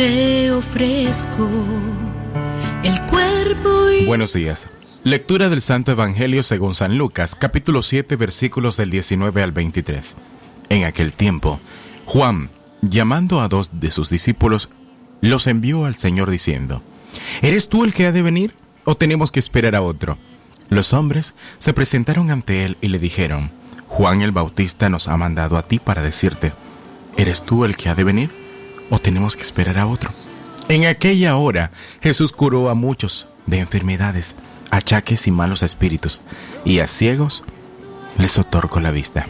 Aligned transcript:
te 0.00 0.50
ofrezco 0.50 1.46
el 2.82 3.04
cuerpo 3.04 3.90
y... 3.90 4.06
Buenos 4.06 4.32
días. 4.32 4.66
Lectura 5.04 5.50
del 5.50 5.60
Santo 5.60 5.92
Evangelio 5.92 6.42
según 6.42 6.74
San 6.74 6.96
Lucas, 6.96 7.36
capítulo 7.38 7.82
7, 7.82 8.16
versículos 8.16 8.78
del 8.78 8.90
19 8.90 9.42
al 9.42 9.52
23. 9.52 10.16
En 10.70 10.84
aquel 10.84 11.12
tiempo, 11.12 11.60
Juan, 12.06 12.48
llamando 12.80 13.42
a 13.42 13.48
dos 13.48 13.78
de 13.78 13.90
sus 13.90 14.08
discípulos, 14.08 14.70
los 15.20 15.46
envió 15.46 15.84
al 15.84 15.96
Señor 15.96 16.30
diciendo, 16.30 16.82
¿Eres 17.42 17.68
tú 17.68 17.84
el 17.84 17.92
que 17.92 18.06
ha 18.06 18.12
de 18.12 18.22
venir 18.22 18.54
o 18.84 18.94
tenemos 18.94 19.30
que 19.30 19.40
esperar 19.40 19.76
a 19.76 19.82
otro? 19.82 20.16
Los 20.70 20.94
hombres 20.94 21.34
se 21.58 21.74
presentaron 21.74 22.30
ante 22.30 22.64
él 22.64 22.78
y 22.80 22.88
le 22.88 22.98
dijeron, 22.98 23.50
Juan 23.86 24.22
el 24.22 24.32
Bautista 24.32 24.88
nos 24.88 25.08
ha 25.08 25.18
mandado 25.18 25.58
a 25.58 25.62
ti 25.62 25.78
para 25.78 26.00
decirte, 26.00 26.54
¿eres 27.18 27.42
tú 27.42 27.66
el 27.66 27.76
que 27.76 27.90
ha 27.90 27.94
de 27.94 28.04
venir 28.04 28.39
o 28.90 28.98
tenemos 28.98 29.36
que 29.36 29.42
esperar 29.42 29.78
a 29.78 29.86
otro? 29.86 30.10
En 30.68 30.84
aquella 30.84 31.36
hora 31.36 31.70
Jesús 32.02 32.32
curó 32.32 32.68
a 32.68 32.74
muchos 32.74 33.26
de 33.46 33.58
enfermedades, 33.58 34.34
achaques 34.70 35.26
y 35.26 35.30
malos 35.30 35.62
espíritus, 35.62 36.22
y 36.64 36.80
a 36.80 36.86
ciegos 36.86 37.42
les 38.18 38.38
otorgó 38.38 38.80
la 38.80 38.90
vista. 38.90 39.26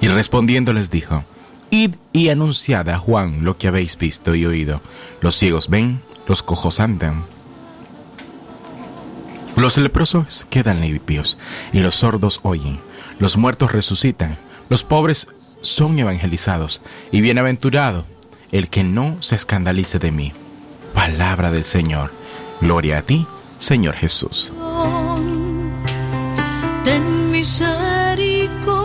Y 0.00 0.08
respondiendo 0.08 0.72
les 0.72 0.90
dijo, 0.90 1.24
Id 1.70 1.94
y 2.12 2.28
anunciad 2.28 2.88
a 2.88 2.98
Juan 2.98 3.44
lo 3.44 3.56
que 3.56 3.68
habéis 3.68 3.96
visto 3.96 4.34
y 4.34 4.44
oído. 4.44 4.80
Los 5.20 5.36
ciegos 5.36 5.68
ven, 5.68 6.02
los 6.26 6.42
cojos 6.42 6.80
andan. 6.80 7.24
Los 9.56 9.76
leprosos 9.76 10.46
quedan 10.50 10.80
limpios 10.80 11.36
y 11.72 11.80
los 11.80 11.96
sordos 11.96 12.40
oyen. 12.42 12.80
Los 13.18 13.36
muertos 13.36 13.72
resucitan, 13.72 14.38
los 14.68 14.82
pobres 14.82 15.28
son 15.62 15.98
evangelizados 15.98 16.80
y 17.12 17.20
bienaventurado 17.20 18.06
el 18.52 18.68
que 18.68 18.84
no 18.84 19.16
se 19.20 19.36
escandalice 19.36 19.98
de 19.98 20.12
mí. 20.12 20.32
Palabra 20.94 21.50
del 21.50 21.64
Señor. 21.64 22.12
Gloria 22.60 22.98
a 22.98 23.02
ti, 23.02 23.26
Señor 23.58 23.94
Jesús. 23.94 24.52
Ten 26.84 27.30
misericordia. 27.30 28.79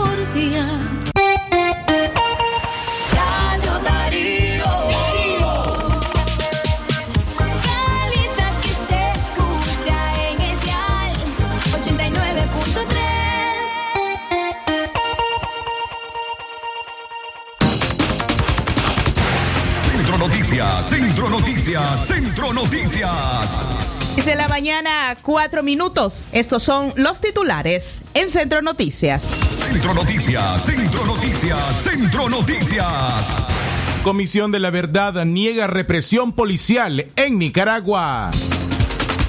Centro 20.15 20.29
Noticias, 20.29 20.87
Centro 20.87 21.29
Noticias, 21.29 22.07
Centro 22.07 22.53
Noticias. 22.53 23.55
Desde 24.15 24.35
la 24.35 24.47
mañana, 24.47 25.17
cuatro 25.21 25.61
minutos. 25.61 26.23
Estos 26.31 26.63
son 26.63 26.93
los 26.95 27.19
titulares 27.19 28.01
en 28.13 28.29
Centro 28.29 28.61
Noticias. 28.61 29.23
Centro 29.59 29.93
Noticias, 29.93 30.63
Centro 30.63 31.05
Noticias, 31.05 31.83
Centro 31.83 32.29
Noticias. 32.29 33.27
Comisión 34.03 34.53
de 34.53 34.61
la 34.61 34.69
Verdad 34.69 35.25
niega 35.25 35.67
represión 35.67 36.31
policial 36.31 37.07
en 37.17 37.37
Nicaragua. 37.37 38.31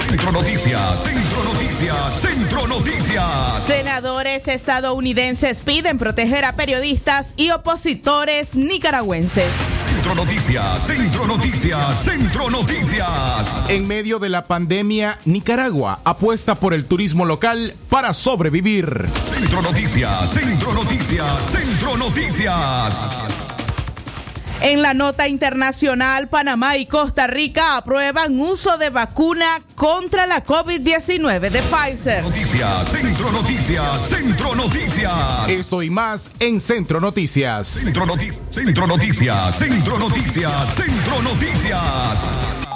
Centro 0.09 0.31
Noticias, 0.31 1.03
Centro 1.03 1.45
Noticias, 1.53 2.21
Centro 2.21 2.67
Noticias. 2.69 3.65
Senadores 3.65 4.47
estadounidenses 4.47 5.63
piden 5.63 5.99
proteger 5.99 6.45
a 6.45 6.53
periodistas 6.53 7.35
y 7.37 7.51
opositores 7.51 8.55
nicaragüenses. 8.55 9.51
Centro 9.97 10.15
Noticias, 10.15 10.87
Centro 10.87 11.27
Noticias, 11.27 12.05
Centro 12.05 12.51
Noticias. 12.51 13.71
En 13.71 13.89
medio 13.89 14.19
de 14.19 14.29
la 14.29 14.45
pandemia, 14.45 15.19
Nicaragua 15.25 16.01
apuesta 16.05 16.55
por 16.55 16.75
el 16.75 16.85
turismo 16.85 17.25
local 17.25 17.73
para 17.89 18.13
sobrevivir. 18.13 19.07
Centro 19.35 19.63
Noticias, 19.63 20.31
Centro 20.35 20.75
Noticias, 20.75 21.51
Centro 21.51 21.97
Noticias. 21.97 23.46
En 24.63 24.83
la 24.83 24.95
nota 24.95 25.29
internacional, 25.29 26.29
Panamá 26.29 26.77
y 26.77 26.87
Costa 26.87 27.27
Rica 27.27 27.77
aprueban 27.77 28.41
uso 28.41 28.79
de 28.79 28.91
vacuna 28.91 29.61
contra 29.75 30.27
la 30.27 30.45
COVID-19 30.45 31.51
de 31.51 31.63
Pfizer. 31.63 32.23
Noticias, 32.23 32.89
Centro 32.89 33.33
Noticias, 33.33 34.09
Centro 34.09 34.55
Noticias. 34.55 35.49
Esto 35.49 35.83
y 35.83 35.91
más 35.91 36.31
en 36.41 36.61
Centro 36.61 37.01
Noticias. 37.01 37.69
Centro 37.69 38.07
Noticias, 38.07 38.43
Centro 38.51 38.87
Noticias, 38.87 39.59
Centro 39.59 39.99
Noticias, 39.99 40.75
Centro 40.75 41.23
Noticias. 41.23 42.76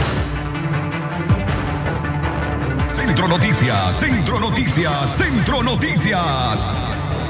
Centro 3.17 3.35
Noticias, 3.35 3.99
Centro 3.99 4.39
Noticias, 4.39 5.17
Centro 5.17 5.63
Noticias. 5.63 6.65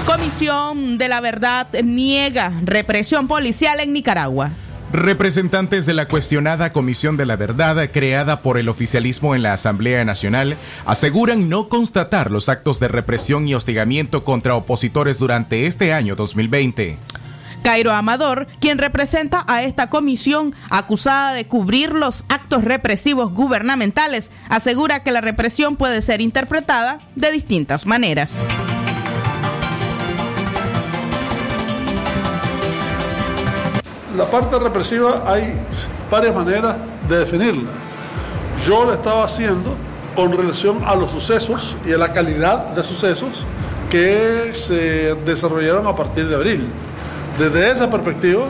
Comisión 0.05 0.97
de 0.97 1.07
la 1.07 1.21
Verdad 1.21 1.65
niega 1.81 2.51
represión 2.61 3.29
policial 3.29 3.79
en 3.79 3.93
Nicaragua. 3.93 4.51
Representantes 4.91 5.85
de 5.85 5.93
la 5.93 6.09
cuestionada 6.09 6.73
Comisión 6.73 7.15
de 7.15 7.25
la 7.25 7.37
Verdad, 7.37 7.89
creada 7.89 8.41
por 8.41 8.57
el 8.57 8.67
oficialismo 8.67 9.33
en 9.33 9.43
la 9.43 9.53
Asamblea 9.53 10.03
Nacional, 10.03 10.57
aseguran 10.85 11.47
no 11.47 11.69
constatar 11.69 12.31
los 12.31 12.49
actos 12.49 12.81
de 12.81 12.89
represión 12.89 13.47
y 13.47 13.55
hostigamiento 13.55 14.25
contra 14.25 14.55
opositores 14.55 15.19
durante 15.19 15.67
este 15.67 15.93
año 15.93 16.17
2020. 16.17 16.97
Cairo 17.67 17.91
Amador, 17.91 18.47
quien 18.61 18.77
representa 18.77 19.43
a 19.45 19.61
esta 19.63 19.89
comisión 19.89 20.55
acusada 20.69 21.33
de 21.33 21.47
cubrir 21.47 21.91
los 21.91 22.23
actos 22.29 22.63
represivos 22.63 23.33
gubernamentales, 23.33 24.31
asegura 24.47 25.03
que 25.03 25.11
la 25.11 25.19
represión 25.19 25.75
puede 25.75 26.01
ser 26.01 26.21
interpretada 26.21 26.99
de 27.15 27.29
distintas 27.29 27.85
maneras. 27.85 28.35
La 34.15 34.23
parte 34.31 34.57
represiva 34.59 35.29
hay 35.29 35.53
varias 36.09 36.33
maneras 36.33 36.77
de 37.09 37.19
definirla. 37.19 37.71
Yo 38.65 38.85
la 38.85 38.93
estaba 38.93 39.25
haciendo 39.25 39.75
con 40.15 40.31
relación 40.31 40.79
a 40.85 40.95
los 40.95 41.11
sucesos 41.11 41.75
y 41.85 41.91
a 41.91 41.97
la 41.97 42.13
calidad 42.13 42.67
de 42.67 42.81
sucesos 42.81 43.45
que 43.89 44.51
se 44.53 45.15
desarrollaron 45.25 45.85
a 45.85 45.93
partir 45.93 46.29
de 46.29 46.35
abril. 46.35 46.65
Desde 47.39 47.71
esa 47.71 47.89
perspectiva 47.89 48.45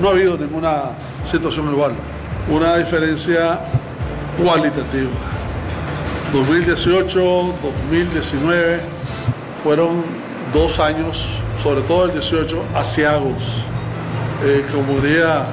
no 0.00 0.08
ha 0.08 0.12
habido 0.12 0.38
ninguna 0.38 0.92
situación 1.30 1.70
igual, 1.70 1.92
una 2.48 2.76
diferencia 2.76 3.58
cualitativa. 4.42 5.10
2018, 6.32 7.54
2019 7.90 8.80
fueron 9.62 10.02
dos 10.54 10.78
años, 10.78 11.38
sobre 11.62 11.82
todo 11.82 12.06
el 12.06 12.12
18, 12.12 12.62
asiagos. 12.74 13.64
Eh, 14.42 14.64
como 14.72 15.00
diría, 15.00 15.44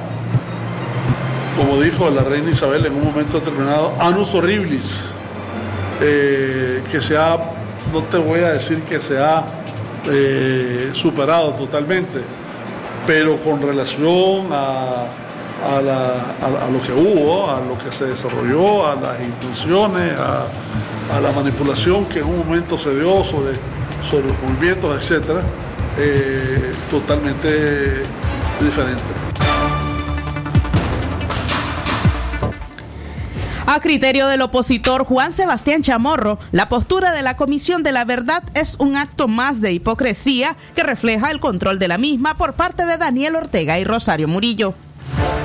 como 1.58 1.78
dijo 1.82 2.08
la 2.08 2.22
reina 2.22 2.50
Isabel 2.50 2.86
en 2.86 2.94
un 2.94 3.04
momento 3.04 3.38
determinado, 3.38 3.92
anus 4.00 4.32
horribilis, 4.34 5.10
eh, 6.00 6.82
que 6.90 7.02
se 7.02 7.18
ha, 7.18 7.36
no 7.92 8.02
te 8.04 8.16
voy 8.16 8.40
a 8.40 8.52
decir 8.52 8.80
que 8.82 8.98
se 8.98 9.18
ha 9.18 9.44
eh, 10.10 10.90
superado 10.94 11.52
totalmente, 11.52 12.20
pero 13.08 13.38
con 13.38 13.62
relación 13.62 14.48
a, 14.52 15.06
a, 15.66 15.80
la- 15.80 16.34
a- 16.42 16.68
lo 16.70 16.78
que 16.78 16.92
hubo, 16.92 17.50
a 17.50 17.58
lo 17.60 17.78
que 17.78 17.90
se 17.90 18.04
desarrolló, 18.04 18.86
a 18.86 18.96
las 18.96 19.18
intenciones, 19.22 20.12
a, 20.18 20.44
la 21.18 21.32
manipulación 21.32 22.04
que 22.04 22.18
en 22.18 22.26
un 22.26 22.38
momento 22.40 22.76
se 22.76 22.94
dio 22.94 23.24
sobre, 23.24 23.54
sobre 24.08 24.26
los 24.28 24.36
movimientos, 24.42 24.94
etcétera, 24.98 25.40
eh, 25.98 26.70
totalmente 26.90 28.02
diferente. 28.60 29.27
A 33.70 33.80
criterio 33.80 34.28
del 34.28 34.40
opositor 34.40 35.04
Juan 35.04 35.34
Sebastián 35.34 35.82
Chamorro, 35.82 36.38
la 36.52 36.70
postura 36.70 37.12
de 37.12 37.20
la 37.20 37.36
Comisión 37.36 37.82
de 37.82 37.92
la 37.92 38.06
Verdad 38.06 38.42
es 38.54 38.76
un 38.78 38.96
acto 38.96 39.28
más 39.28 39.60
de 39.60 39.72
hipocresía 39.72 40.56
que 40.74 40.82
refleja 40.82 41.30
el 41.30 41.38
control 41.38 41.78
de 41.78 41.86
la 41.86 41.98
misma 41.98 42.38
por 42.38 42.54
parte 42.54 42.86
de 42.86 42.96
Daniel 42.96 43.36
Ortega 43.36 43.78
y 43.78 43.84
Rosario 43.84 44.26
Murillo. 44.26 44.72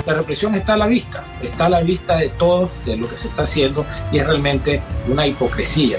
La 0.05 0.13
represión 0.13 0.55
está 0.55 0.75
a 0.75 0.77
la 0.77 0.87
vista, 0.87 1.21
está 1.41 1.65
a 1.65 1.69
la 1.69 1.81
vista 1.81 2.15
de 2.15 2.29
todos, 2.29 2.69
de 2.85 2.95
lo 2.95 3.09
que 3.09 3.17
se 3.17 3.27
está 3.27 3.43
haciendo, 3.43 3.85
y 4.13 4.19
es 4.19 4.25
realmente 4.25 4.81
una 5.09 5.27
hipocresía, 5.27 5.97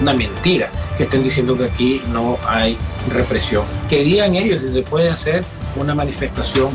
una 0.00 0.14
mentira 0.14 0.70
que 0.96 1.02
estén 1.02 1.22
diciendo 1.22 1.58
que 1.58 1.64
aquí 1.64 2.02
no 2.08 2.38
hay 2.48 2.78
represión. 3.12 3.66
Que 3.90 4.02
digan 4.02 4.34
ellos 4.34 4.62
si 4.62 4.72
se 4.72 4.80
puede 4.80 5.10
hacer 5.10 5.44
una 5.76 5.94
manifestación 5.94 6.70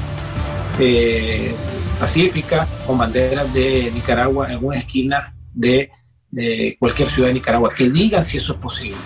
eh, 0.78 1.56
pacífica 2.00 2.68
con 2.88 2.98
banderas 2.98 3.54
de 3.54 3.92
Nicaragua 3.94 4.52
en 4.52 4.64
una 4.64 4.78
esquina 4.78 5.34
de, 5.54 5.92
cualquier 6.80 7.10
ciudad 7.10 7.30
de 7.30 7.34
Nicaragua. 7.36 7.72
Que 7.76 7.90
digan 7.90 8.24
si 8.24 8.38
eso 8.38 8.54
es 8.54 8.60
posible. 8.60 8.98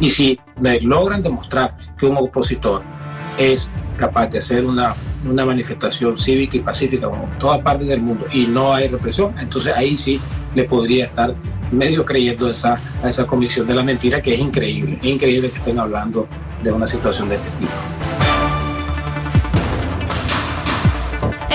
Y 0.00 0.08
si 0.08 0.38
logran 0.82 1.22
demostrar 1.22 1.76
que 1.98 2.06
un 2.06 2.16
opositor 2.16 2.82
es 3.38 3.70
capaz 3.96 4.26
de 4.26 4.38
hacer 4.38 4.64
una, 4.64 4.94
manifestación 5.24 6.18
cívica 6.18 6.56
y 6.56 6.60
pacífica 6.60 7.08
como 7.08 7.24
en 7.24 7.38
toda 7.38 7.62
parte 7.62 7.84
del 7.84 8.02
mundo 8.02 8.26
y 8.30 8.46
no 8.46 8.74
hay 8.74 8.88
represión, 8.88 9.34
entonces 9.38 9.72
ahí 9.74 9.96
sí 9.96 10.20
le 10.54 10.64
podría 10.64 11.06
estar 11.06 11.34
medio 11.72 12.04
creyendo 12.04 12.50
esa, 12.50 12.78
a 13.02 13.08
esa 13.08 13.26
comisión 13.26 13.66
de 13.66 13.74
la 13.74 13.82
mentira 13.82 14.20
que 14.20 14.34
es 14.34 14.40
increíble, 14.40 14.98
es 15.00 15.06
increíble 15.06 15.50
que 15.50 15.58
estén 15.58 15.78
hablando 15.78 16.28
de 16.62 16.72
una 16.72 16.86
situación 16.86 17.28
de 17.30 17.36
este 17.36 17.48
tipo. 17.58 17.72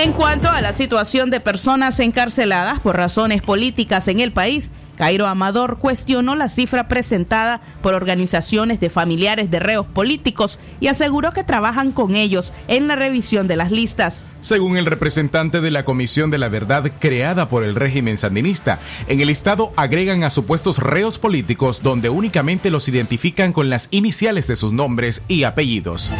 En 0.01 0.13
cuanto 0.13 0.49
a 0.49 0.61
la 0.61 0.71
situación 0.71 1.29
de 1.29 1.41
personas 1.41 1.99
encarceladas 1.99 2.79
por 2.79 2.95
razones 2.95 3.41
políticas 3.41 4.07
en 4.07 4.21
el 4.21 4.31
país, 4.31 4.71
Cairo 4.95 5.27
Amador 5.27 5.77
cuestionó 5.77 6.37
la 6.37 6.47
cifra 6.47 6.87
presentada 6.87 7.59
por 7.81 7.93
organizaciones 7.95 8.79
de 8.79 8.89
familiares 8.89 9.51
de 9.51 9.59
reos 9.59 9.85
políticos 9.85 10.61
y 10.79 10.87
aseguró 10.87 11.33
que 11.33 11.43
trabajan 11.43 11.91
con 11.91 12.15
ellos 12.15 12.53
en 12.69 12.87
la 12.87 12.95
revisión 12.95 13.49
de 13.49 13.57
las 13.57 13.71
listas. 13.71 14.23
Según 14.39 14.77
el 14.77 14.85
representante 14.85 15.59
de 15.59 15.69
la 15.69 15.83
Comisión 15.83 16.31
de 16.31 16.37
la 16.37 16.47
Verdad 16.47 16.89
creada 16.99 17.49
por 17.49 17.65
el 17.65 17.75
régimen 17.75 18.17
sandinista, 18.17 18.79
en 19.09 19.19
el 19.19 19.29
Estado 19.29 19.73
agregan 19.75 20.23
a 20.23 20.29
supuestos 20.29 20.77
reos 20.77 21.17
políticos 21.17 21.81
donde 21.83 22.09
únicamente 22.09 22.71
los 22.71 22.87
identifican 22.87 23.51
con 23.51 23.69
las 23.69 23.89
iniciales 23.91 24.47
de 24.47 24.55
sus 24.55 24.71
nombres 24.71 25.23
y 25.27 25.43
apellidos. 25.43 26.13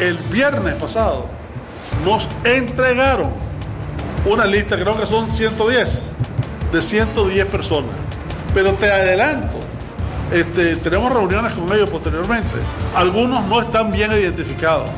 El 0.00 0.16
viernes 0.32 0.76
pasado 0.76 1.26
nos 2.06 2.26
entregaron 2.42 3.30
una 4.24 4.46
lista, 4.46 4.78
creo 4.78 4.98
que 4.98 5.04
son 5.04 5.28
110, 5.28 6.02
de 6.72 6.80
110 6.80 7.46
personas. 7.48 7.90
Pero 8.54 8.72
te 8.72 8.90
adelanto, 8.90 9.58
este, 10.32 10.76
tenemos 10.76 11.12
reuniones 11.12 11.52
con 11.52 11.70
ellos 11.74 11.90
posteriormente. 11.90 12.56
Algunos 12.94 13.44
no 13.44 13.60
están 13.60 13.92
bien 13.92 14.10
identificados. 14.12 14.88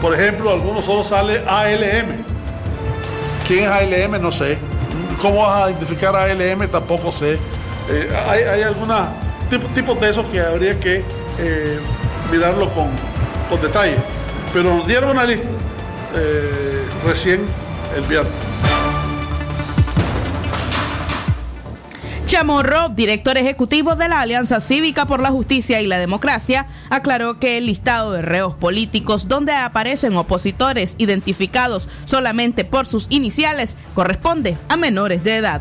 Por 0.00 0.12
ejemplo, 0.12 0.50
algunos 0.50 0.84
solo 0.84 1.04
sale 1.04 1.44
ALM. 1.46 2.24
¿Quién 3.46 3.60
es 3.62 3.68
ALM? 3.68 4.20
No 4.20 4.32
sé. 4.32 4.58
¿Cómo 5.20 5.42
vas 5.42 5.66
a 5.66 5.70
identificar 5.70 6.16
a 6.16 6.24
ALM? 6.24 6.66
Tampoco 6.66 7.12
sé. 7.12 7.38
Eh, 7.88 8.10
hay, 8.28 8.62
algunos 8.62 8.98
tipos, 9.48 9.72
tipos 9.72 10.00
de 10.00 10.10
esos 10.10 10.26
que 10.26 10.40
habría 10.40 10.80
que 10.80 11.04
eh, 11.38 11.78
mirarlo 12.32 12.68
con, 12.70 12.88
con 13.48 13.60
detalle. 13.60 13.94
Pero 14.52 14.76
nos 14.76 14.86
dieron 14.86 15.10
una 15.10 15.24
lista 15.24 15.48
eh, 16.14 16.84
recién 17.04 17.40
el 17.96 18.02
viernes. 18.04 18.32
Chamorro, 22.32 22.88
director 22.88 23.36
ejecutivo 23.36 23.94
de 23.94 24.08
la 24.08 24.22
Alianza 24.22 24.60
Cívica 24.60 25.04
por 25.04 25.20
la 25.20 25.30
Justicia 25.30 25.82
y 25.82 25.86
la 25.86 25.98
Democracia, 25.98 26.66
aclaró 26.88 27.38
que 27.38 27.58
el 27.58 27.66
listado 27.66 28.12
de 28.12 28.22
reos 28.22 28.54
políticos 28.54 29.28
donde 29.28 29.52
aparecen 29.52 30.16
opositores 30.16 30.94
identificados 30.96 31.90
solamente 32.06 32.64
por 32.64 32.86
sus 32.86 33.06
iniciales 33.10 33.76
corresponde 33.94 34.56
a 34.70 34.78
menores 34.78 35.22
de 35.24 35.36
edad. 35.36 35.60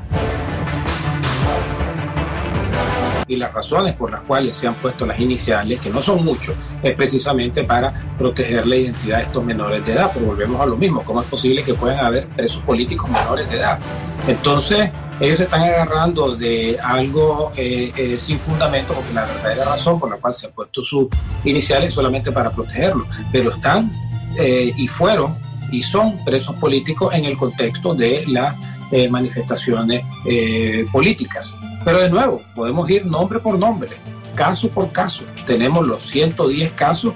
Y 3.32 3.38
las 3.38 3.54
razones 3.54 3.94
por 3.94 4.12
las 4.12 4.22
cuales 4.24 4.56
se 4.56 4.68
han 4.68 4.76
puesto 4.76 5.06
las 5.06 5.20
iniciales, 5.20 5.80
que 5.80 5.90
no 5.90 6.02
son 6.02 6.24
muchos, 6.24 6.56
es 6.84 6.94
precisamente 6.94 7.64
para 7.64 7.94
proteger 8.18 8.68
la 8.68 8.76
identidad 8.76 9.18
de 9.18 9.24
estos 9.24 9.44
menores 9.44 9.86
de 9.86 9.94
edad. 9.94 10.12
Pero 10.14 10.28
volvemos 10.28 10.60
a 10.60 10.66
lo 10.66 10.76
mismo, 10.76 11.04
¿cómo 11.04 11.22
es 11.22 11.28
posible 11.28 11.64
que 11.64 11.74
puedan 11.74 12.06
haber 12.06 12.28
presos 12.28 12.62
políticos 12.64 13.10
menores 13.10 13.50
de 13.50 13.58
edad? 13.58 13.80
Entonces, 14.28 14.90
ellos 15.20 15.38
se 15.38 15.46
están 15.46 15.62
agarrando 15.62 16.36
de 16.36 16.78
algo 16.84 17.52
eh, 17.56 17.92
eh, 17.96 18.20
sin 18.20 18.38
fundamento, 18.38 18.94
porque 18.94 19.14
la 19.14 19.26
verdadera 19.26 19.66
razón 19.66 20.00
por 20.00 20.10
la 20.10 20.18
cual 20.18 20.34
se 20.34 20.48
han 20.48 20.52
puesto 20.52 20.84
sus 20.84 21.08
iniciales 21.44 21.90
es 21.90 21.94
solamente 21.94 22.32
para 22.32 22.52
protegerlos, 22.52 23.08
pero 23.32 23.52
están 23.52 23.92
eh, 24.38 24.74
y 24.76 24.88
fueron 24.88 25.38
y 25.72 25.82
son 25.82 26.24
presos 26.26 26.56
políticos 26.58 27.14
en 27.14 27.26
el 27.26 27.38
contexto 27.38 27.94
de 27.94 28.26
las 28.28 28.56
eh, 28.91 29.10
manifestaciones 29.10 30.05
eh, 30.25 30.86
políticas. 30.91 31.57
Pero 31.83 32.00
de 32.00 32.10
nuevo, 32.10 32.41
podemos 32.53 32.89
ir 32.89 33.05
nombre 33.05 33.39
por 33.39 33.57
nombre, 33.57 33.89
caso 34.36 34.69
por 34.69 34.91
caso. 34.91 35.24
Tenemos 35.45 35.88
los 35.88 36.10
110 36.10 36.71
casos 36.74 37.13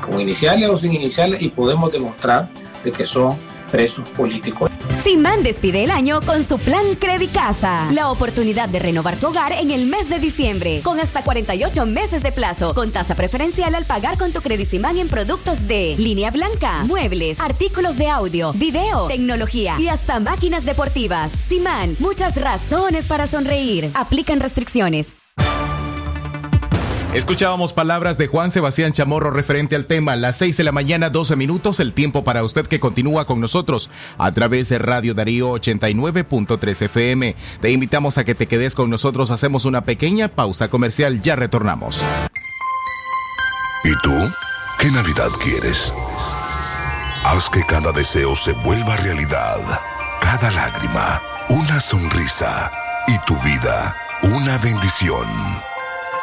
con 0.00 0.20
iniciales 0.20 0.68
o 0.68 0.76
sin 0.76 0.92
iniciales 0.92 1.40
y 1.42 1.48
podemos 1.48 1.90
demostrar 1.90 2.48
de 2.84 2.92
que 2.92 3.04
son 3.04 3.36
presos 3.72 4.08
políticos. 4.10 4.70
Simán 5.02 5.42
despide 5.42 5.82
el 5.82 5.90
año 5.90 6.20
con 6.20 6.44
su 6.44 6.58
plan 6.58 6.84
Casa. 7.32 7.90
La 7.92 8.10
oportunidad 8.10 8.68
de 8.68 8.78
renovar 8.78 9.16
tu 9.16 9.28
hogar 9.28 9.52
en 9.52 9.70
el 9.70 9.86
mes 9.86 10.08
de 10.10 10.18
diciembre, 10.18 10.80
con 10.84 11.00
hasta 11.00 11.24
48 11.24 11.86
meses 11.86 12.22
de 12.22 12.30
plazo, 12.30 12.74
con 12.74 12.92
tasa 12.92 13.14
preferencial 13.14 13.74
al 13.74 13.86
pagar 13.86 14.18
con 14.18 14.32
tu 14.32 14.40
Simán 14.66 14.98
en 14.98 15.08
productos 15.08 15.66
de 15.66 15.96
línea 15.98 16.30
blanca, 16.30 16.84
muebles, 16.84 17.40
artículos 17.40 17.96
de 17.96 18.08
audio, 18.08 18.52
video, 18.52 19.08
tecnología 19.08 19.76
y 19.78 19.88
hasta 19.88 20.20
máquinas 20.20 20.64
deportivas. 20.64 21.32
Simán, 21.32 21.96
muchas 21.98 22.36
razones 22.36 23.06
para 23.06 23.26
sonreír. 23.26 23.90
Aplican 23.94 24.40
restricciones. 24.40 25.14
Escuchábamos 27.14 27.74
palabras 27.74 28.16
de 28.16 28.26
Juan 28.26 28.50
Sebastián 28.50 28.92
Chamorro 28.92 29.30
referente 29.30 29.76
al 29.76 29.84
tema. 29.84 30.16
Las 30.16 30.38
6 30.38 30.56
de 30.56 30.64
la 30.64 30.72
mañana, 30.72 31.10
12 31.10 31.36
minutos, 31.36 31.78
el 31.78 31.92
tiempo 31.92 32.24
para 32.24 32.42
usted 32.42 32.66
que 32.66 32.80
continúa 32.80 33.26
con 33.26 33.38
nosotros 33.38 33.90
a 34.16 34.32
través 34.32 34.70
de 34.70 34.78
Radio 34.78 35.12
Darío 35.12 35.52
89.3 35.52 36.82
FM. 36.82 37.36
Te 37.60 37.70
invitamos 37.70 38.16
a 38.16 38.24
que 38.24 38.34
te 38.34 38.46
quedes 38.46 38.74
con 38.74 38.88
nosotros. 38.88 39.30
Hacemos 39.30 39.66
una 39.66 39.84
pequeña 39.84 40.28
pausa 40.28 40.68
comercial. 40.68 41.20
Ya 41.20 41.36
retornamos. 41.36 42.02
¿Y 43.84 43.92
tú? 44.02 44.32
¿Qué 44.78 44.90
Navidad 44.90 45.28
quieres? 45.42 45.92
Haz 47.24 47.50
que 47.50 47.62
cada 47.66 47.92
deseo 47.92 48.34
se 48.34 48.52
vuelva 48.52 48.96
realidad. 48.96 49.58
Cada 50.22 50.50
lágrima, 50.50 51.20
una 51.50 51.78
sonrisa. 51.78 52.72
Y 53.06 53.18
tu 53.26 53.38
vida, 53.42 53.94
una 54.22 54.56
bendición. 54.56 55.28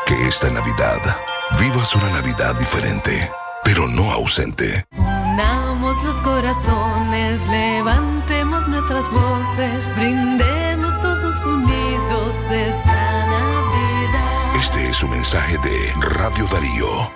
Que 0.09 0.27
esta 0.27 0.49
Navidad 0.49 0.97
vivas 1.59 1.95
una 1.95 2.09
Navidad 2.09 2.55
diferente, 2.57 3.29
pero 3.63 3.87
no 3.87 4.11
ausente. 4.11 4.83
Unamos 4.97 6.03
los 6.03 6.15
corazones, 6.23 7.47
levantemos 7.47 8.67
nuestras 8.69 9.07
voces, 9.11 9.95
brindemos 9.95 10.99
todos 11.01 11.45
unidos 11.45 12.37
esta 12.51 13.25
Navidad. 13.27 14.55
Este 14.59 14.89
es 14.89 15.03
un 15.03 15.11
mensaje 15.11 15.57
de 15.59 15.93
Radio 16.01 16.47
Darío. 16.47 17.11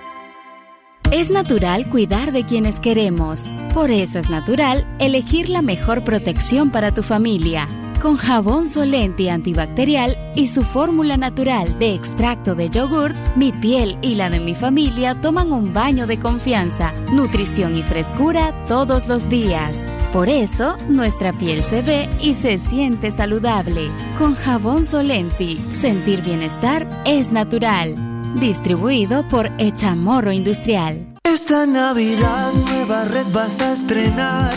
Es 1.09 1.31
natural 1.31 1.89
cuidar 1.89 2.31
de 2.31 2.45
quienes 2.45 2.79
queremos. 2.79 3.51
Por 3.73 3.89
eso 3.89 4.19
es 4.19 4.29
natural 4.29 4.85
elegir 4.99 5.49
la 5.49 5.63
mejor 5.63 6.03
protección 6.03 6.69
para 6.69 6.93
tu 6.93 7.01
familia 7.01 7.67
con 8.03 8.17
jabón 8.17 8.67
Solenti 8.67 9.29
antibacterial 9.29 10.17
y 10.35 10.47
su 10.47 10.63
fórmula 10.63 11.15
natural 11.15 11.79
de 11.79 11.93
extracto 11.93 12.53
de 12.53 12.67
yogur, 12.67 13.13
mi 13.37 13.53
piel 13.53 13.97
y 14.01 14.15
la 14.15 14.29
de 14.29 14.41
mi 14.41 14.55
familia 14.55 15.15
toman 15.21 15.53
un 15.53 15.71
baño 15.71 16.05
de 16.05 16.19
confianza, 16.19 16.91
nutrición 17.13 17.77
y 17.77 17.81
frescura 17.81 18.53
todos 18.67 19.07
los 19.07 19.29
días. 19.29 19.87
Por 20.11 20.27
eso, 20.27 20.75
nuestra 20.89 21.31
piel 21.31 21.63
se 21.63 21.81
ve 21.81 22.09
y 22.21 22.33
se 22.33 22.57
siente 22.57 23.09
saludable. 23.09 23.89
Con 24.17 24.35
jabón 24.35 24.83
Solenti, 24.83 25.57
sentir 25.71 26.21
bienestar 26.23 26.85
es 27.05 27.31
natural. 27.31 27.95
Distribuido 28.37 29.25
por 29.29 29.49
Echamorro 29.59 30.33
Industrial. 30.33 31.07
Esta 31.23 31.65
Navidad 31.65 32.51
nueva 32.53 33.05
red 33.05 33.27
vas 33.31 33.61
a 33.61 33.71
estrenar. 33.71 34.53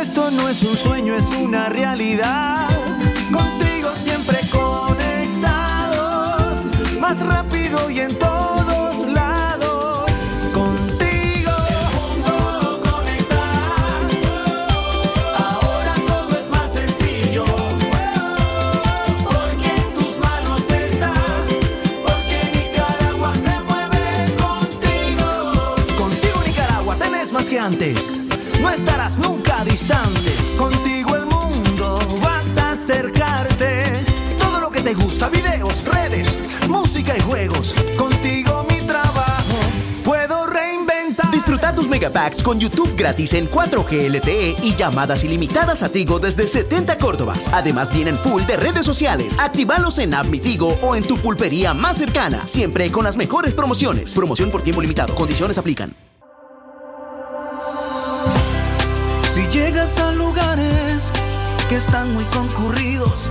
Esto 0.00 0.32
no 0.32 0.48
es 0.48 0.64
un 0.64 0.76
sueño, 0.76 1.14
es 1.14 1.28
una 1.28 1.68
realidad. 1.68 2.87
Siempre 4.28 4.50
conectados, 4.50 5.90
más 7.00 7.18
rápido 7.24 7.88
y 7.88 8.00
en 8.00 8.14
todos 8.18 9.06
lados. 9.06 10.10
Contigo. 10.52 11.50
Todo 12.26 12.78
conectar. 12.82 14.02
Ahora 15.34 15.94
todo 16.06 16.38
es 16.38 16.50
más 16.50 16.74
sencillo. 16.74 17.46
Porque 19.24 19.70
en 19.70 19.94
tus 19.94 20.18
manos 20.18 20.68
está. 20.68 21.14
Porque 22.04 22.38
Nicaragua 22.52 23.32
se 23.34 23.58
mueve 23.62 24.26
contigo. 24.36 25.74
Contigo 25.96 26.42
Nicaragua 26.44 26.96
tenés 26.96 27.32
más 27.32 27.48
que 27.48 27.58
antes. 27.58 28.20
No 28.60 28.68
estarás 28.68 29.16
nunca 29.16 29.64
distante. 29.64 30.27
Gusta, 35.18 35.28
videos, 35.30 35.84
redes, 35.84 36.38
música 36.68 37.16
y 37.16 37.20
juegos. 37.20 37.74
Contigo 37.96 38.64
mi 38.70 38.86
trabajo 38.86 39.58
puedo 40.04 40.46
reinventar. 40.46 41.28
Disfruta 41.32 41.74
tus 41.74 41.88
megapacks 41.88 42.40
con 42.40 42.60
YouTube 42.60 42.94
gratis 42.96 43.32
en 43.32 43.50
4G 43.50 44.10
LTE 44.10 44.56
y 44.62 44.76
llamadas 44.76 45.24
ilimitadas 45.24 45.82
a 45.82 45.88
Tigo 45.88 46.20
desde 46.20 46.46
70 46.46 46.98
Córdobas. 46.98 47.48
Además 47.52 47.92
vienen 47.92 48.16
full 48.18 48.42
de 48.44 48.56
redes 48.56 48.86
sociales. 48.86 49.34
Actívalos 49.40 49.98
en 49.98 50.14
App 50.14 50.26
Mi 50.26 50.38
Tigo 50.38 50.78
o 50.82 50.94
en 50.94 51.02
tu 51.02 51.16
pulpería 51.16 51.74
más 51.74 51.96
cercana. 51.96 52.46
Siempre 52.46 52.88
con 52.92 53.02
las 53.02 53.16
mejores 53.16 53.54
promociones. 53.54 54.14
Promoción 54.14 54.52
por 54.52 54.62
tiempo 54.62 54.80
limitado. 54.80 55.16
Condiciones 55.16 55.58
aplican. 55.58 55.96
Si 59.24 59.48
llegas 59.48 59.98
a 59.98 60.12
lugares 60.12 61.08
que 61.68 61.74
están 61.76 62.14
muy 62.14 62.24
concurridos, 62.26 63.30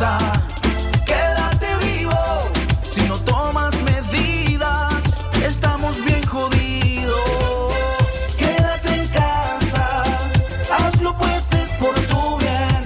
Quédate 0.00 1.76
vivo, 1.84 2.14
si 2.82 3.02
no 3.02 3.18
tomas 3.18 3.74
medidas, 3.82 5.02
estamos 5.44 6.02
bien 6.02 6.24
jodidos. 6.26 7.74
Quédate 8.38 8.94
en 8.94 9.08
casa, 9.08 10.02
hazlo 10.72 11.14
pues 11.18 11.52
es 11.52 11.70
por 11.74 11.94
tu 12.12 12.38
bien, 12.38 12.82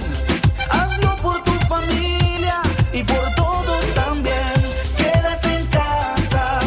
hazlo 0.69 1.15
por 1.21 1.41
tu 1.45 1.53
familia 1.69 2.61
y 2.91 3.01
por 3.03 3.33
todos 3.35 3.85
también. 3.93 4.53
Quédate 4.97 5.55
en 5.55 5.67
casa, 5.67 6.59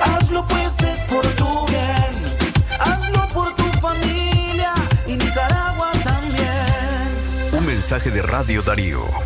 hazlo 0.00 0.44
pues 0.48 0.80
es 0.80 1.00
por 1.02 1.24
tu 1.36 1.66
bien, 1.66 2.12
hazlo 2.80 3.28
por 3.28 3.54
tu 3.54 3.66
familia 3.78 4.74
y 5.06 5.16
Nicaragua 5.16 5.92
también. 6.02 7.52
Un 7.52 7.64
mensaje 7.66 8.10
de 8.10 8.22
Radio 8.22 8.62
Darío. 8.62 9.25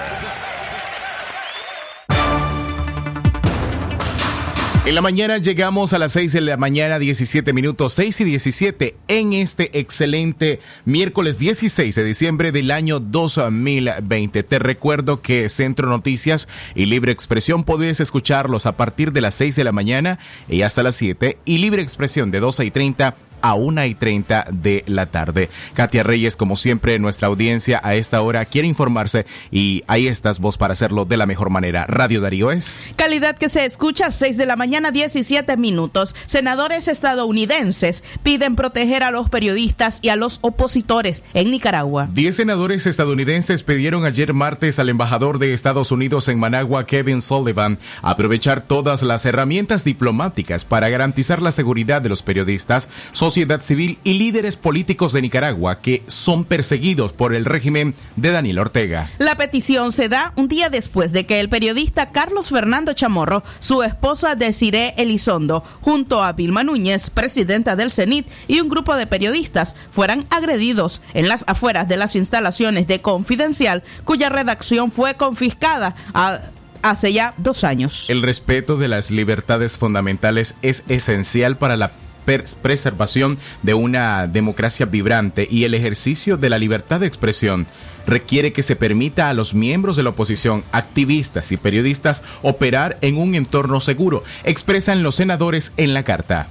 En 4.91 4.95
la 4.95 5.01
mañana 5.01 5.37
llegamos 5.37 5.93
a 5.93 5.99
las 5.99 6.11
6 6.11 6.33
de 6.33 6.41
la 6.41 6.57
mañana, 6.57 6.99
17 6.99 7.53
minutos, 7.53 7.93
6 7.93 8.19
y 8.19 8.23
17, 8.25 8.97
en 9.07 9.31
este 9.31 9.79
excelente 9.79 10.59
miércoles 10.83 11.39
16 11.39 11.95
de 11.95 12.03
diciembre 12.03 12.51
del 12.51 12.71
año 12.71 12.99
2020. 12.99 14.43
Te 14.43 14.59
recuerdo 14.59 15.21
que 15.21 15.47
Centro 15.47 15.87
Noticias 15.87 16.49
y 16.75 16.87
Libre 16.87 17.13
Expresión 17.13 17.63
puedes 17.63 18.01
escucharlos 18.01 18.65
a 18.65 18.75
partir 18.75 19.13
de 19.13 19.21
las 19.21 19.33
6 19.35 19.55
de 19.55 19.63
la 19.63 19.71
mañana 19.71 20.19
y 20.49 20.63
hasta 20.63 20.83
las 20.83 20.95
7, 20.95 21.37
y 21.45 21.59
Libre 21.59 21.81
Expresión 21.81 22.29
de 22.29 22.41
12 22.41 22.65
y 22.65 22.71
30 22.71 23.15
a 23.41 23.53
1 23.53 23.85
y 23.85 23.95
30 23.95 24.47
de 24.51 24.83
la 24.87 25.07
tarde. 25.07 25.49
Katia 25.73 26.03
Reyes, 26.03 26.35
como 26.35 26.55
siempre, 26.55 26.99
nuestra 26.99 27.27
audiencia 27.27 27.81
a 27.83 27.95
esta 27.95 28.21
hora 28.21 28.45
quiere 28.45 28.67
informarse 28.67 29.25
y 29.51 29.83
ahí 29.87 30.07
estás 30.07 30.39
vos 30.39 30.57
para 30.57 30.73
hacerlo 30.73 31.05
de 31.05 31.17
la 31.17 31.25
mejor 31.25 31.49
manera. 31.49 31.85
Radio 31.87 32.21
Darío 32.21 32.51
es. 32.51 32.79
Calidad 32.95 33.37
que 33.37 33.49
se 33.49 33.65
escucha 33.65 34.11
6 34.11 34.37
de 34.37 34.45
la 34.45 34.55
mañana 34.55 34.91
17 34.91 35.57
minutos. 35.57 36.15
Senadores 36.25 36.87
estadounidenses 36.87 38.03
piden 38.23 38.55
proteger 38.55 39.03
a 39.03 39.11
los 39.11 39.29
periodistas 39.29 39.99
y 40.01 40.09
a 40.09 40.15
los 40.15 40.39
opositores 40.41 41.23
en 41.33 41.51
Nicaragua. 41.51 42.07
Diez 42.11 42.35
senadores 42.35 42.85
estadounidenses 42.87 43.63
pidieron 43.63 44.05
ayer 44.05 44.33
martes 44.33 44.79
al 44.79 44.89
embajador 44.89 45.39
de 45.39 45.53
Estados 45.53 45.91
Unidos 45.91 46.27
en 46.27 46.39
Managua, 46.39 46.85
Kevin 46.85 47.21
Sullivan, 47.21 47.79
aprovechar 48.01 48.61
todas 48.61 49.03
las 49.03 49.25
herramientas 49.25 49.83
diplomáticas 49.83 50.65
para 50.65 50.89
garantizar 50.89 51.41
la 51.41 51.51
seguridad 51.51 52.01
de 52.01 52.09
los 52.09 52.21
periodistas, 52.21 52.89
sociedad 53.31 53.61
civil 53.61 53.97
y 54.03 54.15
líderes 54.15 54.57
políticos 54.57 55.13
de 55.13 55.21
Nicaragua 55.21 55.79
que 55.79 56.03
son 56.07 56.43
perseguidos 56.43 57.13
por 57.13 57.33
el 57.33 57.45
régimen 57.45 57.95
de 58.17 58.29
Daniel 58.29 58.59
Ortega. 58.59 59.09
La 59.19 59.37
petición 59.37 59.93
se 59.93 60.09
da 60.09 60.33
un 60.35 60.49
día 60.49 60.69
después 60.69 61.13
de 61.13 61.25
que 61.25 61.39
el 61.39 61.47
periodista 61.47 62.09
Carlos 62.09 62.49
Fernando 62.49 62.91
Chamorro, 62.91 63.41
su 63.59 63.83
esposa 63.83 64.35
Desiree 64.35 64.95
Elizondo, 64.97 65.63
junto 65.79 66.21
a 66.21 66.33
Vilma 66.33 66.65
Núñez, 66.65 67.09
presidenta 67.09 67.77
del 67.77 67.93
CENIT, 67.93 68.27
y 68.49 68.59
un 68.59 68.67
grupo 68.67 68.97
de 68.97 69.07
periodistas 69.07 69.77
fueran 69.91 70.25
agredidos 70.29 71.01
en 71.13 71.29
las 71.29 71.45
afueras 71.47 71.87
de 71.87 71.95
las 71.95 72.17
instalaciones 72.17 72.85
de 72.87 72.99
Confidencial, 72.99 73.81
cuya 74.03 74.27
redacción 74.27 74.91
fue 74.91 75.13
confiscada 75.13 75.95
a 76.13 76.41
hace 76.81 77.13
ya 77.13 77.33
dos 77.37 77.63
años. 77.63 78.09
El 78.09 78.23
respeto 78.23 78.75
de 78.75 78.89
las 78.89 79.09
libertades 79.09 79.77
fundamentales 79.77 80.55
es 80.61 80.83
esencial 80.89 81.57
para 81.57 81.77
la 81.77 81.91
preservación 82.25 83.37
de 83.63 83.73
una 83.73 84.27
democracia 84.27 84.85
vibrante 84.85 85.47
y 85.49 85.63
el 85.63 85.73
ejercicio 85.73 86.37
de 86.37 86.49
la 86.49 86.59
libertad 86.59 86.99
de 86.99 87.07
expresión 87.07 87.67
requiere 88.07 88.51
que 88.51 88.63
se 88.63 88.75
permita 88.75 89.29
a 89.29 89.33
los 89.33 89.53
miembros 89.53 89.95
de 89.95 90.03
la 90.03 90.09
oposición, 90.09 90.63
activistas 90.71 91.51
y 91.51 91.57
periodistas 91.57 92.23
operar 92.41 92.97
en 93.01 93.17
un 93.17 93.35
entorno 93.35 93.79
seguro, 93.79 94.23
expresan 94.43 95.03
los 95.03 95.15
senadores 95.15 95.71
en 95.77 95.93
la 95.93 96.03
carta. 96.03 96.47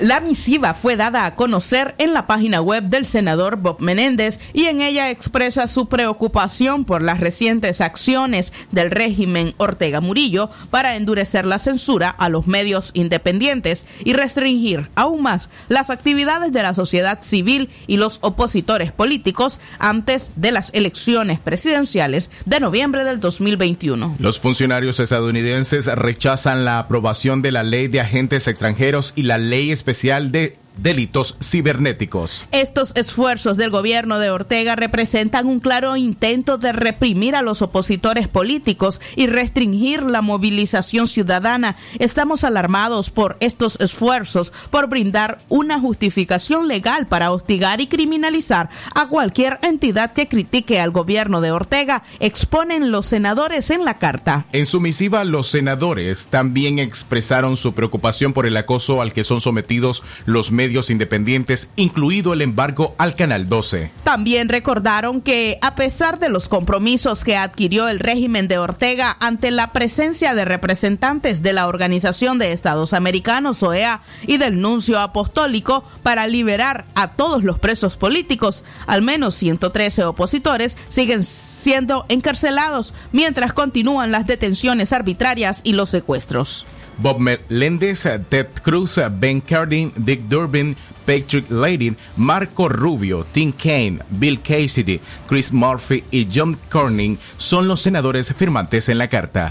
La 0.00 0.20
misiva 0.20 0.74
fue 0.74 0.96
dada 0.96 1.26
a 1.26 1.34
conocer 1.34 1.94
en 1.98 2.14
la 2.14 2.26
página 2.26 2.60
web 2.60 2.84
del 2.84 3.06
senador 3.06 3.56
Bob 3.56 3.80
Menéndez 3.80 4.40
y 4.52 4.64
en 4.64 4.80
ella 4.80 5.10
expresa 5.10 5.66
su 5.66 5.86
preocupación 5.88 6.84
por 6.84 7.02
las 7.02 7.20
recientes 7.20 7.80
acciones 7.80 8.52
del 8.72 8.90
régimen 8.90 9.54
Ortega 9.58 10.00
Murillo 10.00 10.50
para 10.70 10.96
endurecer 10.96 11.44
la 11.44 11.58
censura 11.58 12.08
a 12.08 12.28
los 12.30 12.46
medios 12.46 12.90
independientes 12.94 13.86
y 14.04 14.14
restringir 14.14 14.88
aún 14.94 15.22
más 15.22 15.50
las 15.68 15.90
actividades 15.90 16.52
de 16.52 16.62
la 16.62 16.74
sociedad 16.74 17.22
civil 17.22 17.68
y 17.86 17.98
los 17.98 18.18
opositores 18.22 18.92
políticos 18.92 19.60
antes 19.78 20.30
de 20.36 20.52
las 20.52 20.70
elecciones 20.72 21.38
presidenciales 21.38 22.30
de 22.46 22.60
noviembre 22.60 23.04
del 23.04 23.20
2021. 23.20 24.16
Los 24.18 24.40
funcionarios 24.40 25.00
estadounidenses 25.00 25.86
rechazan 25.86 26.64
la 26.64 26.78
aprobación 26.78 27.42
de 27.42 27.52
la 27.52 27.62
ley 27.62 27.88
de 27.88 28.00
agentes 28.00 28.48
extranjeros 28.48 29.12
y 29.16 29.22
la 29.22 29.38
ley 29.38 29.70
especial 29.82 30.30
de 30.30 30.56
delitos 30.76 31.36
cibernéticos. 31.42 32.48
Estos 32.52 32.92
esfuerzos 32.96 33.56
del 33.56 33.70
gobierno 33.70 34.18
de 34.18 34.30
Ortega 34.30 34.76
representan 34.76 35.46
un 35.46 35.60
claro 35.60 35.96
intento 35.96 36.58
de 36.58 36.72
reprimir 36.72 37.36
a 37.36 37.42
los 37.42 37.62
opositores 37.62 38.28
políticos 38.28 39.00
y 39.16 39.26
restringir 39.26 40.02
la 40.02 40.22
movilización 40.22 41.08
ciudadana. 41.08 41.76
Estamos 41.98 42.44
alarmados 42.44 43.10
por 43.10 43.36
estos 43.40 43.80
esfuerzos 43.80 44.52
por 44.70 44.88
brindar 44.88 45.40
una 45.48 45.78
justificación 45.78 46.68
legal 46.68 47.06
para 47.06 47.30
hostigar 47.30 47.80
y 47.80 47.86
criminalizar 47.86 48.70
a 48.94 49.08
cualquier 49.08 49.58
entidad 49.62 50.12
que 50.12 50.28
critique 50.28 50.80
al 50.80 50.90
gobierno 50.90 51.40
de 51.40 51.52
Ortega, 51.52 52.02
exponen 52.20 52.90
los 52.90 53.06
senadores 53.06 53.70
en 53.70 53.84
la 53.84 53.98
carta. 53.98 54.46
En 54.52 54.66
su 54.66 54.80
misiva, 54.80 55.24
los 55.24 55.48
senadores 55.48 56.26
también 56.26 56.78
expresaron 56.78 57.56
su 57.56 57.74
preocupación 57.74 58.32
por 58.32 58.46
el 58.46 58.56
acoso 58.56 59.02
al 59.02 59.12
que 59.12 59.24
son 59.24 59.40
sometidos 59.40 60.02
los 60.26 60.50
medios 60.50 60.61
medios 60.62 60.90
independientes, 60.90 61.70
incluido 61.74 62.32
el 62.32 62.40
embargo 62.40 62.94
al 62.96 63.16
Canal 63.16 63.48
12. 63.48 63.90
También 64.04 64.48
recordaron 64.48 65.20
que, 65.20 65.58
a 65.60 65.74
pesar 65.74 66.20
de 66.20 66.28
los 66.28 66.48
compromisos 66.48 67.24
que 67.24 67.36
adquirió 67.36 67.88
el 67.88 67.98
régimen 67.98 68.46
de 68.46 68.58
Ortega 68.58 69.16
ante 69.18 69.50
la 69.50 69.72
presencia 69.72 70.34
de 70.34 70.44
representantes 70.44 71.42
de 71.42 71.52
la 71.52 71.66
Organización 71.66 72.38
de 72.38 72.52
Estados 72.52 72.92
Americanos, 72.92 73.60
OEA, 73.64 74.02
y 74.24 74.36
del 74.36 74.60
Nuncio 74.60 75.00
Apostólico 75.00 75.82
para 76.04 76.28
liberar 76.28 76.84
a 76.94 77.08
todos 77.08 77.42
los 77.42 77.58
presos 77.58 77.96
políticos, 77.96 78.62
al 78.86 79.02
menos 79.02 79.34
113 79.34 80.04
opositores 80.04 80.76
siguen 80.88 81.24
siendo 81.24 82.06
encarcelados 82.08 82.94
mientras 83.10 83.52
continúan 83.52 84.12
las 84.12 84.28
detenciones 84.28 84.92
arbitrarias 84.92 85.60
y 85.64 85.72
los 85.72 85.90
secuestros. 85.90 86.66
Bob 86.98 87.18
Melendez, 87.18 88.06
Ted 88.28 88.48
Cruz, 88.62 89.00
Ben 89.18 89.40
Cardin, 89.40 89.92
Dick 89.96 90.28
Durbin, 90.28 90.76
Patrick 91.04 91.50
Layden, 91.50 91.96
Marco 92.16 92.68
Rubio, 92.68 93.24
Tim 93.32 93.52
Kaine, 93.52 94.00
Bill 94.10 94.40
Cassidy, 94.40 95.00
Chris 95.26 95.52
Murphy 95.52 96.04
y 96.10 96.28
John 96.32 96.58
Corning 96.70 97.18
son 97.36 97.68
los 97.68 97.80
senadores 97.80 98.32
firmantes 98.34 98.88
en 98.88 98.98
la 98.98 99.08
carta. 99.08 99.50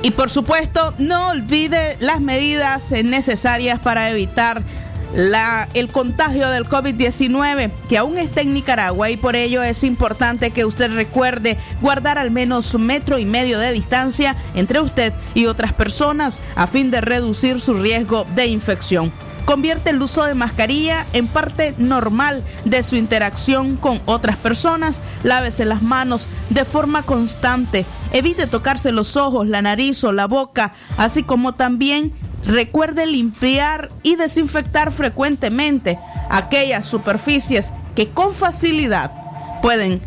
Y 0.02 0.12
por 0.12 0.30
supuesto, 0.30 0.94
no 0.98 1.28
olvide 1.28 1.96
las 2.00 2.20
medidas 2.20 2.90
necesarias 2.90 3.78
para 3.80 4.10
evitar 4.10 4.62
la, 5.14 5.68
el 5.74 5.88
contagio 5.88 6.48
del 6.48 6.66
COVID-19 6.68 7.70
que 7.88 7.98
aún 7.98 8.16
está 8.16 8.40
en 8.42 8.54
Nicaragua 8.54 9.10
y 9.10 9.16
por 9.16 9.36
ello 9.36 9.62
es 9.62 9.82
importante 9.84 10.52
que 10.52 10.64
usted 10.64 10.94
recuerde 10.94 11.58
guardar 11.80 12.16
al 12.16 12.30
menos 12.30 12.72
un 12.74 12.86
metro 12.86 13.18
y 13.18 13.24
medio 13.24 13.58
de 13.58 13.72
distancia 13.72 14.36
entre 14.54 14.80
usted 14.80 15.12
y 15.34 15.46
otras 15.46 15.72
personas 15.72 16.40
a 16.54 16.66
fin 16.66 16.90
de 16.90 17.00
reducir 17.00 17.60
su 17.60 17.74
riesgo 17.74 18.24
de 18.36 18.46
infección 18.46 19.12
convierte 19.50 19.90
el 19.90 20.00
uso 20.00 20.22
de 20.22 20.36
mascarilla 20.36 21.08
en 21.12 21.26
parte 21.26 21.74
normal 21.76 22.44
de 22.64 22.84
su 22.84 22.94
interacción 22.94 23.74
con 23.74 24.00
otras 24.04 24.36
personas. 24.36 25.02
Lávese 25.24 25.64
las 25.64 25.82
manos 25.82 26.28
de 26.50 26.64
forma 26.64 27.02
constante. 27.02 27.84
Evite 28.12 28.46
tocarse 28.46 28.92
los 28.92 29.16
ojos, 29.16 29.48
la 29.48 29.60
nariz 29.60 30.04
o 30.04 30.12
la 30.12 30.28
boca, 30.28 30.74
así 30.96 31.24
como 31.24 31.56
también 31.56 32.12
recuerde 32.46 33.06
limpiar 33.06 33.90
y 34.04 34.14
desinfectar 34.14 34.92
frecuentemente 34.92 35.98
aquellas 36.30 36.86
superficies 36.86 37.72
que 37.96 38.08
con 38.08 38.34
facilidad 38.34 39.10
pueden 39.62 40.00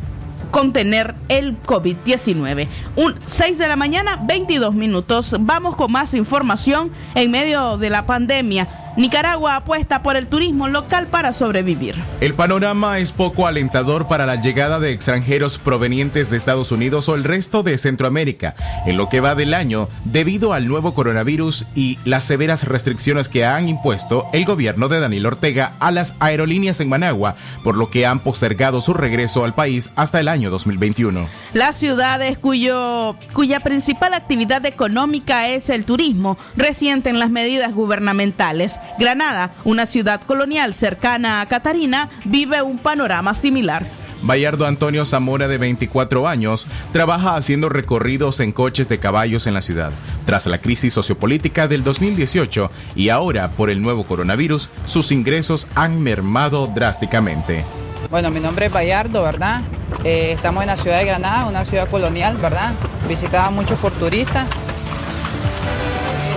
contener 0.51 1.15
el 1.27 1.61
COVID-19. 1.63 2.69
Un 2.95 3.15
6 3.25 3.57
de 3.57 3.67
la 3.67 3.75
mañana, 3.75 4.21
22 4.23 4.73
minutos. 4.73 5.35
Vamos 5.37 5.75
con 5.75 5.91
más 5.91 6.13
información 6.13 6.91
en 7.15 7.29
medio 7.29 7.77
de 7.77 7.89
la 7.89 8.05
pandemia. 8.05 8.82
Nicaragua 8.95 9.55
apuesta 9.55 10.03
por 10.03 10.15
el 10.15 10.27
turismo 10.27 10.67
local 10.67 11.07
para 11.07 11.33
sobrevivir. 11.33 11.95
El 12.21 12.35
panorama 12.35 12.99
es 12.99 13.11
poco 13.11 13.47
alentador 13.47 14.07
para 14.07 14.25
la 14.25 14.35
llegada 14.35 14.79
de 14.79 14.91
extranjeros 14.91 15.57
provenientes 15.57 16.29
de 16.29 16.37
Estados 16.37 16.71
Unidos 16.71 17.09
o 17.09 17.15
el 17.15 17.23
resto 17.23 17.63
de 17.63 17.77
Centroamérica, 17.77 18.55
en 18.85 18.97
lo 18.97 19.09
que 19.09 19.19
va 19.19 19.33
del 19.33 19.55
año, 19.55 19.89
debido 20.05 20.53
al 20.53 20.67
nuevo 20.67 20.93
coronavirus 20.93 21.65
y 21.73 21.97
las 22.05 22.23
severas 22.23 22.65
restricciones 22.65 23.29
que 23.29 23.45
han 23.45 23.67
impuesto 23.67 24.27
el 24.31 24.45
gobierno 24.45 24.89
de 24.89 24.99
Daniel 24.99 25.25
Ortega 25.25 25.73
a 25.79 25.91
las 25.91 26.13
aerolíneas 26.19 26.79
en 26.79 26.89
Managua, 26.89 27.35
por 27.63 27.77
lo 27.77 27.89
que 27.89 28.05
han 28.05 28.19
postergado 28.19 28.79
su 28.79 28.93
regreso 28.93 29.43
al 29.43 29.55
país 29.55 29.89
hasta 29.95 30.19
el 30.19 30.27
año 30.27 30.51
2021. 30.51 31.27
Las 31.53 31.77
ciudades 31.77 32.37
cuyo, 32.37 33.15
cuya 33.33 33.59
principal 33.59 34.13
actividad 34.13 34.65
económica 34.65 35.49
es 35.49 35.69
el 35.69 35.85
turismo 35.85 36.37
resienten 36.55 37.19
las 37.19 37.29
medidas 37.29 37.73
gubernamentales. 37.73 38.79
Granada, 38.99 39.51
una 39.63 39.85
ciudad 39.85 40.21
colonial 40.21 40.73
cercana 40.73 41.41
a 41.41 41.45
Catarina, 41.45 42.09
vive 42.25 42.61
un 42.61 42.77
panorama 42.77 43.33
similar. 43.33 43.85
Bayardo 44.23 44.65
Antonio 44.65 45.03
Zamora, 45.03 45.49
de 45.49 45.57
24 45.57 46.27
años, 46.27 46.67
trabaja 46.93 47.35
haciendo 47.35 47.67
recorridos 47.67 48.39
en 48.39 48.53
coches 48.53 48.87
de 48.87 48.97
caballos 48.97 49.47
en 49.47 49.53
la 49.53 49.61
ciudad. 49.61 49.91
Tras 50.25 50.47
la 50.47 50.59
crisis 50.59 50.93
sociopolítica 50.93 51.67
del 51.67 51.83
2018 51.83 52.71
y 52.95 53.09
ahora 53.09 53.49
por 53.49 53.69
el 53.69 53.81
nuevo 53.81 54.05
coronavirus, 54.05 54.69
sus 54.85 55.11
ingresos 55.11 55.67
han 55.75 56.01
mermado 56.01 56.67
drásticamente. 56.67 57.65
Bueno, 58.09 58.29
mi 58.29 58.39
nombre 58.39 58.67
es 58.67 58.71
Bayardo, 58.71 59.23
¿verdad? 59.23 59.61
Eh, 60.05 60.31
estamos 60.31 60.63
en 60.63 60.67
la 60.67 60.77
ciudad 60.77 60.99
de 60.99 61.05
Granada, 61.05 61.45
una 61.45 61.65
ciudad 61.65 61.89
colonial, 61.89 62.37
¿verdad? 62.37 62.71
Visitada 63.09 63.49
mucho 63.49 63.75
por 63.75 63.91
turistas 63.91 64.47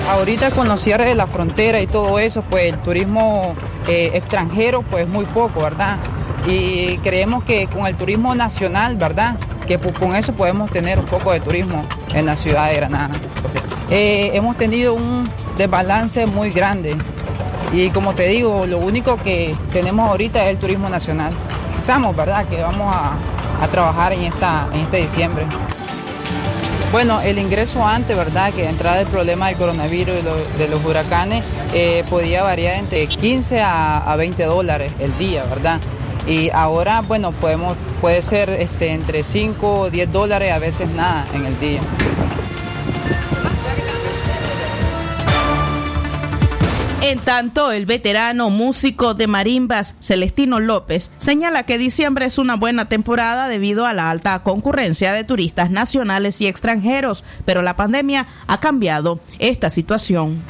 ahorita 0.08 0.50
con 0.50 0.68
los 0.68 0.80
cierres 0.80 1.08
de 1.08 1.14
la 1.14 1.26
frontera 1.26 1.80
y 1.80 1.86
todo 1.86 2.18
eso, 2.18 2.42
pues 2.42 2.72
el 2.72 2.78
turismo 2.80 3.54
eh, 3.88 4.12
extranjero, 4.14 4.82
pues 4.82 5.08
muy 5.08 5.24
poco, 5.26 5.62
¿verdad? 5.62 5.98
Y 6.46 6.98
creemos 6.98 7.42
que 7.44 7.66
con 7.66 7.86
el 7.86 7.96
turismo 7.96 8.34
nacional, 8.34 8.96
¿verdad? 8.96 9.36
Que 9.66 9.78
con 9.78 10.14
eso 10.14 10.32
podemos 10.32 10.70
tener 10.70 10.98
un 10.98 11.06
poco 11.06 11.32
de 11.32 11.40
turismo 11.40 11.84
en 12.14 12.26
la 12.26 12.36
ciudad 12.36 12.68
de 12.68 12.76
Granada. 12.76 13.14
Eh, 13.90 14.30
hemos 14.34 14.56
tenido 14.56 14.94
un 14.94 15.28
desbalance 15.56 16.26
muy 16.26 16.50
grande 16.50 16.96
y 17.72 17.90
como 17.90 18.14
te 18.14 18.28
digo, 18.28 18.66
lo 18.66 18.78
único 18.78 19.16
que 19.16 19.54
tenemos 19.72 20.08
ahorita 20.08 20.44
es 20.44 20.50
el 20.50 20.58
turismo 20.58 20.88
nacional. 20.88 21.32
Pensamos, 21.72 22.16
¿verdad? 22.16 22.46
Que 22.46 22.62
vamos 22.62 22.94
a, 22.94 23.12
a 23.62 23.68
trabajar 23.68 24.12
en, 24.12 24.22
esta, 24.22 24.68
en 24.72 24.80
este 24.80 24.98
diciembre. 24.98 25.46
Bueno, 26.92 27.20
el 27.20 27.38
ingreso 27.38 27.84
antes, 27.84 28.16
¿verdad? 28.16 28.52
Que 28.52 28.68
entrada 28.68 29.00
el 29.00 29.06
problema 29.08 29.48
del 29.48 29.56
coronavirus 29.56 30.14
y 30.16 30.58
de 30.58 30.68
los 30.68 30.84
huracanes 30.84 31.42
eh, 31.74 32.04
podía 32.08 32.42
variar 32.42 32.76
entre 32.76 33.06
15 33.06 33.60
a, 33.60 34.14
20 34.16 34.44
dólares 34.44 34.92
el 34.98 35.16
día, 35.18 35.44
¿verdad? 35.44 35.80
Y 36.26 36.50
ahora, 36.50 37.02
bueno, 37.02 37.32
podemos, 37.32 37.76
puede 38.00 38.22
ser 38.22 38.50
este, 38.50 38.92
entre 38.92 39.24
5 39.24 39.80
o 39.80 39.90
10 39.90 40.12
dólares, 40.12 40.52
a 40.52 40.58
veces 40.58 40.88
nada 40.90 41.26
en 41.34 41.46
el 41.46 41.60
día. 41.60 41.80
En 47.06 47.20
tanto, 47.20 47.70
el 47.70 47.86
veterano 47.86 48.50
músico 48.50 49.14
de 49.14 49.28
marimbas 49.28 49.94
Celestino 50.00 50.58
López 50.58 51.12
señala 51.18 51.62
que 51.62 51.78
diciembre 51.78 52.26
es 52.26 52.36
una 52.36 52.56
buena 52.56 52.88
temporada 52.88 53.46
debido 53.46 53.86
a 53.86 53.92
la 53.92 54.10
alta 54.10 54.42
concurrencia 54.42 55.12
de 55.12 55.22
turistas 55.22 55.70
nacionales 55.70 56.40
y 56.40 56.48
extranjeros, 56.48 57.22
pero 57.44 57.62
la 57.62 57.76
pandemia 57.76 58.26
ha 58.48 58.58
cambiado 58.58 59.20
esta 59.38 59.70
situación. 59.70 60.42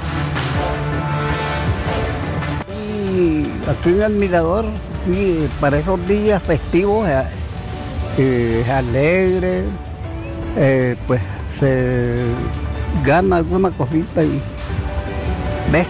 aquí 3.68 3.90
en 3.90 4.02
el 4.02 5.50
para 5.60 5.78
esos 5.78 6.08
días 6.08 6.42
festivos 6.42 7.06
eh, 7.06 7.22
eh, 8.16 8.62
es 8.62 8.68
alegre, 8.70 9.64
eh, 10.56 10.96
pues 11.06 11.20
se 11.60 12.24
gana 13.04 13.36
alguna 13.36 13.70
cosita 13.72 14.24
y 14.24 14.40
ves 15.70 15.86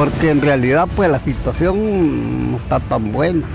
porque 0.00 0.30
en 0.30 0.40
realidad 0.40 0.88
pues 0.96 1.10
la 1.10 1.18
situación 1.18 2.52
no 2.52 2.56
está 2.56 2.80
tan 2.80 3.12
buena. 3.12 3.46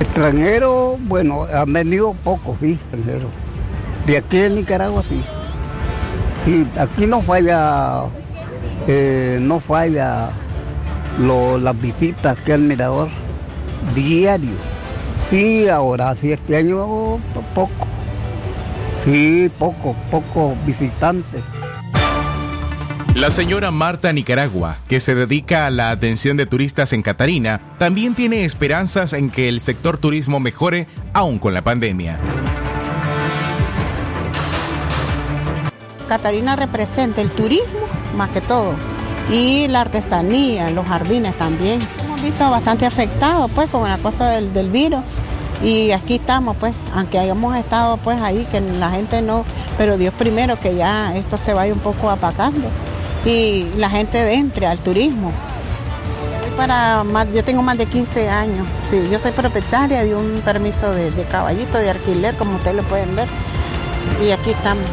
Extranjeros, 0.00 0.98
bueno, 1.04 1.44
han 1.44 1.72
venido 1.72 2.12
pocos, 2.12 2.58
sí, 2.60 2.72
extranjeros. 2.72 3.30
De 4.06 4.18
aquí 4.18 4.36
en 4.36 4.56
Nicaragua 4.56 5.02
sí. 5.08 5.24
Sí, 6.44 6.66
aquí 6.78 7.06
no 7.06 7.22
falla, 7.22 8.02
eh, 8.86 9.38
no 9.40 9.60
falla 9.60 10.28
las 11.18 11.80
visitas 11.80 12.36
aquí 12.36 12.52
al 12.52 12.60
mirador 12.60 13.08
diario. 13.94 14.50
Sí, 15.30 15.70
ahora 15.70 16.14
sí, 16.20 16.32
este 16.32 16.54
año 16.54 17.18
poco. 17.54 17.86
Sí, 19.06 19.50
poco, 19.58 19.96
poco 20.10 20.54
visitantes. 20.66 21.42
La 23.22 23.30
señora 23.30 23.70
Marta 23.70 24.12
Nicaragua, 24.12 24.78
que 24.88 24.98
se 24.98 25.14
dedica 25.14 25.66
a 25.66 25.70
la 25.70 25.90
atención 25.90 26.36
de 26.36 26.44
turistas 26.44 26.92
en 26.92 27.02
Catarina, 27.02 27.60
también 27.78 28.16
tiene 28.16 28.44
esperanzas 28.44 29.12
en 29.12 29.30
que 29.30 29.48
el 29.48 29.60
sector 29.60 29.96
turismo 29.96 30.40
mejore 30.40 30.88
aún 31.12 31.38
con 31.38 31.54
la 31.54 31.62
pandemia. 31.62 32.18
Catarina 36.08 36.56
representa 36.56 37.20
el 37.20 37.30
turismo 37.30 37.86
más 38.16 38.30
que 38.30 38.40
todo 38.40 38.74
y 39.30 39.68
la 39.68 39.82
artesanía, 39.82 40.72
los 40.72 40.84
jardines 40.84 41.38
también. 41.38 41.78
Hemos 42.04 42.20
visto 42.22 42.50
bastante 42.50 42.86
afectados 42.86 43.48
pues 43.52 43.70
con 43.70 43.88
la 43.88 43.98
cosa 43.98 44.30
del, 44.30 44.70
virus 44.70 45.04
y 45.62 45.92
aquí 45.92 46.16
estamos 46.16 46.56
pues, 46.56 46.74
aunque 46.92 47.20
hayamos 47.20 47.54
estado 47.54 47.98
pues 47.98 48.20
ahí, 48.20 48.44
que 48.50 48.60
la 48.60 48.90
gente 48.90 49.22
no, 49.22 49.44
pero 49.78 49.96
Dios 49.96 50.12
primero 50.12 50.58
que 50.58 50.74
ya 50.74 51.14
esto 51.14 51.36
se 51.36 51.54
vaya 51.54 51.72
un 51.72 51.78
poco 51.78 52.10
apagando 52.10 52.68
y 53.24 53.66
la 53.76 53.88
gente 53.88 54.34
entre 54.34 54.66
al 54.66 54.78
turismo. 54.78 55.32
Yo 57.34 57.42
tengo 57.42 57.62
más 57.62 57.78
de 57.78 57.86
15 57.86 58.28
años. 58.28 58.66
Sí, 58.84 59.08
yo 59.10 59.18
soy 59.18 59.32
propietaria 59.32 60.04
de 60.04 60.14
un 60.14 60.42
permiso 60.44 60.92
de, 60.92 61.10
de 61.10 61.24
caballito 61.24 61.78
de 61.78 61.90
alquiler, 61.90 62.36
como 62.36 62.56
ustedes 62.56 62.76
lo 62.76 62.82
pueden 62.84 63.16
ver. 63.16 63.28
Y 64.24 64.30
aquí 64.30 64.50
estamos. 64.50 64.84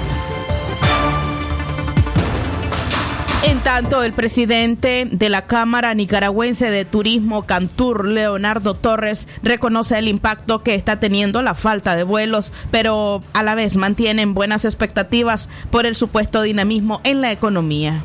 En 3.44 3.60
tanto, 3.60 4.04
el 4.04 4.13
presidente 4.13 5.08
de 5.12 5.30
la 5.30 5.46
Cámara 5.46 5.94
Nicaragüense 5.94 6.72
de 6.72 6.86
Turismo, 6.86 7.46
Cantur, 7.46 8.08
Leonardo 8.08 8.74
Torres, 8.76 9.28
reconoce 9.44 9.98
el 9.98 10.08
impacto 10.08 10.63
que 10.63 10.76
está 10.76 11.00
teniendo 11.00 11.42
la 11.42 11.54
falta 11.54 11.96
de 11.96 12.04
vuelos, 12.04 12.52
pero 12.72 13.22
a 13.34 13.44
la 13.44 13.56
vez 13.56 13.76
mantienen 13.76 14.34
buenas 14.34 14.65
expectativas 14.65 15.50
por 15.72 15.86
el 15.86 15.96
supuesto 15.96 16.42
dinamismo 16.42 17.02
en 17.04 17.22
la 17.22 17.32
economía. 17.32 18.04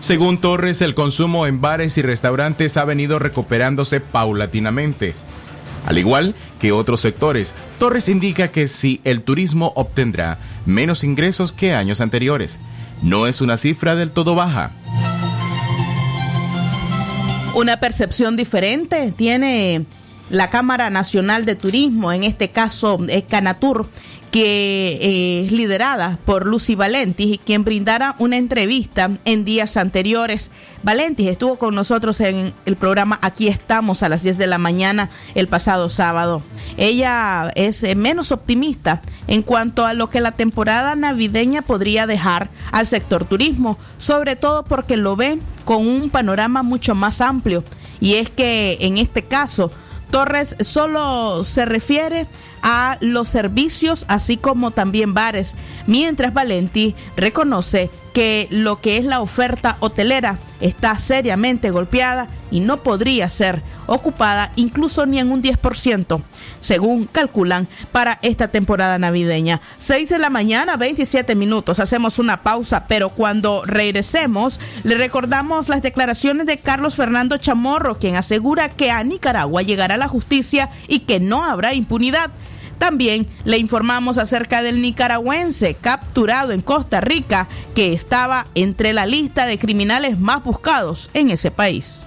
Según 0.00 0.38
Torres, 0.38 0.80
el 0.80 0.94
consumo 0.94 1.46
en 1.46 1.60
bares 1.60 1.98
y 1.98 2.02
restaurantes 2.02 2.76
ha 2.76 2.84
venido 2.84 3.18
recuperándose 3.18 4.00
paulatinamente. 4.00 5.14
Al 5.86 5.98
igual 5.98 6.34
que 6.60 6.72
otros 6.72 7.00
sectores, 7.00 7.52
Torres 7.78 8.08
indica 8.08 8.48
que 8.48 8.68
si 8.68 9.00
el 9.04 9.22
turismo 9.22 9.72
obtendrá 9.74 10.38
menos 10.66 11.02
ingresos 11.02 11.52
que 11.52 11.72
años 11.72 12.00
anteriores, 12.00 12.58
no 13.02 13.26
es 13.26 13.40
una 13.40 13.56
cifra 13.56 13.96
del 13.96 14.10
todo 14.10 14.34
baja. 14.34 14.70
Una 17.54 17.80
percepción 17.80 18.36
diferente 18.36 19.12
tiene 19.16 19.84
la 20.30 20.50
Cámara 20.50 20.90
Nacional 20.90 21.44
de 21.44 21.54
Turismo, 21.54 22.12
en 22.12 22.22
este 22.22 22.50
caso 22.50 22.98
Canatur, 23.28 23.88
que 24.30 24.98
eh, 25.00 25.44
es 25.46 25.52
liderada 25.52 26.18
por 26.24 26.46
Lucy 26.46 26.74
Valentis, 26.74 27.38
quien 27.44 27.64
brindara 27.64 28.14
una 28.18 28.36
entrevista 28.36 29.10
en 29.24 29.44
días 29.44 29.76
anteriores. 29.76 30.50
Valentis 30.82 31.28
estuvo 31.28 31.56
con 31.56 31.74
nosotros 31.74 32.20
en 32.20 32.52
el 32.66 32.76
programa 32.76 33.18
Aquí 33.22 33.48
estamos 33.48 34.02
a 34.02 34.08
las 34.08 34.22
10 34.22 34.38
de 34.38 34.46
la 34.46 34.58
mañana 34.58 35.10
el 35.34 35.48
pasado 35.48 35.88
sábado. 35.90 36.42
Ella 36.76 37.50
es 37.54 37.82
eh, 37.82 37.94
menos 37.94 38.32
optimista 38.32 39.02
en 39.26 39.42
cuanto 39.42 39.86
a 39.86 39.94
lo 39.94 40.10
que 40.10 40.20
la 40.20 40.32
temporada 40.32 40.94
navideña 40.94 41.62
podría 41.62 42.06
dejar 42.06 42.50
al 42.72 42.86
sector 42.86 43.24
turismo, 43.24 43.78
sobre 43.98 44.36
todo 44.36 44.64
porque 44.64 44.96
lo 44.96 45.16
ve 45.16 45.38
con 45.64 45.86
un 45.86 46.10
panorama 46.10 46.62
mucho 46.62 46.94
más 46.94 47.20
amplio. 47.20 47.64
Y 48.00 48.14
es 48.14 48.30
que 48.30 48.78
en 48.80 48.98
este 48.98 49.24
caso, 49.24 49.72
Torres 50.10 50.56
solo 50.60 51.44
se 51.44 51.64
refiere 51.66 52.26
a 52.62 52.98
los 53.00 53.28
servicios, 53.28 54.04
así 54.08 54.36
como 54.36 54.70
también 54.70 55.14
bares, 55.14 55.54
mientras 55.86 56.32
Valenti 56.34 56.94
reconoce 57.16 57.90
que 58.12 58.48
lo 58.50 58.80
que 58.80 58.96
es 58.96 59.04
la 59.04 59.20
oferta 59.20 59.76
hotelera 59.80 60.38
está 60.60 60.98
seriamente 60.98 61.70
golpeada 61.70 62.28
y 62.50 62.60
no 62.60 62.78
podría 62.78 63.28
ser 63.28 63.62
ocupada 63.86 64.50
incluso 64.56 65.06
ni 65.06 65.18
en 65.18 65.30
un 65.30 65.42
10%, 65.42 66.20
según 66.58 67.04
calculan 67.04 67.68
para 67.92 68.18
esta 68.22 68.48
temporada 68.48 68.98
navideña. 68.98 69.60
6 69.78 70.08
de 70.08 70.18
la 70.18 70.30
mañana, 70.30 70.76
27 70.76 71.34
minutos. 71.36 71.78
Hacemos 71.78 72.18
una 72.18 72.42
pausa, 72.42 72.86
pero 72.88 73.10
cuando 73.10 73.62
regresemos, 73.64 74.60
le 74.82 74.96
recordamos 74.96 75.68
las 75.68 75.82
declaraciones 75.82 76.46
de 76.46 76.58
Carlos 76.58 76.96
Fernando 76.96 77.36
Chamorro, 77.36 77.98
quien 77.98 78.16
asegura 78.16 78.68
que 78.68 78.90
a 78.90 79.04
Nicaragua 79.04 79.62
llegará 79.62 79.96
la 79.96 80.08
justicia 80.08 80.70
y 80.88 81.00
que 81.00 81.20
no 81.20 81.44
habrá 81.44 81.74
impunidad. 81.74 82.30
También 82.78 83.26
le 83.44 83.58
informamos 83.58 84.18
acerca 84.18 84.62
del 84.62 84.80
nicaragüense 84.80 85.74
capturado 85.74 86.52
en 86.52 86.62
Costa 86.62 87.00
Rica 87.00 87.48
que 87.74 87.92
estaba 87.92 88.46
entre 88.54 88.92
la 88.92 89.06
lista 89.06 89.46
de 89.46 89.58
criminales 89.58 90.18
más 90.18 90.42
buscados 90.44 91.10
en 91.14 91.30
ese 91.30 91.50
país. 91.50 92.06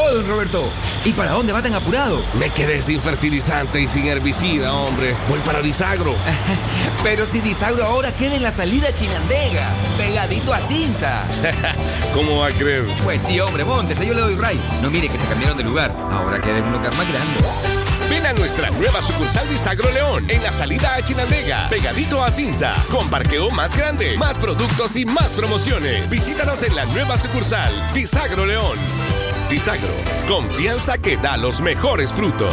¡Oh, 0.00 0.14
don 0.14 0.28
Roberto! 0.28 0.70
¿Y 1.04 1.12
para 1.12 1.32
dónde 1.32 1.52
va 1.52 1.60
tan 1.60 1.74
apurado? 1.74 2.22
Me 2.38 2.50
quedé 2.50 2.82
sin 2.82 3.00
fertilizante 3.00 3.80
y 3.80 3.88
sin 3.88 4.06
herbicida, 4.06 4.72
hombre. 4.72 5.12
Voy 5.28 5.40
para 5.40 5.60
Disagro. 5.60 6.14
Pero 7.02 7.26
si 7.26 7.40
Disagro 7.40 7.84
ahora 7.84 8.12
queda 8.12 8.36
en 8.36 8.44
la 8.44 8.52
salida 8.52 8.94
Chinandega, 8.94 9.68
pegadito 9.96 10.54
a 10.54 10.60
Cinza. 10.60 11.24
¿Cómo 12.14 12.38
va 12.38 12.46
a 12.46 12.50
creer? 12.50 12.84
Pues 13.02 13.22
sí, 13.22 13.40
hombre, 13.40 13.64
montes, 13.64 13.98
yo 13.98 14.14
le 14.14 14.20
doy 14.20 14.36
ray. 14.36 14.60
No 14.82 14.88
mire 14.88 15.08
que 15.08 15.18
se 15.18 15.26
cambiaron 15.26 15.58
de 15.58 15.64
lugar. 15.64 15.92
Ahora 16.12 16.40
queda 16.40 16.58
en 16.58 16.64
un 16.64 16.72
lugar 16.74 16.94
más 16.94 17.12
grande. 17.12 17.78
Ven 18.08 18.24
a 18.24 18.32
nuestra 18.34 18.70
nueva 18.70 19.02
sucursal 19.02 19.48
Disagro 19.48 19.90
León 19.90 20.30
en 20.30 20.42
la 20.44 20.52
salida 20.52 20.94
a 20.94 21.02
Chinandega, 21.02 21.68
pegadito 21.68 22.22
a 22.22 22.30
Cinza, 22.30 22.72
con 22.90 23.10
parqueo 23.10 23.50
más 23.50 23.76
grande, 23.76 24.16
más 24.16 24.38
productos 24.38 24.96
y 24.96 25.04
más 25.04 25.32
promociones. 25.32 26.08
Visítanos 26.08 26.62
en 26.62 26.76
la 26.76 26.86
nueva 26.86 27.18
sucursal 27.18 27.72
Disagro 27.92 28.46
León. 28.46 28.78
Disagro, 29.48 29.94
confianza 30.28 30.98
que 30.98 31.16
da 31.16 31.38
los 31.38 31.62
mejores 31.62 32.12
frutos. 32.12 32.52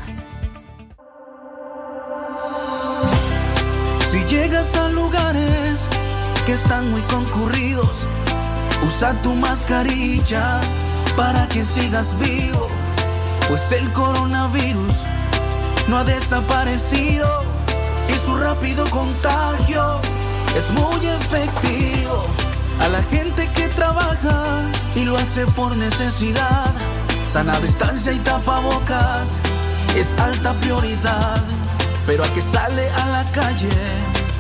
Si 4.11 4.25
llegas 4.25 4.75
a 4.77 4.89
lugares 4.89 5.85
que 6.47 6.53
están 6.53 6.91
muy 6.91 7.03
concurridos, 7.03 8.07
usa 8.87 9.13
tu 9.21 9.35
mascarilla 9.35 10.63
para 11.15 11.47
que 11.49 11.63
sigas 11.63 12.19
vivo, 12.19 12.69
pues 13.49 13.71
el 13.73 13.93
coronavirus 13.93 14.95
no 15.89 15.99
ha 15.99 16.05
desaparecido 16.05 17.50
su 18.25 18.37
rápido 18.37 18.85
contagio 18.91 20.01
es 20.57 20.71
muy 20.71 21.07
efectivo. 21.07 22.25
A 22.81 22.89
la 22.89 23.03
gente 23.03 23.49
que 23.55 23.69
trabaja 23.69 24.63
y 24.95 25.05
lo 25.05 25.17
hace 25.17 25.47
por 25.47 25.77
necesidad, 25.77 26.73
sana 27.27 27.59
distancia 27.61 28.13
y 28.13 28.19
tapabocas 28.19 29.39
es 29.97 30.19
alta 30.19 30.53
prioridad. 30.55 31.43
Pero 32.07 32.25
al 32.25 32.33
que 32.33 32.43
sale 32.43 32.89
a 32.91 33.07
la 33.07 33.25
calle 33.33 33.69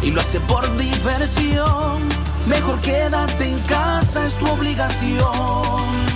y 0.02 0.10
lo 0.10 0.20
hace 0.20 0.40
por 0.40 0.64
diversión, 0.76 2.08
mejor 2.46 2.80
quédate 2.80 3.48
en 3.48 3.58
casa, 3.60 4.26
es 4.26 4.36
tu 4.36 4.46
obligación. 4.48 6.10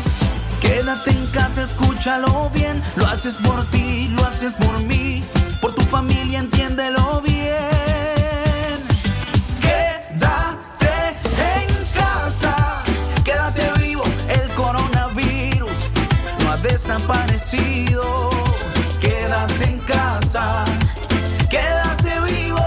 Quédate 0.61 1.11
en 1.11 1.27
casa, 1.27 1.63
escúchalo 1.63 2.51
bien, 2.55 2.83
lo 2.97 3.07
haces 3.07 3.37
por 3.37 3.65
ti, 3.67 4.09
lo 4.09 4.25
haces 4.25 4.55
por 4.55 4.81
mí, 4.81 5.23
familia, 5.95 6.41
entiéndelo 6.41 7.21
bien. 7.21 8.79
Quédate 9.65 10.95
en 11.61 11.71
casa, 12.01 12.83
quédate 13.23 13.65
vivo, 13.79 14.03
el 14.29 14.47
coronavirus 14.55 15.79
no 16.41 16.51
ha 16.51 16.57
desaparecido. 16.57 18.05
Quédate 19.01 19.65
en 19.73 19.79
casa, 19.95 20.65
quédate 21.49 22.13
vivo, 22.33 22.67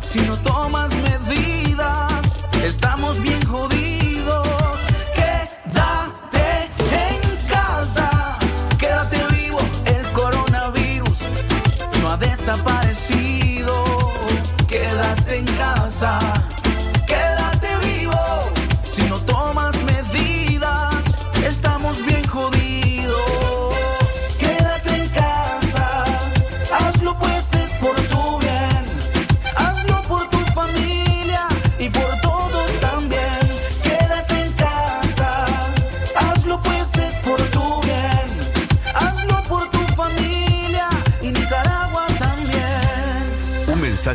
si 0.00 0.18
no 0.22 0.36
tomas 0.38 0.90
medidas, 1.08 2.20
estamos 2.64 3.22
bien 3.22 3.40
jodidos. 3.46 3.75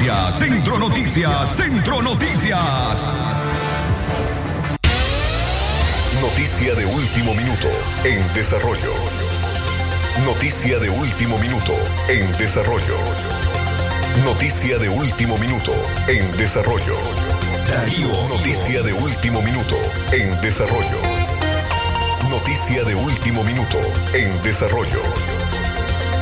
Noticias, 0.00 0.38
Centro 0.38 0.78
Noticias, 0.78 1.56
Centro 1.56 2.00
Noticias. 2.00 3.04
Noticia 6.22 6.74
de 6.74 6.86
último 6.86 7.34
minuto 7.34 7.68
en 8.04 8.26
desarrollo. 8.32 8.94
Noticia 10.24 10.78
de 10.78 10.88
último 10.88 11.36
minuto 11.36 11.74
en 12.08 12.32
desarrollo. 12.38 12.96
Noticia 14.24 14.78
de 14.78 14.88
último 14.88 15.36
minuto 15.36 15.72
en 16.08 16.34
desarrollo. 16.38 16.96
Noticia 18.30 18.82
de 18.82 18.94
último 18.94 19.42
minuto 19.42 19.76
en 20.12 20.40
desarrollo. 20.40 21.00
Noticia 22.30 22.84
de 22.84 22.94
último 22.94 23.44
minuto 23.44 23.76
en 24.14 24.42
desarrollo. 24.42 25.02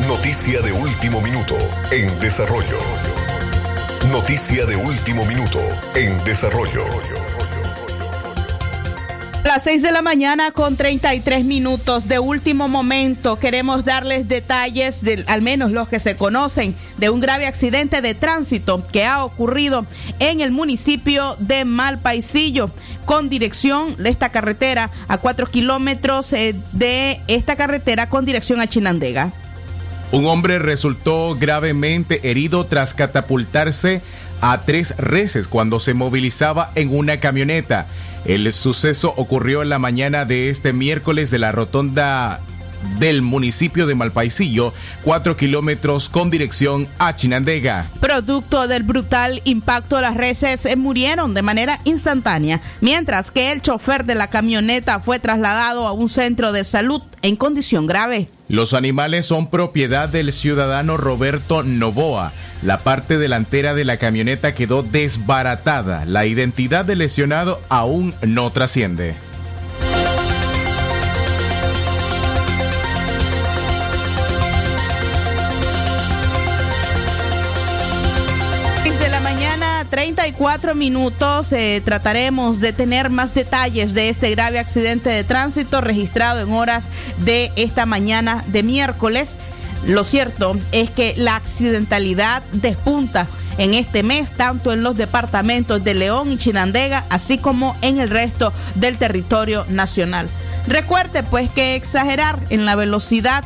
Noticia 0.09 0.63
de 0.63 0.73
último 0.73 1.21
minuto 1.21 1.55
en 1.93 2.19
desarrollo. 2.19 3.08
Noticia 4.13 4.65
de 4.65 4.75
último 4.75 5.27
minuto 5.27 5.59
en 5.95 6.25
desarrollo. 6.25 6.83
Las 9.45 9.65
6 9.65 9.83
de 9.83 9.93
la 9.93 10.01
mañana 10.01 10.51
con 10.51 10.77
33 10.77 11.45
minutos 11.45 12.09
de 12.09 12.19
último 12.19 12.69
momento 12.69 13.39
queremos 13.39 13.85
darles 13.85 14.27
detalles, 14.27 15.03
de, 15.03 15.25
al 15.27 15.43
menos 15.43 15.73
los 15.73 15.89
que 15.89 16.01
se 16.01 16.17
conocen, 16.17 16.75
de 16.97 17.11
un 17.11 17.21
grave 17.21 17.47
accidente 17.47 18.01
de 18.01 18.15
tránsito 18.15 18.87
que 18.91 19.05
ha 19.05 19.25
ocurrido 19.25 19.85
en 20.21 20.41
el 20.41 20.53
municipio 20.53 21.37
de 21.39 21.67
Malpaisillo 21.67 22.71
con 23.05 23.29
dirección 23.29 23.95
de 23.97 24.09
esta 24.09 24.31
carretera 24.31 24.91
a 25.09 25.19
4 25.19 25.51
kilómetros 25.51 26.33
eh, 26.33 26.55
de 26.73 27.21
esta 27.29 27.57
carretera 27.57 28.09
con 28.09 28.25
dirección 28.25 28.61
a 28.61 28.67
Chinandega. 28.67 29.33
Un 30.11 30.27
hombre 30.27 30.59
resultó 30.59 31.37
gravemente 31.39 32.31
herido 32.31 32.65
tras 32.67 32.95
catapultarse 32.95 34.01
a 34.41 34.63
tres 34.63 34.95
reses 34.97 35.49
cuando 35.49 35.81
se 35.81 35.93
movilizaba 35.93 36.73
en 36.77 36.97
una 36.97 37.21
camioneta. 37.21 37.87
El 38.25 38.51
suceso 38.53 39.13
ocurrió 39.17 39.63
en 39.63 39.69
la 39.69 39.79
mañana 39.79 40.25
de 40.25 40.49
este 40.49 40.73
miércoles 40.73 41.31
de 41.31 41.39
la 41.39 41.53
rotonda 41.53 42.41
del 42.99 43.23
municipio 43.23 43.87
de 43.87 43.95
Malpaisillo, 43.95 44.73
4 45.05 45.37
kilómetros 45.37 46.09
con 46.09 46.31
dirección 46.31 46.89
a 46.99 47.15
Chinandega. 47.15 47.91
Producto 48.01 48.67
del 48.69 48.83
brutal 48.83 49.41
impacto, 49.45 50.01
las 50.01 50.17
reses 50.17 50.65
murieron 50.77 51.35
de 51.35 51.43
manera 51.43 51.81
instantánea, 51.85 52.61
mientras 52.81 53.31
que 53.31 53.53
el 53.53 53.63
chofer 53.63 54.05
de 54.05 54.15
la 54.15 54.29
camioneta 54.29 55.01
fue 55.01 55.19
trasladado 55.19 55.87
a 55.87 55.93
un 55.93 56.09
centro 56.09 56.53
de 56.53 56.65
salud 56.65 57.03
en 57.23 57.37
condición 57.37 57.87
grave. 57.87 58.29
Los 58.49 58.75
animales 58.75 59.27
son 59.27 59.51
propiedad 59.51 60.09
del 60.09 60.33
ciudadano 60.33 60.97
Roberto 60.97 61.63
Novoa. 61.63 62.33
La 62.63 62.79
parte 62.79 63.19
delantera 63.19 63.75
de 63.75 63.85
la 63.85 63.99
camioneta 63.99 64.55
quedó 64.55 64.83
desbaratada. 64.83 66.05
La 66.07 66.27
identidad 66.27 66.85
del 66.85 66.99
lesionado 66.99 67.61
aún 67.69 68.15
no 68.23 68.51
trasciende. 68.51 69.28
34 80.39 80.77
minutos. 80.77 81.53
eh, 81.53 81.83
trataremos 81.85 82.61
de 82.61 82.73
tener 82.73 83.11
más 83.11 83.35
detalles 83.35 83.93
de 83.93 84.09
este 84.09 84.31
grave 84.31 84.61
accidente 84.61 85.11
de 85.11 85.25
tránsito 85.25 85.81
registrado 85.81 86.41
en 86.41 86.53
horas 86.53 86.91
de 87.19 87.51
esta 87.57 87.87
mañana 87.87 88.45
de 88.47 88.63
miércoles. 88.63 89.37
Lo 89.85 90.05
cierto 90.05 90.57
es 90.71 90.91
que 90.91 91.15
la 91.17 91.35
accidentalidad 91.35 92.45
despunta 92.53 93.27
en 93.59 93.75
este 93.75 94.05
mes, 94.05 94.31
tanto 94.31 94.73
en 94.73 94.85
los 94.85 94.97
departamentos 94.97 95.83
de 95.83 95.95
León 95.95 96.31
y 96.31 96.39
Chinandega, 96.39 97.05
así 97.11 97.39
como 97.39 97.77
en 97.83 97.99
el 97.99 98.09
resto 98.09 98.53
del 98.77 98.97
territorio 98.97 99.67
nacional. 99.69 100.29
Recuerde 100.69 101.25
pues 101.25 101.51
que 101.51 101.75
exagerar 101.75 102.39
en 102.51 102.65
la 102.65 102.77
velocidad 102.77 103.45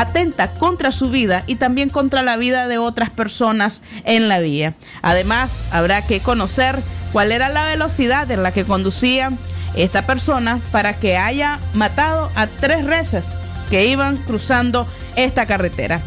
atenta 0.00 0.52
contra 0.52 0.92
su 0.92 1.10
vida 1.10 1.42
y 1.48 1.56
también 1.56 1.88
contra 1.88 2.22
la 2.22 2.36
vida 2.36 2.68
de 2.68 2.78
otras 2.78 3.10
personas 3.10 3.82
en 4.04 4.28
la 4.28 4.38
vía. 4.38 4.74
Además, 5.02 5.64
habrá 5.72 6.06
que 6.06 6.20
conocer 6.20 6.78
cuál 7.12 7.32
era 7.32 7.48
la 7.48 7.64
velocidad 7.64 8.30
en 8.30 8.44
la 8.44 8.52
que 8.52 8.64
conducía 8.64 9.32
esta 9.74 10.06
persona 10.06 10.60
para 10.70 10.98
que 10.98 11.16
haya 11.16 11.58
matado 11.74 12.30
a 12.36 12.46
tres 12.46 12.86
reses 12.86 13.24
que 13.70 13.86
iban 13.86 14.18
cruzando 14.18 14.86
esta 15.16 15.46
carretera. 15.46 16.00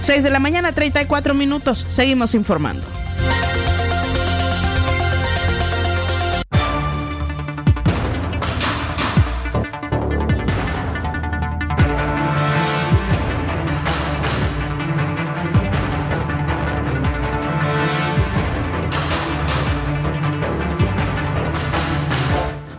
6 0.00 0.22
de 0.22 0.30
la 0.30 0.38
mañana, 0.38 0.72
34 0.72 1.32
minutos, 1.32 1.86
seguimos 1.88 2.34
informando. 2.34 2.86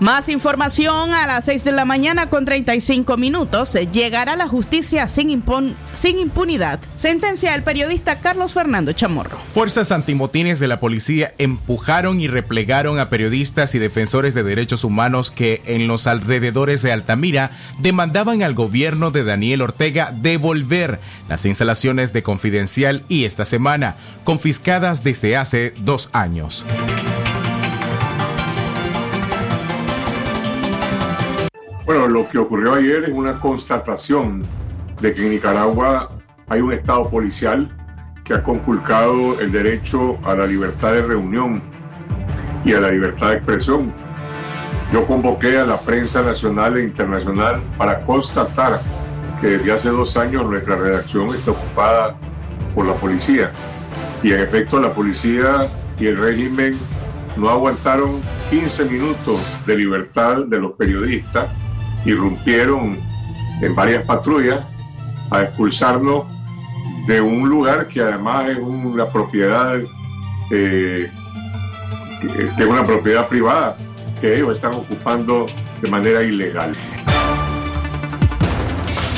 Más 0.04 0.28
información 0.28 1.14
a 1.14 1.26
las 1.28 1.46
6 1.46 1.64
de 1.64 1.72
la 1.72 1.86
mañana 1.86 2.28
con 2.28 2.44
35 2.44 3.16
minutos. 3.16 3.72
Llegará 3.94 4.36
la 4.36 4.50
justicia 4.50 5.08
sin, 5.08 5.30
impun- 5.30 5.76
sin 5.94 6.20
impunidad. 6.20 6.82
Sentencia 6.94 7.54
del 7.54 7.64
periodista 7.64 8.20
Carlos 8.20 8.52
Fernando 8.54 8.92
Chamorro. 8.92 9.38
Fuerzas 9.54 9.94
antimotines 9.94 10.60
de 10.60 10.68
la 10.68 10.82
policía 10.82 11.34
empujaron 11.38 12.20
y 12.20 12.28
replegaron 12.28 13.00
a 13.00 13.08
periodistas 13.08 13.76
y 13.76 13.80
defensores 13.80 14.34
de 14.34 14.44
derechos 14.44 14.84
humanos 14.84 15.32
que 15.32 15.62
en 15.68 15.88
los 15.88 16.06
alrededores 16.06 16.82
de 16.82 16.92
Altamira 16.92 17.52
demandaban 17.80 18.44
al 18.44 18.56
gobierno 18.56 19.10
de 19.10 19.24
Daniel 19.24 19.62
Ortega 19.62 20.12
devolver 20.12 21.00
las 21.30 21.46
instalaciones 21.46 22.12
de 22.12 22.24
Confidencial 22.24 23.06
y 23.08 23.24
esta 23.24 23.46
semana, 23.46 23.96
confiscadas 24.26 25.06
desde 25.06 25.38
hace 25.38 25.74
dos 25.78 26.10
años. 26.12 26.66
Bueno, 31.86 32.08
lo 32.08 32.30
que 32.30 32.38
ocurrió 32.38 32.76
ayer 32.76 33.04
es 33.04 33.12
una 33.14 33.40
constatación 33.42 34.44
de 35.02 35.14
que 35.14 35.26
en 35.26 35.32
Nicaragua 35.32 36.12
hay 36.48 36.62
un 36.62 36.72
Estado 36.72 37.04
policial 37.10 37.70
que 38.24 38.34
ha 38.34 38.42
conculcado 38.42 39.38
el 39.42 39.52
derecho 39.52 40.18
a 40.24 40.34
la 40.34 40.46
libertad 40.46 40.94
de 40.94 41.02
reunión 41.02 41.62
y 42.64 42.74
a 42.74 42.80
la 42.80 42.90
libertad 42.90 43.32
de 43.32 43.36
expresión. 43.36 43.92
Yo 44.94 45.06
convoqué 45.06 45.58
a 45.58 45.66
la 45.66 45.78
prensa 45.78 46.22
nacional 46.22 46.78
e 46.78 46.84
internacional 46.84 47.62
para 47.78 48.00
constatar 48.00 48.80
que 49.42 49.48
desde 49.48 49.74
hace 49.74 49.90
dos 49.90 50.16
años 50.16 50.46
nuestra 50.46 50.78
redacción 50.78 51.30
está 51.30 51.52
ocupada 51.52 52.16
por 52.74 52.86
la 52.86 52.94
policía. 52.94 53.52
Y 54.24 54.32
en 54.32 54.40
efecto 54.40 54.80
la 54.80 54.94
policía 54.94 55.68
y 56.00 56.08
el 56.08 56.18
régimen 56.18 56.78
no 57.36 57.50
aguantaron 57.50 58.22
15 58.50 58.86
minutos 58.86 59.42
de 59.66 59.76
libertad 59.76 60.46
de 60.46 60.60
los 60.60 60.72
periodistas, 60.74 61.50
irrumpieron 62.06 63.00
en 63.62 63.76
varias 63.76 64.04
patrullas 64.06 64.62
a 65.32 65.44
expulsarnos 65.44 66.26
de 67.08 67.22
un 67.22 67.50
lugar 67.50 67.88
que 67.88 68.02
además 68.02 68.50
es 68.50 68.58
una 68.60 69.08
propiedad, 69.08 69.80
eh, 70.52 71.12
que 72.58 72.66
una 72.66 72.84
propiedad 72.84 73.28
privada 73.28 73.76
que 74.22 74.36
ellos 74.36 74.56
están 74.56 74.74
ocupando 74.74 75.46
de 75.82 75.90
manera 75.90 76.24
ilegal. 76.24 76.74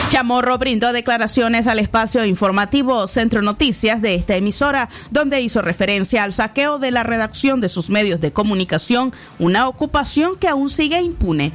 Chamorro 0.10 0.58
brindó 0.58 0.94
declaraciones 0.94 1.68
al 1.68 1.78
espacio 1.78 2.26
informativo 2.26 3.06
Centro 3.08 3.42
Noticias 3.42 4.02
de 4.02 4.16
esta 4.16 4.36
emisora, 4.36 4.90
donde 5.12 5.42
hizo 5.42 5.62
referencia 5.62 6.24
al 6.24 6.34
saqueo 6.34 6.80
de 6.80 6.92
la 6.92 7.04
redacción 7.04 7.60
de 7.60 7.70
sus 7.70 7.90
medios 7.90 8.22
de 8.22 8.32
comunicación, 8.32 9.14
una 9.40 9.68
ocupación 9.68 10.38
que 10.38 10.48
aún 10.48 10.70
sigue 10.70 11.02
impune. 11.02 11.52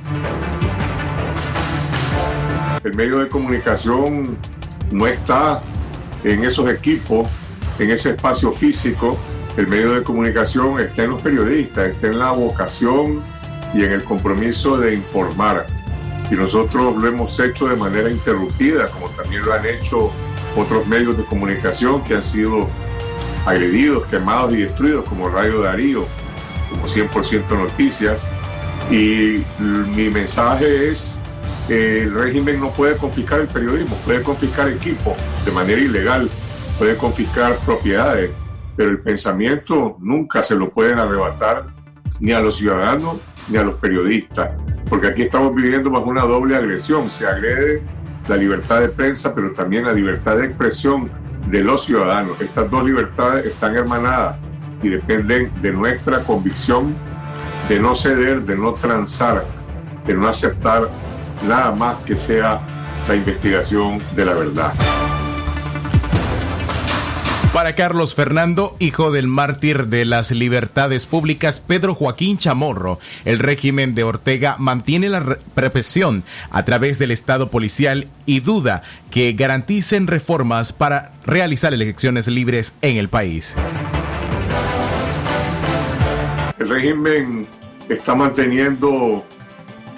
El 2.85 2.95
medio 2.95 3.19
de 3.19 3.29
comunicación 3.29 4.37
no 4.91 5.07
está 5.07 5.61
en 6.25 6.45
esos 6.45 6.71
equipos, 6.71 7.29
en 7.79 7.91
ese 7.91 8.11
espacio 8.11 8.53
físico 8.53 9.17
el 9.57 9.67
medio 9.67 9.95
de 9.95 10.03
comunicación 10.03 10.81
está 10.81 11.05
en 11.05 11.11
los 11.11 11.23
periodistas, 11.23 11.89
está 11.89 12.07
en 12.07 12.19
la 12.19 12.31
vocación 12.31 13.23
y 13.75 13.83
en 13.85 13.93
el 13.93 14.05
compromiso 14.05 14.79
de 14.79 14.95
informar. 14.95 15.67
Y 16.31 16.35
nosotros 16.35 16.97
lo 16.97 17.09
hemos 17.09 17.39
hecho 17.41 17.69
de 17.69 17.77
manera 17.77 18.11
interrumpida, 18.11 18.87
como 18.89 19.09
también 19.11 19.45
lo 19.45 19.53
han 19.53 19.67
hecho 19.67 20.11
otros 20.57 20.87
medios 20.87 21.17
de 21.17 21.25
comunicación 21.25 22.05
que 22.05 22.15
han 22.15 22.23
sido 22.23 22.69
agredidos, 23.45 24.07
quemados 24.07 24.55
y 24.55 24.59
destruidos, 24.59 25.05
como 25.05 25.29
Radio 25.29 25.63
Darío, 25.63 26.07
como 26.71 26.87
100% 26.87 27.49
Noticias. 27.51 28.31
Y 28.91 29.45
mi 29.97 30.09
mensaje 30.09 30.91
es, 30.91 31.19
el 31.71 32.13
régimen 32.13 32.59
no 32.59 32.71
puede 32.71 32.97
confiscar 32.97 33.41
el 33.41 33.47
periodismo, 33.47 33.95
puede 34.05 34.23
confiscar 34.23 34.69
equipos 34.69 35.15
de 35.45 35.53
manera 35.53 35.81
ilegal, 35.81 36.29
puede 36.79 36.97
confiscar 36.97 37.55
propiedades, 37.65 38.31
pero 38.77 38.91
el 38.91 38.99
pensamiento 38.99 39.97
nunca 40.01 40.43
se 40.43 40.57
lo 40.57 40.71
pueden 40.71 40.99
arrebatar 40.99 41.67
ni 42.19 42.33
a 42.33 42.41
los 42.41 42.57
ciudadanos 42.57 43.19
ni 43.49 43.57
a 43.57 43.63
los 43.63 43.77
periodistas, 43.77 44.51
porque 44.89 45.07
aquí 45.07 45.23
estamos 45.23 45.55
viviendo 45.55 45.91
bajo 45.91 46.07
una 46.07 46.23
doble 46.23 46.57
agresión, 46.57 47.09
se 47.09 47.27
agrede 47.27 47.83
la 48.29 48.37
libertad 48.37 48.81
de 48.81 48.89
prensa, 48.89 49.33
pero 49.33 49.53
también 49.53 49.85
la 49.85 49.93
libertad 49.93 50.39
de 50.39 50.47
expresión 50.47 51.09
de 51.49 51.63
los 51.63 51.85
ciudadanos. 51.85 52.41
Estas 52.41 52.69
dos 52.69 52.85
libertades 52.85 53.47
están 53.47 53.77
hermanadas 53.77 54.37
y 54.83 54.89
dependen 54.89 55.51
de 55.63 55.73
nuestra 55.73 56.19
convicción 56.21 56.95
de 57.69 57.79
no 57.79 57.95
ceder, 57.95 58.43
de 58.43 58.57
no 58.57 58.73
transar, 58.73 59.45
de 60.07 60.15
no 60.15 60.29
aceptar 60.29 60.89
nada 61.47 61.73
más 61.73 61.97
que 62.05 62.17
sea 62.17 62.61
la 63.09 63.17
investigación 63.17 64.01
de 64.15 64.25
la 64.25 64.35
verdad. 64.35 64.73
Para 67.53 67.75
Carlos 67.75 68.15
Fernando, 68.15 68.77
hijo 68.79 69.11
del 69.11 69.27
mártir 69.27 69.89
de 69.89 70.05
las 70.05 70.31
libertades 70.31 71.07
públicas 71.07 71.59
Pedro 71.59 71.97
Joaquín 71.97 72.39
Chamorro, 72.39 73.01
el 73.25 73.41
régimen 73.41 73.97
de 73.97 74.05
Ortega 74.05 74.55
mantiene 74.61 75.09
la 75.09 75.19
re- 75.19 75.39
represión 75.57 76.23
a 76.53 76.65
través 76.65 77.01
del 77.01 77.11
Estado 77.11 77.51
policial 77.51 78.07
y 78.25 78.39
duda 78.39 78.83
que 79.11 79.33
garanticen 79.33 80.07
reformas 80.07 80.73
para 80.73 81.11
realizar 81.27 81.75
elecciones 81.75 82.29
libres 82.29 82.75
en 82.83 82.99
el 82.99 83.09
país. 83.09 83.57
El 86.61 86.69
régimen 86.69 87.49
está 87.89 88.15
manteniendo 88.15 89.25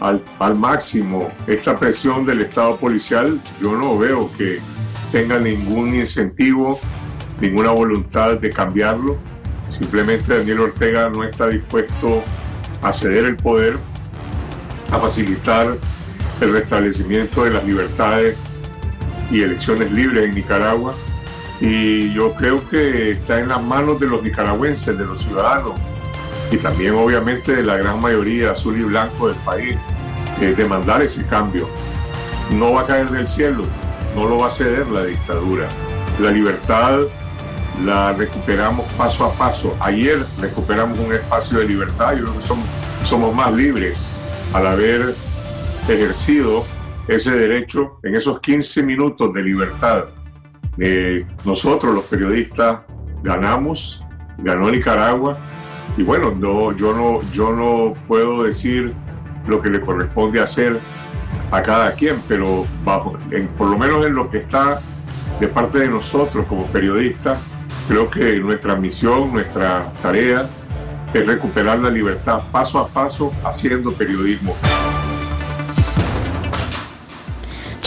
al, 0.03 0.57
máximo 0.57 1.28
esta 1.46 1.78
presión 1.78 2.26
del 2.26 2.42
Estado 2.42 2.76
policial. 2.76 3.40
Yo 3.61 3.76
no 3.76 3.96
veo 3.96 4.30
que 4.36 4.59
tenga 5.12 5.38
ningún 5.38 5.94
incentivo, 5.94 6.78
ninguna 7.40 7.70
voluntad 7.70 8.38
de 8.38 8.50
cambiarlo. 8.50 9.16
Simplemente 9.68 10.36
Daniel 10.36 10.61
Ortega 10.61 11.09
no 11.09 11.24
está 11.24 11.48
dispuesto 11.48 12.22
a 12.82 12.92
ceder 12.92 13.24
el 13.24 13.36
poder, 13.36 13.78
a 14.90 14.98
facilitar 14.98 15.76
el 16.40 16.53
restablecimiento 16.53 17.44
de 17.44 17.50
las 17.50 17.64
libertades 17.64 18.36
y 19.30 19.42
elecciones 19.42 19.92
libres 19.92 20.24
en 20.24 20.34
Nicaragua. 20.34 20.94
Y 21.61 22.12
yo 22.12 22.34
creo 22.34 22.68
que 22.68 23.12
está 23.12 23.38
en 23.38 23.48
las 23.48 23.62
manos 23.62 24.00
de 24.00 24.09
los 24.09 24.20
nicaragüenses, 24.20 24.98
de 24.98 25.05
los 25.05 25.20
ciudadanos, 25.20 25.74
y 26.53 26.59
también 26.59 26.94
obviamente 26.94 27.57
de 27.57 27.62
la 27.62 27.78
gran 27.78 27.98
mayoría 28.00 28.53
azul 28.53 28.78
y 28.78 28.82
blanco 28.82 29.28
del 29.28 29.38
país, 29.38 29.76
eh, 30.40 30.55
demandar 30.55 31.00
ese 31.00 31.24
cambio. 31.26 31.66
No 32.50 32.74
va 32.74 32.82
a 32.82 32.86
caer 32.86 33.11
del 33.11 33.26
cielo, 33.26 33.64
no 34.14 34.28
lo 34.28 34.38
va 34.38 34.48
a 34.48 34.50
ceder 34.50 34.86
la 34.88 35.05
dictadura. 35.05 35.66
La 36.20 36.30
libertad 36.30 37.00
la 37.82 38.12
recuperamos 38.12 38.86
paso 38.92 39.24
a 39.24 39.32
paso. 39.32 39.74
Ayer 39.80 40.18
recuperamos 40.40 40.98
un 40.98 41.14
espacio 41.14 41.61
de 41.61 41.68
libertad, 41.68 42.14
yo 42.16 42.24
creo 42.24 42.36
que 42.36 43.07
somos, 43.07 43.34
más 43.34 43.53
libres 43.53 44.12
al 44.53 44.66
haber 44.66 45.14
ejercido 45.88 46.64
ese 47.09 47.30
derecho 47.30 47.98
en 48.03 48.14
esos 48.14 48.40
15 48.40 48.82
minutos 48.82 49.32
de 49.32 49.42
libertad. 49.42 50.05
Eh, 50.78 51.26
nosotros 51.44 51.94
los 51.94 52.05
periodistas 52.05 52.80
ganamos, 53.22 54.05
ganó 54.38 54.70
Nicaragua, 54.70 55.38
y 55.96 56.02
bueno, 56.02 56.32
no, 56.36 56.72
yo, 56.76 56.94
no, 56.94 57.20
yo 57.32 57.52
no 57.52 57.94
puedo 58.08 58.42
decir 58.44 58.92
lo 59.46 59.60
que 59.60 59.68
le 59.70 59.80
corresponde 59.80 60.40
hacer 60.40 60.78
a 61.50 61.62
cada 61.62 61.92
quien, 61.92 62.16
pero 62.28 62.64
bajo, 62.84 63.16
en- 63.30 63.48
por 63.48 63.68
lo 63.68 63.76
menos 63.78 64.04
en 64.06 64.14
lo 64.14 64.30
que 64.30 64.38
está 64.38 64.80
de 65.40 65.48
parte 65.48 65.80
de 65.80 65.88
nosotros 65.88 66.46
como 66.46 66.66
periodistas, 66.66 67.38
creo 67.88 68.08
que 68.10 68.38
nuestra 68.40 68.76
misión, 68.76 69.32
nuestra 69.32 69.92
tarea 70.02 70.46
es 71.12 71.26
recuperar 71.26 71.78
la 71.80 71.90
libertad 71.90 72.40
paso 72.50 72.78
a 72.78 72.88
paso 72.88 73.32
haciendo 73.44 73.92
periodismo. 73.92 74.54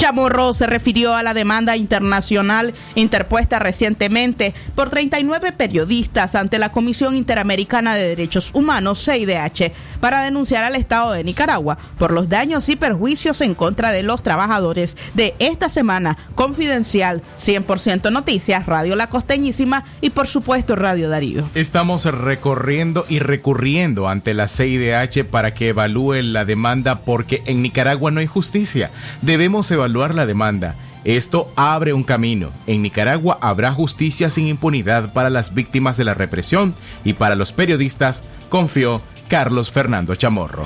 Chamorro 0.06 0.54
se 0.54 0.68
refirió 0.68 1.16
a 1.16 1.24
la 1.24 1.34
demanda 1.34 1.76
internacional 1.78 2.76
interpuesta 2.94 3.58
recientemente 3.58 4.54
por 4.76 4.92
39 4.92 5.52
periodistas 5.52 6.36
ante 6.36 6.60
la 6.60 6.72
Comisión 6.72 7.16
Interamericana 7.16 7.96
de 7.96 8.10
Derechos 8.10 8.52
Humanos, 8.54 9.04
CIDH, 9.04 9.72
para 10.00 10.22
denunciar 10.22 10.64
al 10.64 10.76
Estado 10.76 11.12
de 11.12 11.24
Nicaragua 11.24 11.78
por 11.98 12.12
los 12.12 12.30
daños 12.30 12.70
y 12.70 12.76
perjuicios 12.76 13.42
en 13.42 13.56
contra 13.56 13.92
de 13.92 14.04
los 14.04 14.24
trabajadores 14.24 14.98
de 15.14 15.36
esta 15.40 15.70
semana. 15.70 16.18
Confidencial, 16.36 17.22
100% 17.40 18.12
Noticias, 18.12 18.66
Radio 18.66 18.96
La 18.96 19.10
Costeñísima 19.10 19.86
y 20.02 20.10
por 20.12 20.28
supuesto 20.28 20.76
Radio 20.76 21.10
Darío. 21.10 21.48
Estamos 21.56 22.06
recorriendo 22.06 23.06
y 23.10 23.20
recurriendo 23.20 24.08
ante 24.08 24.34
la 24.34 24.48
CIDH 24.48 25.26
para 25.26 25.54
que 25.54 25.70
evalúe 25.70 26.22
la 26.22 26.46
demanda 26.46 27.00
porque 27.00 27.42
en 27.46 27.62
Nicaragua 27.62 28.12
no 28.12 28.20
hay 28.20 28.28
justicia. 28.28 28.92
Debemos 29.22 29.70
evaluar 29.72 30.16
la 30.16 30.26
demanda. 30.26 30.76
Esto 31.06 31.52
abre 31.56 31.94
un 31.94 32.04
camino. 32.04 32.50
En 32.66 32.82
Nicaragua 32.82 33.38
habrá 33.40 33.72
justicia 33.72 34.32
sin 34.32 34.48
impunidad 34.48 35.14
para 35.14 35.30
las 35.30 35.54
víctimas 35.54 35.98
de 35.98 36.04
la 36.04 36.16
represión 36.16 36.74
y 37.04 37.14
para 37.14 37.36
los 37.36 37.52
periodistas, 37.52 38.24
confió 38.50 39.02
Carlos 39.28 39.72
Fernando 39.72 40.16
Chamorro. 40.16 40.66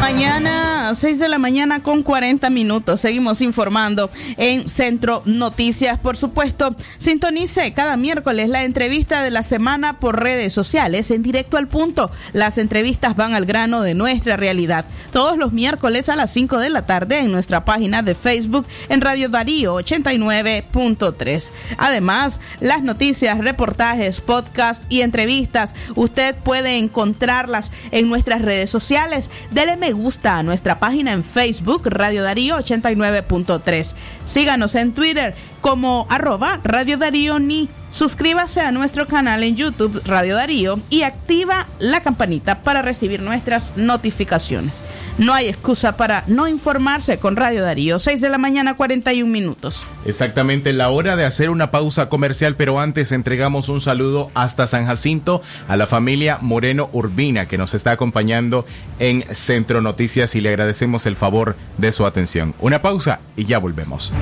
Mañana, 0.00 0.57
6 0.94 1.18
de 1.18 1.28
la 1.28 1.38
mañana 1.38 1.82
con 1.82 2.02
40 2.02 2.50
minutos. 2.50 3.00
Seguimos 3.00 3.40
informando 3.40 4.10
en 4.36 4.68
Centro 4.68 5.22
Noticias. 5.24 5.98
Por 5.98 6.16
supuesto, 6.16 6.74
sintonice 6.98 7.72
cada 7.74 7.96
miércoles 7.96 8.48
la 8.48 8.64
entrevista 8.64 9.22
de 9.22 9.30
la 9.30 9.42
semana 9.42 9.98
por 10.00 10.22
redes 10.22 10.52
sociales 10.52 11.10
en 11.10 11.22
directo 11.22 11.56
al 11.56 11.68
punto. 11.68 12.10
Las 12.32 12.58
entrevistas 12.58 13.16
van 13.16 13.34
al 13.34 13.46
grano 13.46 13.82
de 13.82 13.94
nuestra 13.94 14.36
realidad. 14.36 14.86
Todos 15.12 15.36
los 15.36 15.52
miércoles 15.52 16.08
a 16.08 16.16
las 16.16 16.30
5 16.32 16.58
de 16.58 16.70
la 16.70 16.86
tarde 16.86 17.18
en 17.18 17.32
nuestra 17.32 17.64
página 17.64 18.02
de 18.02 18.14
Facebook 18.14 18.66
en 18.88 19.00
Radio 19.00 19.28
Darío 19.28 19.76
89.3. 19.76 21.50
Además, 21.76 22.40
las 22.60 22.82
noticias, 22.82 23.38
reportajes, 23.38 24.20
podcasts 24.20 24.86
y 24.88 25.02
entrevistas, 25.02 25.74
usted 25.94 26.34
puede 26.36 26.78
encontrarlas 26.78 27.72
en 27.90 28.08
nuestras 28.08 28.42
redes 28.42 28.70
sociales. 28.70 29.30
Dele 29.50 29.76
me 29.76 29.92
gusta 29.92 30.38
a 30.38 30.42
nuestra 30.42 30.77
página 30.78 31.12
en 31.12 31.24
Facebook, 31.24 31.86
Radio 31.86 32.22
Darío 32.22 32.56
89.3. 32.58 33.94
Síganos 34.24 34.74
en 34.74 34.92
Twitter 34.92 35.34
como 35.60 36.06
arroba 36.08 36.60
Radio 36.64 36.98
Darío 36.98 37.38
Ni. 37.38 37.68
Suscríbase 37.90 38.60
a 38.60 38.70
nuestro 38.70 39.06
canal 39.06 39.42
en 39.42 39.56
YouTube 39.56 40.02
Radio 40.04 40.36
Darío 40.36 40.78
y 40.90 41.02
activa 41.02 41.66
la 41.78 42.02
campanita 42.02 42.62
para 42.62 42.82
recibir 42.82 43.22
nuestras 43.22 43.72
notificaciones. 43.76 44.82
No 45.16 45.32
hay 45.32 45.48
excusa 45.48 45.96
para 45.96 46.22
no 46.26 46.46
informarse 46.46 47.18
con 47.18 47.34
Radio 47.34 47.62
Darío. 47.62 47.98
6 47.98 48.20
de 48.20 48.28
la 48.28 48.36
mañana 48.36 48.76
41 48.76 49.30
minutos. 49.30 49.86
Exactamente 50.04 50.72
la 50.74 50.90
hora 50.90 51.16
de 51.16 51.24
hacer 51.24 51.48
una 51.48 51.70
pausa 51.70 52.10
comercial, 52.10 52.56
pero 52.56 52.78
antes 52.78 53.10
entregamos 53.10 53.70
un 53.70 53.80
saludo 53.80 54.30
hasta 54.34 54.66
San 54.66 54.86
Jacinto 54.86 55.40
a 55.66 55.76
la 55.76 55.86
familia 55.86 56.38
Moreno 56.42 56.90
Urbina 56.92 57.46
que 57.46 57.58
nos 57.58 57.72
está 57.72 57.92
acompañando 57.92 58.66
en 58.98 59.24
Centro 59.34 59.80
Noticias 59.80 60.34
y 60.34 60.42
le 60.42 60.50
agradecemos 60.50 61.06
el 61.06 61.16
favor 61.16 61.56
de 61.78 61.90
su 61.92 62.04
atención. 62.04 62.54
Una 62.60 62.82
pausa 62.82 63.20
y 63.34 63.46
ya 63.46 63.58
volvemos. 63.58 64.12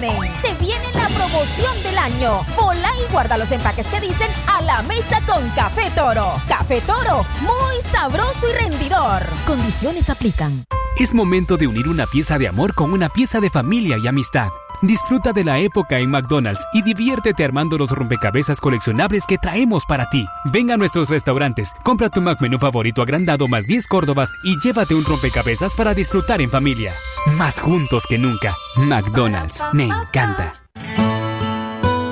Se 0.00 0.54
viene 0.54 0.86
la 0.94 1.08
promoción 1.08 1.82
del 1.82 1.98
año. 1.98 2.42
Vola 2.56 2.88
y 3.06 3.12
guarda 3.12 3.36
los 3.36 3.52
empaques 3.52 3.86
que 3.86 4.00
dicen 4.00 4.30
a 4.46 4.62
la 4.62 4.80
mesa 4.82 5.20
con 5.26 5.46
Café 5.50 5.90
Toro. 5.94 6.40
Café 6.48 6.80
Toro, 6.80 7.26
muy 7.42 7.82
sabroso 7.82 8.46
y 8.48 8.64
rendidor. 8.64 9.22
Condiciones 9.46 10.08
aplican. 10.08 10.64
Es 10.98 11.12
momento 11.12 11.58
de 11.58 11.66
unir 11.66 11.86
una 11.88 12.06
pieza 12.06 12.38
de 12.38 12.48
amor 12.48 12.74
con 12.74 12.92
una 12.92 13.10
pieza 13.10 13.40
de 13.40 13.50
familia 13.50 13.98
y 14.02 14.08
amistad. 14.08 14.48
Disfruta 14.82 15.32
de 15.34 15.44
la 15.44 15.58
época 15.58 15.98
en 15.98 16.10
McDonald's 16.10 16.66
y 16.72 16.80
diviértete 16.80 17.44
armando 17.44 17.76
los 17.76 17.90
rompecabezas 17.90 18.60
coleccionables 18.60 19.26
que 19.26 19.36
traemos 19.36 19.84
para 19.84 20.08
ti. 20.08 20.26
Ven 20.46 20.70
a 20.70 20.78
nuestros 20.78 21.10
restaurantes, 21.10 21.72
compra 21.82 22.08
tu 22.08 22.22
McMenú 22.22 22.58
favorito 22.58 23.02
agrandado 23.02 23.46
más 23.46 23.66
10 23.66 23.86
córdobas 23.88 24.30
y 24.42 24.58
llévate 24.60 24.94
un 24.94 25.04
rompecabezas 25.04 25.74
para 25.74 25.92
disfrutar 25.92 26.40
en 26.40 26.48
familia. 26.48 26.94
Más 27.36 27.60
juntos 27.60 28.04
que 28.08 28.16
nunca. 28.16 28.54
McDonald's, 28.76 29.62
me 29.74 29.84
encanta. 29.84 30.54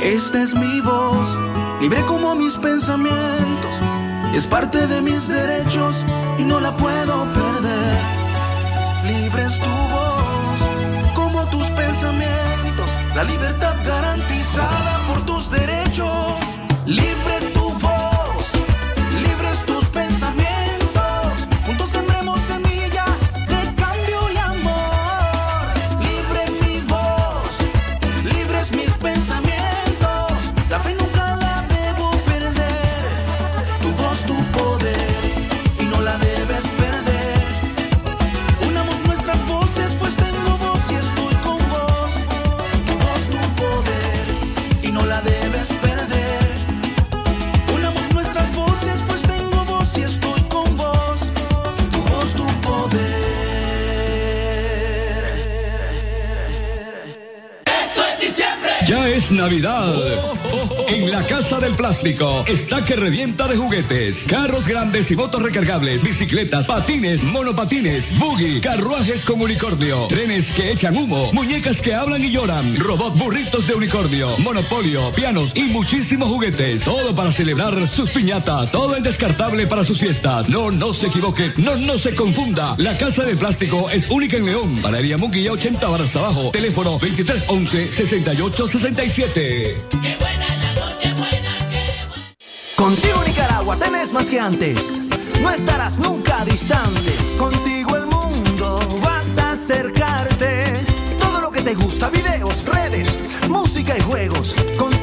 Esta 0.03 0.43
es 0.43 0.55
mi 0.55 0.83
voz, 0.83 1.39
libre 1.81 2.03
como 2.03 2.35
mis 2.35 2.59
pensamientos. 2.59 3.81
Es 4.35 4.47
parte 4.47 4.87
de 4.87 5.01
mis 5.01 5.27
derechos 5.27 6.05
y 6.37 6.45
no 6.45 6.61
la 6.61 6.77
puedo 6.77 7.33
perder. 7.33 7.99
Libre 9.07 9.45
es 9.47 9.59
tu 9.59 9.71
voz, 9.71 11.15
como 11.15 11.47
tus 11.47 11.67
pensamientos. 11.71 12.48
La 13.19 13.25
libertad 13.25 13.75
garantizada 13.85 15.05
por 15.09 15.27
tus 15.27 15.51
derechos. 15.51 16.39
Navidad. 59.31 59.95
En 60.89 61.11
la 61.11 61.23
Casa 61.27 61.59
del 61.59 61.75
Plástico 61.75 62.45
está 62.47 62.85
que 62.85 62.97
revienta 62.97 63.47
de 63.47 63.57
juguetes. 63.57 64.25
Carros 64.27 64.67
grandes 64.67 65.11
y 65.11 65.17
motos 65.17 65.43
recargables, 65.43 66.03
bicicletas, 66.03 66.67
patines, 66.67 67.23
monopatines, 67.25 68.19
buggy, 68.19 68.61
carruajes 68.61 69.25
con 69.25 69.41
unicornio, 69.41 70.07
trenes 70.09 70.51
que 70.53 70.73
echan 70.73 70.97
humo, 70.97 71.33
muñecas 71.33 71.81
que 71.81 71.95
hablan 71.95 72.25
y 72.25 72.31
lloran, 72.31 72.77
robot 72.77 73.17
burritos 73.19 73.67
de 73.67 73.75
unicornio, 73.75 74.37
monopolio, 74.39 75.13
pianos 75.13 75.53
y 75.55 75.63
muchísimos 75.65 76.29
juguetes. 76.29 76.85
Todo 76.85 77.15
para 77.15 77.33
celebrar 77.33 77.75
sus 77.89 78.11
piñatas. 78.11 78.73
Todo 78.73 78.97
es 78.97 79.03
descartable 79.03 79.67
para 79.67 79.85
sus 79.85 79.99
fiestas. 79.99 80.49
No, 80.49 80.71
no 80.71 80.95
se 80.95 81.09
equivoque. 81.09 81.53
No, 81.57 81.77
no 81.77 81.99
se 81.99 82.15
confunda. 82.15 82.75
La 82.79 82.97
Casa 82.97 83.25
del 83.25 83.37
Plástico 83.37 83.91
es 83.91 84.09
única 84.11 84.37
en 84.37 84.47
León. 84.47 84.83
Valeria 84.83 85.19
Munguía 85.19 85.53
80 85.53 85.87
barras 85.89 86.15
abajo. 86.17 86.51
Teléfono 86.51 86.93
2311 86.93 87.93
6867. 89.19 89.75
Contigo 92.77 93.25
Nicaragua 93.27 93.77
tenés 93.77 94.13
más 94.13 94.31
que 94.31 94.39
antes. 94.39 95.01
No 95.43 95.51
estarás 95.51 95.99
nunca 95.99 96.45
distante. 96.45 97.17
Contigo 97.37 97.97
el 97.97 98.07
mundo 98.07 98.79
vas 99.03 99.37
a 99.39 99.51
acercarte. 99.53 100.73
Todo 101.19 101.41
lo 101.41 101.51
que 101.51 101.63
te 101.63 101.75
gusta, 101.75 102.11
videos, 102.11 102.65
redes, 102.65 103.19
música 103.49 103.99
y 103.99 104.01
juegos. 104.03 104.55
Contigo 104.79 104.98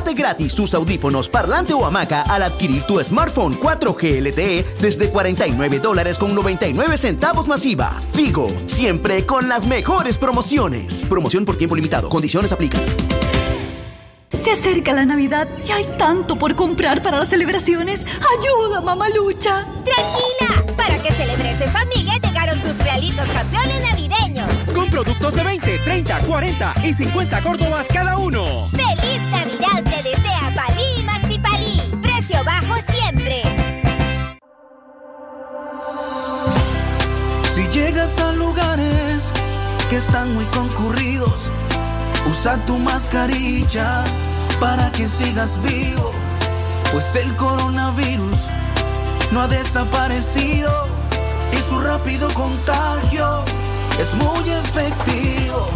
Llévate 0.00 0.14
gratis 0.14 0.54
tus 0.54 0.72
audífonos, 0.72 1.28
parlante 1.28 1.74
o 1.74 1.84
hamaca 1.84 2.22
al 2.22 2.42
adquirir 2.42 2.84
tu 2.84 2.98
smartphone 3.00 3.60
4G 3.60 4.22
LTE 4.22 4.64
desde 4.80 5.10
49 5.10 5.78
dólares 5.78 6.18
con 6.18 6.34
99 6.34 6.96
centavos 6.96 7.46
masiva. 7.46 8.00
Digo, 8.14 8.48
siempre 8.64 9.26
con 9.26 9.46
las 9.50 9.66
mejores 9.66 10.16
promociones. 10.16 11.04
Promoción 11.06 11.44
por 11.44 11.58
tiempo 11.58 11.76
limitado. 11.76 12.08
Condiciones 12.08 12.50
aplican. 12.50 12.80
Se 14.30 14.52
acerca 14.52 14.94
la 14.94 15.04
Navidad 15.04 15.48
y 15.68 15.70
hay 15.70 15.84
tanto 15.98 16.36
por 16.36 16.54
comprar 16.54 17.02
para 17.02 17.18
las 17.18 17.28
celebraciones. 17.28 18.06
¡Ayuda, 18.38 18.80
mamalucha! 18.80 19.66
Tranquila, 19.84 20.76
para 20.78 21.02
que 21.02 21.12
celebres 21.12 21.60
en 21.60 21.70
familia 21.70 22.14
llegaron 22.22 22.58
tus 22.60 22.78
realitos 22.78 23.28
campeones 23.28 23.82
navideños. 23.82 24.50
Con 24.74 24.88
productos 24.88 25.34
de 25.34 25.44
20, 25.44 25.78
30, 25.80 26.20
40 26.20 26.74
y 26.84 26.94
50 26.94 27.42
córdobas 27.42 27.88
cada 27.88 28.16
uno. 28.16 28.70
¡Feliz 28.70 29.29
Navidad 29.50 29.82
te 29.84 30.02
desea 30.02 30.52
Palí 30.54 31.02
Maxi 31.04 31.38
Palí! 31.38 31.82
Precio 32.02 32.44
bajo 32.44 32.74
siempre. 32.92 33.42
Si 37.52 37.66
llegas 37.68 38.18
a 38.20 38.32
lugares 38.32 39.28
que 39.88 39.96
están 39.96 40.34
muy 40.34 40.44
concurridos, 40.46 41.50
usa 42.30 42.58
tu 42.66 42.78
mascarilla 42.78 44.04
para 44.60 44.90
que 44.92 45.08
sigas 45.08 45.60
vivo, 45.62 46.12
pues 46.92 47.16
el 47.16 47.34
coronavirus 47.34 48.38
no 49.32 49.40
ha 49.40 49.48
desaparecido 49.48 50.70
y 51.52 51.56
su 51.56 51.80
rápido 51.80 52.32
contagio 52.34 53.42
es 53.98 54.14
muy 54.14 54.48
efectivo. 54.50 55.68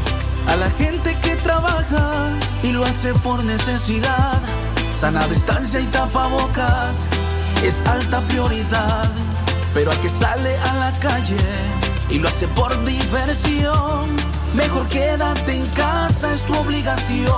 A 0.47 0.57
la 0.57 0.71
gente 0.71 1.19
que 1.21 1.37
trabaja 1.37 2.31
y 2.65 2.73
lo 2.73 2.83
hace 2.83 3.13
por 3.15 3.45
necesidad, 3.45 4.41
sana 4.99 5.27
distancia 5.29 5.81
y 5.81 5.87
tapabocas 5.87 7.07
es 7.63 7.87
alta 7.87 8.23
prioridad. 8.23 9.11
Pero 9.75 9.91
al 9.91 10.01
que 10.01 10.09
sale 10.09 10.57
a 10.57 10.75
la 10.75 10.93
calle 10.99 11.37
y 12.09 12.19
lo 12.19 12.29
hace 12.29 12.49
por 12.49 12.73
diversión, 12.85 14.17
mejor 14.55 14.89
quédate 14.89 15.55
en 15.55 15.67
casa, 15.67 16.33
es 16.33 16.45
tu 16.45 16.55
obligación. 16.55 17.35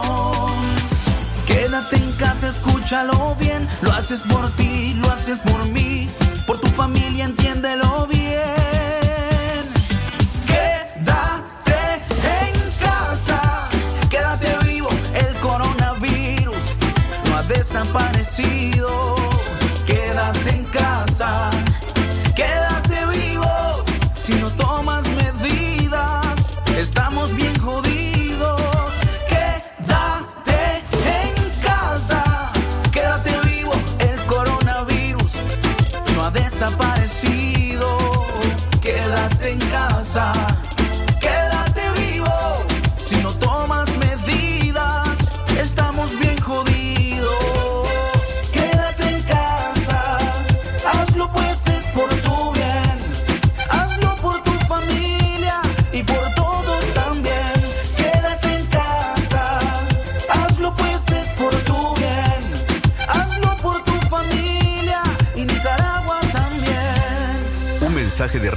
Quédate 1.46 1.96
en 1.96 2.12
casa, 2.12 2.48
escúchalo 2.48 3.34
bien, 3.40 3.66
lo 3.82 3.92
haces 3.92 4.22
por 4.22 4.50
ti, 4.52 4.94
lo 4.94 5.10
haces 5.10 5.40
por 5.40 5.64
mí, 5.66 6.08
por 6.46 6.60
tu 6.60 6.68
familia, 6.68 7.24
entiéndelo 7.24 8.06
bien. 8.06 8.85
Quédate 19.84 20.50
en 20.50 20.64
casa, 20.64 21.50
quédate 22.34 23.04
vivo, 23.12 23.84
si 24.14 24.32
no 24.34 24.50
tomas 24.52 25.06
medidas, 25.08 26.24
estamos 26.78 27.34
bien 27.36 27.54
jodidos. 27.58 27.95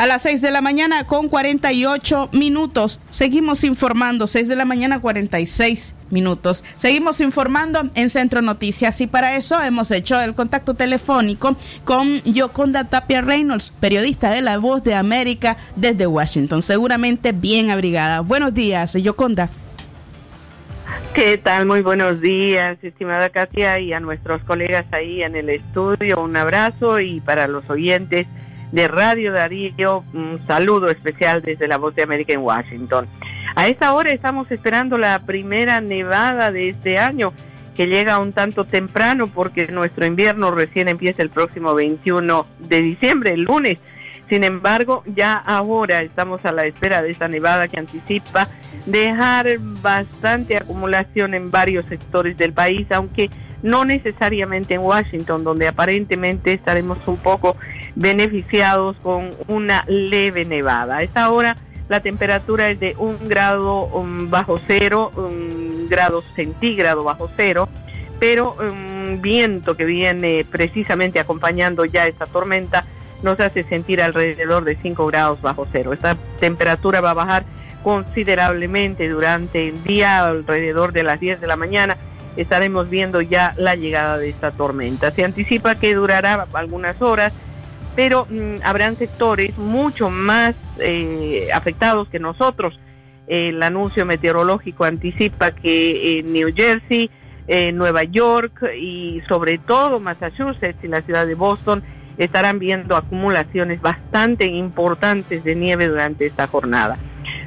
A 0.00 0.06
las 0.06 0.22
6 0.22 0.40
de 0.40 0.50
la 0.50 0.62
mañana 0.62 1.06
con 1.06 1.28
48 1.28 2.30
minutos. 2.32 3.00
Seguimos 3.10 3.64
informando. 3.64 4.26
6 4.26 4.48
de 4.48 4.56
la 4.56 4.64
mañana 4.64 4.98
46 4.98 5.94
minutos. 6.08 6.64
Seguimos 6.76 7.20
informando 7.20 7.82
en 7.94 8.08
Centro 8.08 8.40
Noticias 8.40 8.98
y 9.02 9.06
para 9.06 9.36
eso 9.36 9.62
hemos 9.62 9.90
hecho 9.90 10.18
el 10.18 10.34
contacto 10.34 10.72
telefónico 10.72 11.54
con 11.84 12.22
Yoconda 12.22 12.84
Tapia 12.84 13.20
Reynolds, 13.20 13.74
periodista 13.78 14.30
de 14.30 14.40
La 14.40 14.56
Voz 14.56 14.82
de 14.82 14.94
América 14.94 15.58
desde 15.76 16.06
Washington, 16.06 16.62
seguramente 16.62 17.32
bien 17.32 17.68
abrigada. 17.68 18.20
Buenos 18.20 18.54
días, 18.54 18.94
Yoconda. 18.94 19.50
¿Qué 21.12 21.36
tal? 21.36 21.66
Muy 21.66 21.82
buenos 21.82 22.22
días, 22.22 22.78
estimada 22.80 23.28
Katia, 23.28 23.78
y 23.78 23.92
a 23.92 24.00
nuestros 24.00 24.42
colegas 24.44 24.86
ahí 24.92 25.22
en 25.22 25.36
el 25.36 25.50
estudio, 25.50 26.22
un 26.22 26.38
abrazo 26.38 27.00
y 27.00 27.20
para 27.20 27.46
los 27.48 27.68
oyentes 27.68 28.26
de 28.72 28.88
Radio 28.88 29.32
Darío, 29.32 30.04
un 30.12 30.40
saludo 30.46 30.90
especial 30.90 31.42
desde 31.42 31.68
la 31.68 31.76
Voz 31.76 31.94
de 31.94 32.02
América 32.02 32.32
en 32.32 32.40
Washington. 32.40 33.06
A 33.54 33.68
esta 33.68 33.92
hora 33.94 34.10
estamos 34.10 34.50
esperando 34.50 34.96
la 34.96 35.18
primera 35.20 35.80
nevada 35.80 36.52
de 36.52 36.68
este 36.68 36.98
año, 36.98 37.32
que 37.76 37.86
llega 37.86 38.18
un 38.18 38.32
tanto 38.32 38.64
temprano 38.64 39.26
porque 39.26 39.66
nuestro 39.68 40.06
invierno 40.06 40.50
recién 40.50 40.88
empieza 40.88 41.22
el 41.22 41.30
próximo 41.30 41.74
21 41.74 42.46
de 42.58 42.82
diciembre, 42.82 43.32
el 43.32 43.42
lunes. 43.42 43.78
Sin 44.28 44.44
embargo, 44.44 45.02
ya 45.06 45.32
ahora 45.34 46.02
estamos 46.02 46.44
a 46.44 46.52
la 46.52 46.64
espera 46.64 47.02
de 47.02 47.10
esta 47.10 47.26
nevada 47.26 47.66
que 47.66 47.80
anticipa 47.80 48.46
dejar 48.86 49.58
bastante 49.58 50.56
acumulación 50.56 51.34
en 51.34 51.50
varios 51.50 51.86
sectores 51.86 52.36
del 52.38 52.52
país, 52.52 52.86
aunque 52.92 53.30
no 53.62 53.84
necesariamente 53.84 54.74
en 54.74 54.80
Washington, 54.82 55.42
donde 55.42 55.68
aparentemente 55.68 56.52
estaremos 56.52 56.98
un 57.06 57.16
poco 57.16 57.56
beneficiados 57.94 58.96
con 59.02 59.30
una 59.48 59.84
leve 59.86 60.44
nevada. 60.44 60.98
A 60.98 61.02
esta 61.02 61.30
hora 61.30 61.56
la 61.88 62.00
temperatura 62.00 62.70
es 62.70 62.78
de 62.78 62.94
un 62.98 63.28
grado 63.28 63.86
um, 63.86 64.30
bajo 64.30 64.60
cero, 64.66 65.10
un 65.16 65.88
grado 65.88 66.22
centígrado 66.36 67.02
bajo 67.02 67.30
cero, 67.36 67.68
pero 68.20 68.56
un 68.60 69.20
viento 69.20 69.76
que 69.76 69.84
viene 69.84 70.46
precisamente 70.48 71.18
acompañando 71.18 71.84
ya 71.84 72.06
esta 72.06 72.26
tormenta 72.26 72.84
nos 73.22 73.40
hace 73.40 73.64
sentir 73.64 74.00
alrededor 74.00 74.64
de 74.64 74.76
5 74.76 75.06
grados 75.06 75.40
bajo 75.42 75.66
cero. 75.72 75.92
Esta 75.92 76.16
temperatura 76.38 77.00
va 77.00 77.10
a 77.10 77.14
bajar 77.14 77.44
considerablemente 77.82 79.08
durante 79.08 79.68
el 79.68 79.82
día, 79.84 80.24
alrededor 80.24 80.92
de 80.92 81.02
las 81.02 81.20
10 81.20 81.40
de 81.40 81.46
la 81.46 81.56
mañana. 81.56 81.96
Estaremos 82.36 82.88
viendo 82.88 83.20
ya 83.20 83.54
la 83.56 83.74
llegada 83.74 84.18
de 84.18 84.28
esta 84.28 84.52
tormenta. 84.52 85.10
Se 85.10 85.24
anticipa 85.24 85.74
que 85.74 85.94
durará 85.94 86.46
algunas 86.52 87.00
horas, 87.02 87.32
pero 88.00 88.26
mm, 88.30 88.62
habrán 88.64 88.96
sectores 88.96 89.58
mucho 89.58 90.08
más 90.08 90.56
eh, 90.80 91.48
afectados 91.52 92.08
que 92.08 92.18
nosotros. 92.18 92.80
El 93.26 93.62
anuncio 93.62 94.06
meteorológico 94.06 94.84
anticipa 94.84 95.50
que 95.50 96.18
en 96.18 96.32
New 96.32 96.48
Jersey, 96.56 97.10
Nueva 97.74 98.04
York 98.04 98.62
y 98.74 99.20
sobre 99.28 99.58
todo 99.58 100.00
Massachusetts 100.00 100.82
y 100.82 100.88
la 100.88 101.02
ciudad 101.02 101.26
de 101.26 101.34
Boston 101.34 101.82
estarán 102.16 102.58
viendo 102.58 102.96
acumulaciones 102.96 103.82
bastante 103.82 104.46
importantes 104.46 105.44
de 105.44 105.54
nieve 105.54 105.86
durante 105.86 106.24
esta 106.24 106.46
jornada. 106.46 106.96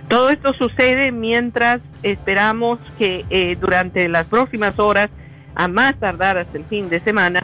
Todo 0.07 0.29
esto 0.29 0.53
sucede 0.53 1.11
mientras 1.11 1.81
esperamos 2.03 2.77
que 2.99 3.25
eh, 3.31 3.57
durante 3.59 4.07
las 4.07 4.27
próximas 4.27 4.77
horas, 4.77 5.09
a 5.55 5.67
más 5.67 5.95
tardar 5.99 6.37
hasta 6.37 6.59
el 6.59 6.65
fin 6.65 6.89
de 6.89 6.99
semana, 6.99 7.43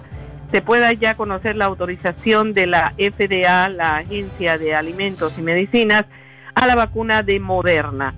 se 0.52 0.62
pueda 0.62 0.92
ya 0.94 1.16
conocer 1.16 1.56
la 1.56 1.66
autorización 1.66 2.54
de 2.54 2.68
la 2.68 2.94
FDA, 2.98 3.70
la 3.70 3.98
Agencia 3.98 4.58
de 4.58 4.74
Alimentos 4.74 5.38
y 5.38 5.42
Medicinas, 5.42 6.06
a 6.56 6.66
la 6.66 6.76
vacuna 6.76 7.24
de 7.24 7.40
Moderna. 7.40 8.16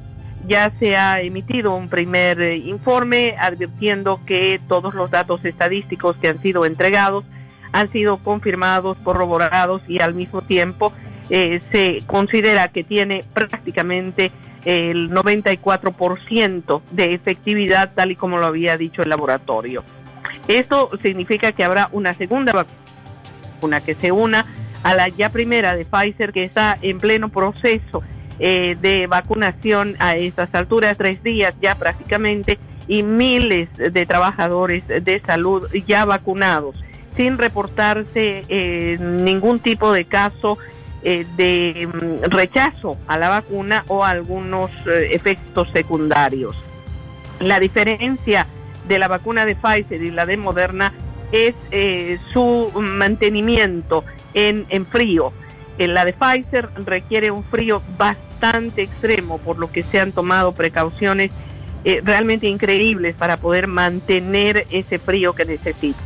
Ya 0.48 0.72
se 0.80 0.96
ha 0.96 1.22
emitido 1.22 1.76
un 1.76 1.90
primer 1.90 2.42
eh, 2.42 2.58
informe 2.58 3.36
advirtiendo 3.38 4.22
que 4.26 4.60
todos 4.68 4.94
los 4.94 5.12
datos 5.12 5.46
estadísticos 5.46 6.16
que 6.18 6.30
han 6.30 6.42
sido 6.42 6.66
entregados 6.66 7.26
han 7.74 7.92
sido 7.92 8.18
confirmados, 8.18 8.98
corroborados 9.04 9.82
y 9.88 10.02
al 10.02 10.14
mismo 10.14 10.42
tiempo 10.42 10.94
eh, 11.30 11.62
se 11.72 12.00
considera 12.08 12.70
que 12.70 12.84
tiene 12.84 13.24
prácticamente 13.34 14.32
el 14.66 15.12
94% 15.12 16.82
de 16.92 17.14
efectividad 17.14 17.92
tal 17.94 18.12
y 18.12 18.16
como 18.16 18.38
lo 18.38 18.48
había 18.48 18.78
dicho 18.78 19.04
el 19.04 19.10
laboratorio. 19.10 19.84
Esto 20.48 20.90
significa 21.02 21.52
que 21.52 21.64
habrá 21.64 21.90
una 21.92 22.14
segunda 22.14 22.54
vacuna 22.54 23.82
que 23.82 23.96
se 23.96 24.12
una 24.12 24.46
a 24.84 24.94
la 24.96 25.08
ya 25.08 25.30
primera 25.30 25.76
de 25.76 25.86
Pfizer 25.86 26.34
que 26.34 26.44
está 26.44 26.78
en 26.82 27.00
pleno 27.00 27.30
proceso 27.30 28.02
eh, 28.40 28.76
de 28.82 29.06
vacunación 29.08 29.96
a 30.00 30.16
estas 30.16 30.54
alturas, 30.56 30.98
tres 30.98 31.22
días 31.22 31.54
ya 31.62 31.76
prácticamente, 31.76 32.58
y 32.88 33.04
miles 33.04 33.70
de 33.78 34.06
trabajadores 34.06 34.84
de 34.88 35.22
salud 35.26 35.68
ya 35.88 36.06
vacunados 36.06 36.76
sin 37.16 37.38
reportarse 37.38 38.44
eh, 38.48 38.98
ningún 39.00 39.60
tipo 39.60 39.92
de 39.92 40.06
caso 40.06 40.58
eh, 41.04 41.26
de 41.38 41.88
mm, 41.88 42.32
rechazo 42.32 42.98
a 43.08 43.18
la 43.20 43.30
vacuna 43.30 43.84
o 43.88 44.04
algunos 44.04 44.72
efectos 44.88 45.70
secundarios. 45.72 46.56
La 47.40 47.60
diferencia 47.60 48.48
de 48.92 49.00
la 49.00 49.08
vacuna 49.08 49.46
de 49.46 49.56
Pfizer 49.56 50.04
y 50.04 50.12
la 50.12 50.26
de 50.26 50.36
Moderna 50.36 50.92
es 51.32 51.56
su 52.34 52.72
mantenimiento 52.76 54.04
en, 54.34 54.66
en 54.68 54.86
frío. 54.86 55.32
la 55.78 56.04
de 56.04 56.12
Pfizer 56.12 56.68
requiere 56.86 57.32
un 57.32 57.46
frío 57.46 57.82
bastante 57.98 58.82
extremo, 58.82 59.38
por 59.38 59.58
lo 59.58 59.72
que 59.72 59.82
se 59.82 60.02
han 60.02 60.12
tomado 60.12 60.52
precauciones 60.52 61.32
realmente 62.04 62.48
increíbles 62.48 63.16
para 63.16 63.38
poder 63.38 63.68
mantener 63.68 64.68
ese 64.72 65.00
frío 65.00 65.34
que 65.34 65.46
necesita. 65.46 66.00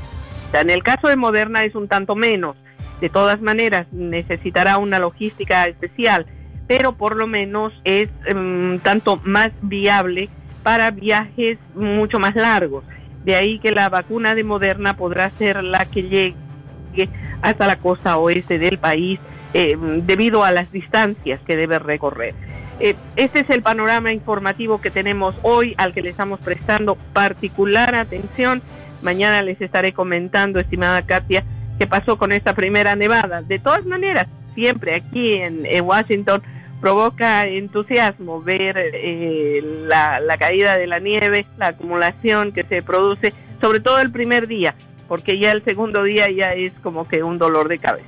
En 0.53 0.69
el 0.69 0.83
caso 0.83 1.07
de 1.07 1.15
Moderna 1.15 1.63
es 1.63 1.75
un 1.75 1.87
tanto 1.87 2.15
menos. 2.15 2.55
De 3.01 3.09
todas 3.09 3.41
maneras, 3.41 3.87
necesitará 3.91 4.77
una 4.77 4.99
logística 4.99 5.65
especial, 5.65 6.25
pero 6.67 6.93
por 6.93 7.15
lo 7.15 7.27
menos 7.27 7.73
es 7.83 8.09
un 8.31 8.75
mm, 8.75 8.79
tanto 8.79 9.19
más 9.23 9.51
viable 9.61 10.29
para 10.65 10.89
viajes 10.89 11.57
mucho 11.75 12.19
más 12.19 12.35
largos. 12.35 12.83
De 13.23 13.35
ahí 13.35 13.59
que 13.59 13.71
la 13.71 13.87
vacuna 13.87 14.35
de 14.35 14.43
Moderna 14.43 14.97
podrá 14.97 15.29
ser 15.29 15.63
la 15.63 15.85
que 15.85 16.03
llegue 16.03 17.09
hasta 17.41 17.67
la 17.67 17.77
costa 17.77 18.17
oeste 18.17 18.59
del 18.59 18.79
país 18.79 19.19
eh, 19.53 19.77
debido 20.03 20.43
a 20.43 20.51
las 20.51 20.71
distancias 20.71 21.39
que 21.45 21.55
debe 21.55 21.79
recorrer. 21.79 22.33
Eh, 22.79 22.95
este 23.15 23.39
es 23.39 23.49
el 23.51 23.61
panorama 23.61 24.11
informativo 24.11 24.81
que 24.81 24.91
tenemos 24.91 25.35
hoy 25.43 25.75
al 25.77 25.93
que 25.93 26.01
le 26.01 26.09
estamos 26.09 26.41
prestando 26.41 26.95
particular 27.13 27.95
atención 27.95 28.61
Mañana 29.05 29.43
les 29.43 29.61
estaré 29.61 29.93
comentando, 29.93 30.59
estimada 30.59 31.03
Katia, 31.03 31.43
qué 31.77 31.85
pasó 31.85 32.17
con 32.17 32.31
esta 32.31 32.55
primera 32.55 32.95
nevada. 32.95 33.43
De 33.43 33.59
todas 33.59 33.85
maneras, 33.85 34.25
siempre 34.55 34.95
aquí 34.95 35.33
en, 35.33 35.63
Washington 35.83 36.41
provoca 36.81 37.47
entusiasmo 37.47 38.41
ver 38.41 38.77
eh, 38.77 39.61
la, 39.87 40.19
la 40.19 40.37
caída 40.37 40.77
de 40.77 40.87
la 40.87 40.99
nieve, 40.99 41.45
la 41.57 41.67
acumulación 41.67 42.51
que 42.51 42.63
se 42.63 42.83
produce, 42.83 43.33
sobre 43.61 43.79
todo 43.79 43.99
el 43.99 44.11
primer 44.11 44.47
día, 44.47 44.75
porque 45.07 45.39
ya 45.39 45.51
el 45.51 45.63
segundo 45.63 46.03
día 46.03 46.29
ya 46.29 46.53
es 46.53 46.73
como 46.83 47.07
que 47.07 47.23
un 47.23 47.37
dolor 47.37 47.67
de 47.67 47.79
cabeza. 47.79 48.07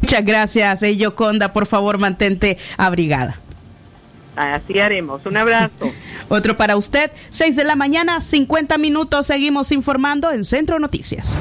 Muchas 0.00 0.24
gracias, 0.24 0.82
eh, 0.82 0.96
Yoconda. 0.96 1.52
Por 1.52 1.66
favor, 1.66 1.98
mantente 1.98 2.58
abrigada. 2.76 3.38
Así 4.36 4.78
haremos. 4.78 5.24
Un 5.26 5.36
abrazo. 5.36 5.90
Otro 6.28 6.56
para 6.56 6.76
usted. 6.76 7.10
6 7.30 7.56
de 7.56 7.64
la 7.64 7.76
mañana, 7.76 8.20
50 8.20 8.76
minutos. 8.78 9.26
Seguimos 9.26 9.72
informando 9.72 10.30
en 10.30 10.44
Centro 10.44 10.78
Noticias. 10.78 11.36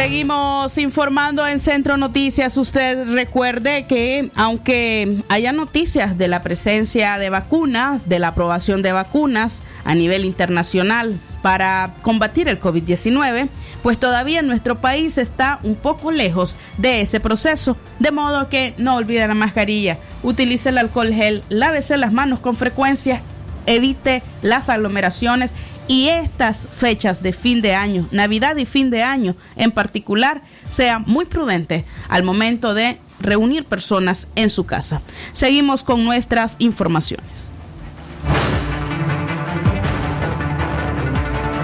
Seguimos 0.00 0.78
informando 0.78 1.46
en 1.46 1.60
Centro 1.60 1.98
Noticias. 1.98 2.56
Usted 2.56 3.06
recuerde 3.12 3.86
que 3.86 4.30
aunque 4.34 5.22
haya 5.28 5.52
noticias 5.52 6.16
de 6.16 6.26
la 6.26 6.40
presencia 6.40 7.18
de 7.18 7.28
vacunas, 7.28 8.08
de 8.08 8.18
la 8.18 8.28
aprobación 8.28 8.80
de 8.80 8.92
vacunas 8.92 9.62
a 9.84 9.94
nivel 9.94 10.24
internacional 10.24 11.20
para 11.42 11.92
combatir 12.00 12.48
el 12.48 12.58
COVID-19, 12.58 13.50
pues 13.82 14.00
todavía 14.00 14.40
nuestro 14.40 14.80
país 14.80 15.18
está 15.18 15.60
un 15.64 15.74
poco 15.74 16.12
lejos 16.12 16.56
de 16.78 17.02
ese 17.02 17.20
proceso. 17.20 17.76
De 17.98 18.10
modo 18.10 18.48
que 18.48 18.72
no 18.78 18.96
olvide 18.96 19.28
la 19.28 19.34
mascarilla, 19.34 19.98
utilice 20.22 20.70
el 20.70 20.78
alcohol 20.78 21.12
gel, 21.12 21.44
lávese 21.50 21.98
las 21.98 22.10
manos 22.10 22.40
con 22.40 22.56
frecuencia, 22.56 23.20
evite 23.66 24.22
las 24.40 24.70
aglomeraciones 24.70 25.52
y 25.90 26.08
estas 26.08 26.68
fechas 26.72 27.20
de 27.20 27.32
fin 27.32 27.62
de 27.62 27.74
año, 27.74 28.06
Navidad 28.12 28.54
y 28.54 28.64
fin 28.64 28.90
de 28.90 29.02
año 29.02 29.34
en 29.56 29.72
particular, 29.72 30.40
sea 30.68 31.00
muy 31.00 31.24
prudente 31.24 31.84
al 32.08 32.22
momento 32.22 32.74
de 32.74 33.00
reunir 33.18 33.64
personas 33.64 34.28
en 34.36 34.50
su 34.50 34.66
casa. 34.66 35.02
Seguimos 35.32 35.82
con 35.82 36.04
nuestras 36.04 36.54
informaciones. 36.60 37.50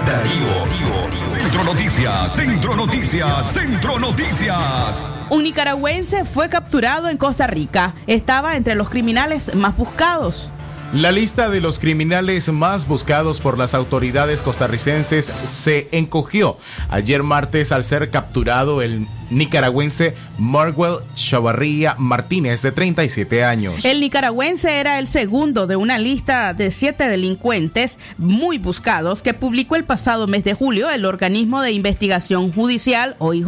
Darío, 0.05 1.39
Centro 1.39 1.63
Noticias, 1.63 2.33
Centro 2.33 2.75
Noticias, 2.75 3.53
Centro 3.53 3.97
Noticias. 3.97 5.01
Un 5.29 5.43
nicaragüense 5.43 6.25
fue 6.25 6.49
capturado 6.49 7.07
en 7.07 7.15
Costa 7.15 7.47
Rica. 7.47 7.93
Estaba 8.07 8.57
entre 8.57 8.75
los 8.75 8.89
criminales 8.89 9.55
más 9.55 9.77
buscados. 9.77 10.51
La 10.93 11.11
lista 11.11 11.49
de 11.49 11.59
los 11.59 11.79
criminales 11.79 12.47
más 12.51 12.87
buscados 12.87 13.41
por 13.41 13.57
las 13.57 13.73
autoridades 13.73 14.41
costarricenses 14.41 15.25
se 15.25 15.89
encogió. 15.91 16.57
Ayer 16.89 17.23
martes 17.23 17.73
al 17.73 17.83
ser 17.83 18.09
capturado 18.09 18.81
el 18.81 19.05
nicaragüense 19.29 20.15
Marwell 20.37 20.99
Chavarría 21.15 21.95
Martínez 21.97 22.61
de 22.61 22.71
37 22.71 23.43
años. 23.43 23.85
El 23.85 23.99
nicaragüense 23.99 24.79
era 24.79 24.99
el 24.99 25.07
segundo 25.07 25.67
de 25.67 25.75
una 25.75 25.97
lista 25.97 26.53
de 26.53 26.71
siete 26.71 27.07
delincuentes 27.07 27.99
muy 28.17 28.57
buscados 28.57 29.21
que 29.21 29.33
publicó 29.33 29.75
el 29.75 29.83
pasado 29.83 30.27
mes 30.27 30.43
de 30.43 30.53
julio 30.53 30.89
el 30.89 31.05
organismo 31.05 31.61
de 31.61 31.71
investigación 31.71 32.51
judicial 32.51 33.15
OIJ. 33.19 33.47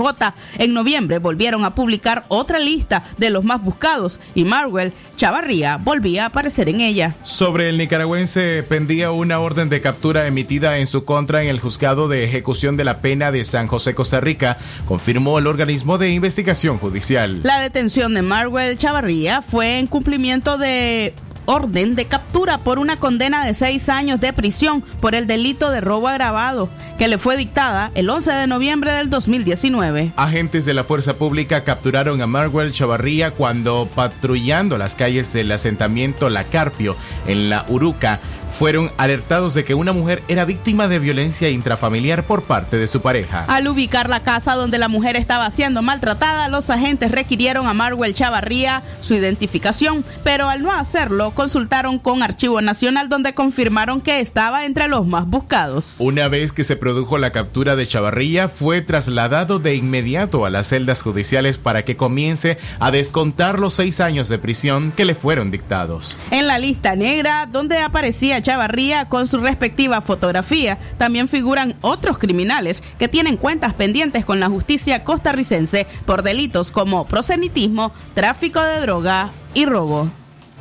En 0.58 0.74
noviembre 0.74 1.20
volvieron 1.20 1.66
a 1.66 1.76
publicar 1.76 2.26
otra 2.28 2.60
lista 2.60 3.04
de 3.18 3.30
los 3.30 3.44
más 3.44 3.62
buscados 3.64 4.20
y 4.36 4.46
Marwell 4.46 4.94
Chavarría 5.16 5.78
volvía 5.78 6.24
a 6.24 6.28
aparecer 6.28 6.70
en 6.70 6.82
ella. 6.82 7.16
Sobre 7.24 7.70
el 7.70 7.78
nicaragüense 7.78 8.64
pendía 8.68 9.12
una 9.12 9.40
orden 9.40 9.70
de 9.70 9.82
captura 9.82 10.28
emitida 10.28 10.78
en 10.80 10.88
su 10.88 11.06
contra 11.06 11.44
en 11.44 11.50
el 11.50 11.60
juzgado 11.60 12.08
de 12.08 12.24
ejecución 12.24 12.78
de 12.78 12.84
la 12.84 13.02
pena 13.02 13.32
de 13.32 13.44
San 13.44 13.68
José, 13.68 13.96
Costa 13.96 14.20
Rica, 14.20 14.58
confirmó 14.86 15.40
el 15.40 15.48
organismo 15.48 15.69
de 15.70 16.10
investigación 16.10 16.80
judicial. 16.80 17.42
La 17.44 17.60
detención 17.60 18.16
de 18.16 18.24
Marwell 18.24 18.76
Chavarría 18.76 19.44
fue 19.44 19.78
en 19.78 19.86
cumplimiento 19.86 20.58
de 20.58 21.14
orden 21.46 21.96
de 21.96 22.06
captura 22.06 22.58
por 22.58 22.80
una 22.80 22.98
condena 22.98 23.46
de 23.46 23.54
seis 23.54 23.88
años 23.88 24.20
de 24.20 24.34
prisión 24.34 24.82
por 25.00 25.14
el 25.14 25.28
delito 25.28 25.70
de 25.70 25.80
robo 25.80 26.08
agravado 26.08 26.70
que 26.98 27.08
le 27.08 27.18
fue 27.18 27.38
dictada 27.38 27.92
el 27.94 28.10
11 28.10 28.32
de 28.32 28.48
noviembre 28.48 28.94
del 28.94 29.12
2019. 29.12 30.14
Agentes 30.16 30.66
de 30.66 30.74
la 30.74 30.84
fuerza 30.84 31.18
pública 31.18 31.64
capturaron 31.64 32.22
a 32.22 32.28
Marwell 32.28 32.72
Chavarría 32.72 33.32
cuando 33.32 33.88
patrullando 33.94 34.78
las 34.78 34.96
calles 34.96 35.34
del 35.34 35.52
asentamiento 35.52 36.30
La 36.30 36.46
Carpio 36.46 36.96
en 37.28 37.50
la 37.50 37.66
Uruca 37.68 38.20
fueron 38.52 38.92
alertados 38.98 39.54
de 39.54 39.64
que 39.64 39.74
una 39.74 39.94
mujer 39.94 40.24
era 40.28 40.46
víctima 40.46 40.88
de 40.88 41.00
violencia 41.00 41.50
intrafamiliar 41.50 42.24
por 42.24 42.44
parte 42.44 42.78
de 42.78 42.88
su 42.88 43.02
pareja. 43.02 43.46
Al 43.48 43.68
ubicar 43.68 44.10
la 44.10 44.22
casa 44.22 44.56
donde 44.56 44.78
la 44.78 44.88
mujer 44.88 45.16
estaba 45.16 45.50
siendo 45.52 45.82
maltratada, 45.82 46.50
los 46.50 46.70
agentes 46.70 47.12
requirieron 47.12 47.68
a 47.68 47.74
Marwell 47.74 48.14
Chavarría 48.14 48.84
su 49.02 49.14
identificación, 49.14 50.04
pero 50.24 50.50
al 50.50 50.62
no 50.62 50.72
hacerlo, 50.72 51.32
consultaron 51.32 52.00
con 52.00 52.24
Archivo 52.24 52.62
Nacional 52.62 53.10
donde 53.10 53.34
confirmaron 53.34 54.02
que 54.02 54.20
estaba 54.20 54.66
entre 54.66 54.88
los 54.88 55.06
más 55.06 55.26
buscados. 55.28 55.96
Una 56.00 56.28
vez 56.28 56.52
que 56.52 56.64
se 56.64 56.76
produjo 56.76 57.18
la 57.18 57.32
captura 57.32 57.76
de 57.76 57.88
Chavarría, 57.88 58.50
fue 58.50 58.82
trasladado 58.82 59.60
de 59.60 59.76
inmediato 59.76 60.46
a 60.46 60.50
las 60.50 60.68
celdas 60.68 61.02
judiciales 61.02 61.58
para 61.58 61.84
que 61.84 61.96
comience 61.96 62.58
a 62.80 62.92
descontar 62.92 63.60
los 63.60 63.74
seis 63.74 64.00
años 64.00 64.30
de 64.30 64.40
prisión 64.40 64.92
que 64.92 65.06
le 65.06 65.16
fueron 65.16 65.52
dictados. 65.52 66.18
En 66.32 66.48
la 66.48 66.60
lista 66.60 66.96
negra, 66.96 67.46
donde 67.46 67.80
aparecía 67.80 68.39
Chavarría 68.42 69.06
con 69.06 69.28
su 69.28 69.40
respectiva 69.40 70.02
fotografía, 70.02 70.78
también 70.98 71.28
figuran 71.28 71.76
otros 71.82 72.18
criminales 72.18 72.84
que 72.98 73.08
tienen 73.08 73.38
cuentas 73.38 73.74
pendientes 73.74 74.26
con 74.26 74.40
la 74.40 74.50
justicia 74.50 75.04
costarricense 75.04 75.88
por 76.06 76.24
delitos 76.24 76.72
como 76.72 77.06
prosenitismo, 77.06 77.92
tráfico 78.14 78.62
de 78.62 78.82
droga 78.82 79.32
y 79.54 79.66
robo. 79.66 80.10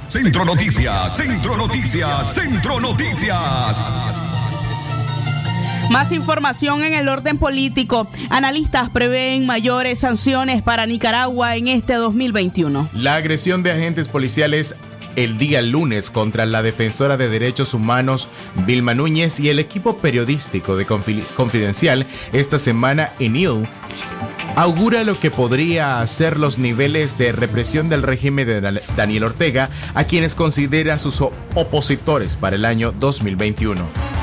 Centro 0.09 0.45
Noticias, 0.45 1.17
Centro 1.17 1.57
Noticias, 1.57 2.35
Centro 2.35 2.81
Noticias. 2.81 3.83
Más 5.91 6.13
información 6.13 6.83
en 6.83 6.93
el 6.93 7.09
orden 7.09 7.39
político. 7.39 8.09
Analistas 8.29 8.91
prevén 8.91 9.47
mayores 9.47 9.99
sanciones 10.01 10.63
para 10.63 10.85
Nicaragua 10.85 11.57
en 11.57 11.69
este 11.69 11.95
2021. 11.95 12.91
La 12.93 13.15
agresión 13.15 13.63
de 13.63 13.73
agentes 13.73 14.07
policiales 14.07 14.75
el 15.19 15.37
día 15.37 15.63
lunes 15.63 16.11
contra 16.11 16.47
la 16.47 16.63
defensora 16.63 17.17
de 17.17 17.29
derechos 17.29 17.75
humanos 17.75 18.29
Vilma 18.67 18.95
Núñez 18.95 19.41
y 19.41 19.49
el 19.49 19.59
equipo 19.59 19.99
periodístico 19.99 20.77
de 20.77 20.87
Confidencial 20.87 22.07
esta 22.33 22.61
semana 22.61 23.11
en 23.19 23.35
IL 23.35 23.63
augura 24.55 25.03
lo 25.03 25.19
que 25.19 25.33
podría 25.33 26.07
ser 26.07 26.39
los 26.39 26.59
niveles 26.59 27.19
de 27.19 27.33
represión 27.33 27.89
del 27.89 28.03
régimen 28.03 28.47
de 28.47 28.81
Daniel 28.97 29.25
Ortega 29.25 29.71
a 29.95 30.05
quienes 30.05 30.37
considera 30.37 30.99
sus 30.99 31.21
opositores 31.21 32.37
para 32.37 32.55
el 32.55 32.65
año 32.65 32.93
2021. 32.93 34.18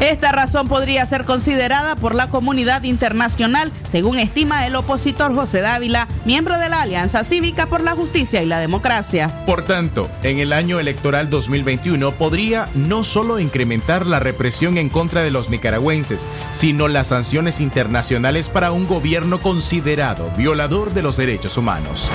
Esta 0.00 0.32
razón 0.32 0.66
podría 0.66 1.04
ser 1.04 1.26
considerada 1.26 1.94
por 1.94 2.14
la 2.14 2.30
comunidad 2.30 2.84
internacional, 2.84 3.70
según 3.86 4.18
estima 4.18 4.66
el 4.66 4.74
opositor 4.74 5.34
José 5.34 5.60
Dávila, 5.60 6.08
miembro 6.24 6.58
de 6.58 6.70
la 6.70 6.80
Alianza 6.80 7.22
Cívica 7.22 7.66
por 7.66 7.82
la 7.82 7.92
Justicia 7.92 8.42
y 8.42 8.46
la 8.46 8.60
Democracia. 8.60 9.44
Por 9.44 9.62
tanto, 9.66 10.10
en 10.22 10.38
el 10.38 10.54
año 10.54 10.80
electoral 10.80 11.28
2021 11.28 12.12
podría 12.12 12.68
no 12.74 13.04
solo 13.04 13.38
incrementar 13.38 14.06
la 14.06 14.20
represión 14.20 14.78
en 14.78 14.88
contra 14.88 15.22
de 15.22 15.30
los 15.30 15.50
nicaragüenses, 15.50 16.26
sino 16.52 16.88
las 16.88 17.08
sanciones 17.08 17.60
internacionales 17.60 18.48
para 18.48 18.72
un 18.72 18.86
gobierno 18.86 19.38
considerado 19.38 20.30
violador 20.34 20.94
de 20.94 21.02
los 21.02 21.18
derechos 21.18 21.58
humanos. 21.58 22.10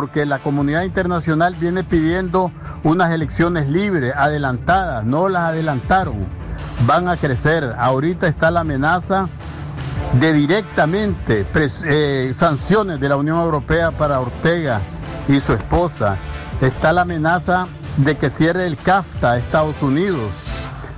Porque 0.00 0.24
la 0.24 0.38
comunidad 0.38 0.84
internacional 0.84 1.54
viene 1.60 1.84
pidiendo 1.84 2.50
unas 2.84 3.10
elecciones 3.10 3.68
libres, 3.68 4.14
adelantadas, 4.16 5.04
no 5.04 5.28
las 5.28 5.50
adelantaron, 5.50 6.14
van 6.86 7.06
a 7.06 7.18
crecer. 7.18 7.74
Ahorita 7.78 8.26
está 8.26 8.50
la 8.50 8.60
amenaza 8.60 9.28
de 10.18 10.32
directamente 10.32 11.44
eh, 11.84 12.32
sanciones 12.34 12.98
de 12.98 13.10
la 13.10 13.16
Unión 13.16 13.40
Europea 13.42 13.90
para 13.90 14.20
Ortega 14.20 14.80
y 15.28 15.38
su 15.40 15.52
esposa. 15.52 16.16
Está 16.62 16.94
la 16.94 17.02
amenaza 17.02 17.66
de 17.98 18.16
que 18.16 18.30
cierre 18.30 18.66
el 18.66 18.78
CAFTA 18.78 19.32
a 19.32 19.36
Estados 19.36 19.82
Unidos, 19.82 20.30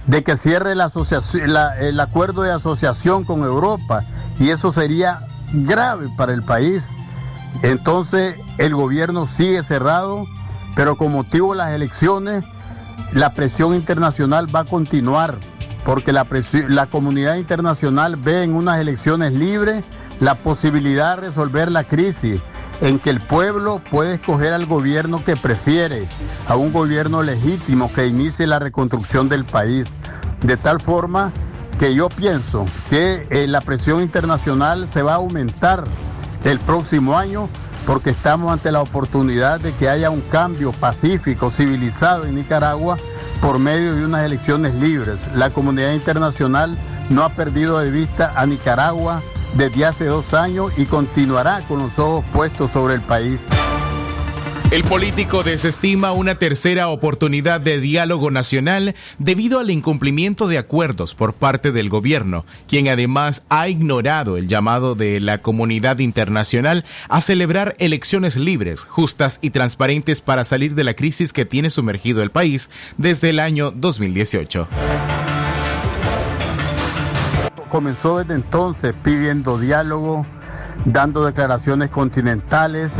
de 0.07 0.23
que 0.23 0.37
cierre 0.37 0.75
el 0.75 2.01
acuerdo 2.01 2.43
de 2.43 2.53
asociación 2.53 3.25
con 3.25 3.43
Europa, 3.43 4.05
y 4.39 4.51
eso 4.51 4.73
sería 4.73 5.27
grave 5.53 6.09
para 6.17 6.33
el 6.33 6.45
país. 6.45 6.85
Entonces 7.63 8.37
el 8.59 8.75
gobierno 8.75 9.29
sigue 9.29 9.63
cerrado, 9.63 10.27
pero 10.75 10.97
con 10.97 11.13
motivo 11.13 11.53
de 11.53 11.59
las 11.59 11.71
elecciones, 11.73 12.45
la 13.13 13.35
presión 13.35 13.75
internacional 13.75 14.55
va 14.55 14.61
a 14.61 14.65
continuar, 14.65 15.37
porque 15.85 16.13
la, 16.13 16.27
la 16.69 16.87
comunidad 16.87 17.37
internacional 17.37 18.17
ve 18.17 18.43
en 18.43 18.55
unas 18.55 18.81
elecciones 18.81 19.33
libres 19.33 19.85
la 20.21 20.37
posibilidad 20.37 21.17
de 21.17 21.29
resolver 21.29 21.71
la 21.71 21.85
crisis, 21.85 22.41
en 22.81 22.99
que 22.99 23.11
el 23.11 23.21
pueblo 23.21 23.81
puede 23.91 24.15
escoger 24.15 24.53
al 24.53 24.67
gobierno 24.67 25.25
que 25.25 25.37
prefiere, 25.37 26.07
a 26.49 26.57
un 26.57 26.73
gobierno 26.73 27.23
legítimo 27.23 27.93
que 27.93 28.07
inicie 28.07 28.47
la 28.47 28.59
reconstrucción 28.59 29.29
del 29.29 29.45
país. 29.45 29.89
De 30.43 30.57
tal 30.57 30.81
forma 30.81 31.33
que 31.79 31.95
yo 31.95 32.09
pienso 32.09 32.65
que 32.91 33.27
eh, 33.31 33.47
la 33.47 33.61
presión 33.61 34.03
internacional 34.03 34.89
se 34.89 35.03
va 35.03 35.13
a 35.13 35.17
aumentar 35.17 35.85
el 36.45 36.59
próximo 36.59 37.17
año 37.17 37.49
porque 37.87 38.11
estamos 38.11 38.53
ante 38.53 38.71
la 38.71 38.81
oportunidad 38.81 39.61
de 39.61 39.73
que 39.73 39.89
haya 39.89 40.11
un 40.11 40.21
cambio 40.21 40.73
pacífico, 40.73 41.51
civilizado 41.51 42.25
en 42.25 42.37
Nicaragua 42.37 42.97
por 43.41 43.59
medio 43.59 43.95
de 43.95 44.05
unas 44.05 44.25
elecciones 44.25 44.75
libres. 44.75 45.19
La 45.35 45.51
comunidad 45.51 45.93
internacional 45.93 46.77
no 47.11 47.25
ha 47.25 47.31
perdido 47.31 47.81
de 47.81 47.91
vista 47.91 48.33
a 48.37 48.47
Nicaragua 48.47 49.21
desde 49.55 49.85
hace 49.85 50.05
dos 50.07 50.33
años 50.33 50.73
y 50.77 50.87
continuará 50.87 51.61
con 51.69 51.81
los 51.81 51.99
ojos 51.99 52.25
puestos 52.33 52.71
sobre 52.71 52.95
el 52.95 53.03
país. 53.03 53.45
El 54.73 54.85
político 54.85 55.43
desestima 55.43 56.13
una 56.13 56.37
tercera 56.37 56.89
oportunidad 56.89 57.61
de 57.61 57.79
diálogo 57.79 58.31
nacional 58.31 58.95
debido 59.19 59.59
al 59.59 59.69
incumplimiento 59.69 60.49
de 60.49 60.57
acuerdos 60.57 61.15
por 61.15 61.35
parte 61.35 61.73
del 61.73 61.91
gobierno, 61.91 62.47
quien 62.67 62.89
además 62.89 63.43
ha 63.51 63.69
ignorado 63.69 64.39
el 64.39 64.49
llamado 64.49 64.95
de 64.95 65.21
la 65.21 65.43
comunidad 65.43 65.99
internacional 65.99 66.87
a 67.11 67.21
celebrar 67.21 67.77
elecciones 67.81 68.37
libres, 68.37 68.85
justas 68.85 69.41
y 69.43 69.51
transparentes 69.51 70.23
para 70.23 70.43
salir 70.43 70.75
de 70.75 70.85
la 70.85 70.95
crisis 70.95 71.35
que 71.35 71.45
tiene 71.45 71.69
sumergido 71.69 72.23
el 72.23 72.31
país 72.31 72.71
desde 72.97 73.29
el 73.29 73.41
año 73.41 73.73
2018 73.73 74.69
comenzó 77.69 78.19
desde 78.19 78.35
entonces 78.35 78.95
pidiendo 79.03 79.59
diálogo, 79.59 80.27
dando 80.85 81.25
declaraciones 81.25 81.89
continentales, 81.89 82.93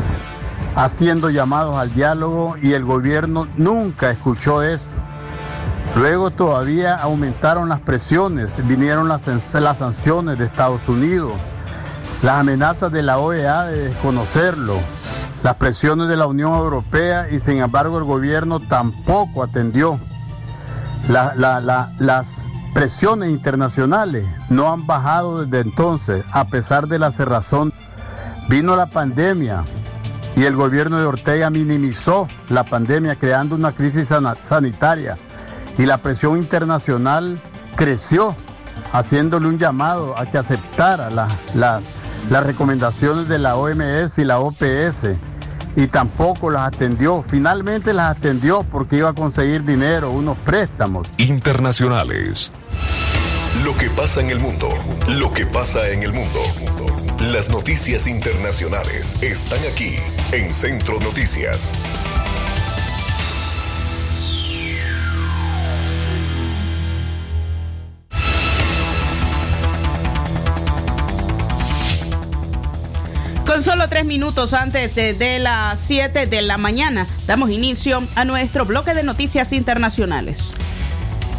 haciendo 0.77 1.31
llamados 1.31 1.77
al 1.79 1.93
diálogo 1.95 2.57
y 2.61 2.73
el 2.73 2.85
gobierno 2.85 3.47
nunca 3.57 4.11
escuchó 4.11 4.63
eso. 4.63 4.87
Luego 5.97 6.31
todavía 6.31 6.95
aumentaron 6.97 7.69
las 7.69 7.81
presiones, 7.81 8.51
vinieron 8.67 9.09
las, 9.09 9.27
las 9.55 9.79
sanciones 9.79 10.39
de 10.39 10.47
Estados 10.47 10.81
Unidos, 10.89 11.33
las 12.23 12.41
amenazas 12.41 12.91
de 12.93 13.03
la 13.03 13.19
OEA 13.19 13.65
de 13.65 13.89
desconocerlo 13.89 14.79
las 15.43 15.57
presiones 15.57 16.07
de 16.07 16.17
la 16.17 16.27
Unión 16.27 16.55
Europea 16.55 17.27
y 17.29 17.41
sin 17.41 17.59
embargo 17.59 17.99
el 17.99 18.05
gobierno 18.05 18.61
tampoco 18.61 19.43
atendió. 19.43 19.99
La- 21.09 21.33
la- 21.35 21.61
la- 21.61 21.91
las 21.99 22.29
presiones 22.73 23.31
internacionales 23.31 24.25
no 24.51 24.73
han 24.73 24.87
bajado 24.87 25.45
desde 25.45 25.69
entonces, 25.69 26.25
a 26.31 26.45
pesar 26.47 26.87
de 26.87 27.01
la 27.01 27.11
cerrazón. 27.11 27.73
Vino 28.49 28.77
la 28.77 28.87
pandemia 28.87 29.65
y 30.37 30.45
el 30.45 30.57
gobierno 30.57 30.99
de 30.99 31.05
Ortega 31.07 31.51
minimizó 31.51 32.27
la 32.49 32.65
pandemia 32.65 33.17
creando 33.17 33.55
una 33.55 33.73
crisis 33.73 34.09
sanitaria 34.49 35.19
y 35.79 35.87
la 35.87 35.99
presión 35.99 36.37
internacional 36.39 37.39
creció 37.77 38.35
haciéndole 38.93 39.47
un 39.47 39.59
llamado 39.59 40.17
a 40.19 40.27
que 40.27 40.39
aceptara 40.39 41.11
la- 41.11 41.29
la- 41.55 41.81
las 42.31 42.45
recomendaciones 42.47 43.29
de 43.29 43.39
la 43.39 43.57
OMS 43.57 44.19
y 44.19 44.25
la 44.25 44.39
OPS 44.41 45.17
y 45.77 45.87
tampoco 45.87 46.51
las 46.51 46.69
atendió. 46.69 47.25
Finalmente 47.29 47.93
las 47.95 48.17
atendió 48.17 48.63
porque 48.65 48.97
iba 48.99 49.11
a 49.11 49.15
conseguir 49.15 49.65
dinero, 49.65 50.11
unos 50.11 50.37
préstamos. 50.39 51.09
Internacionales. 51.17 52.53
Lo 53.65 53.75
que 53.77 53.89
pasa 53.91 54.21
en 54.21 54.31
el 54.31 54.41
mundo, 54.41 54.69
lo 55.19 55.33
que 55.33 55.47
pasa 55.47 55.89
en 55.89 56.03
el 56.03 56.13
mundo. 56.13 56.41
Las 57.33 57.49
noticias 57.49 58.07
internacionales 58.07 59.17
están 59.23 59.59
aquí 59.73 59.95
en 60.33 60.53
Centro 60.53 61.01
Noticias. 61.01 61.73
Con 73.47 73.63
solo 73.63 73.89
tres 73.89 74.05
minutos 74.05 74.53
antes 74.53 74.95
de, 74.95 75.39
las 75.39 75.81
7 75.81 76.27
de 76.27 76.43
la 76.43 76.59
mañana, 76.59 77.07
damos 77.27 77.49
inicio 77.49 78.07
a 78.15 78.27
nuestro 78.27 78.67
bloque 78.67 78.93
de 78.93 79.05
noticias 79.05 79.55
internacionales. 79.55 80.53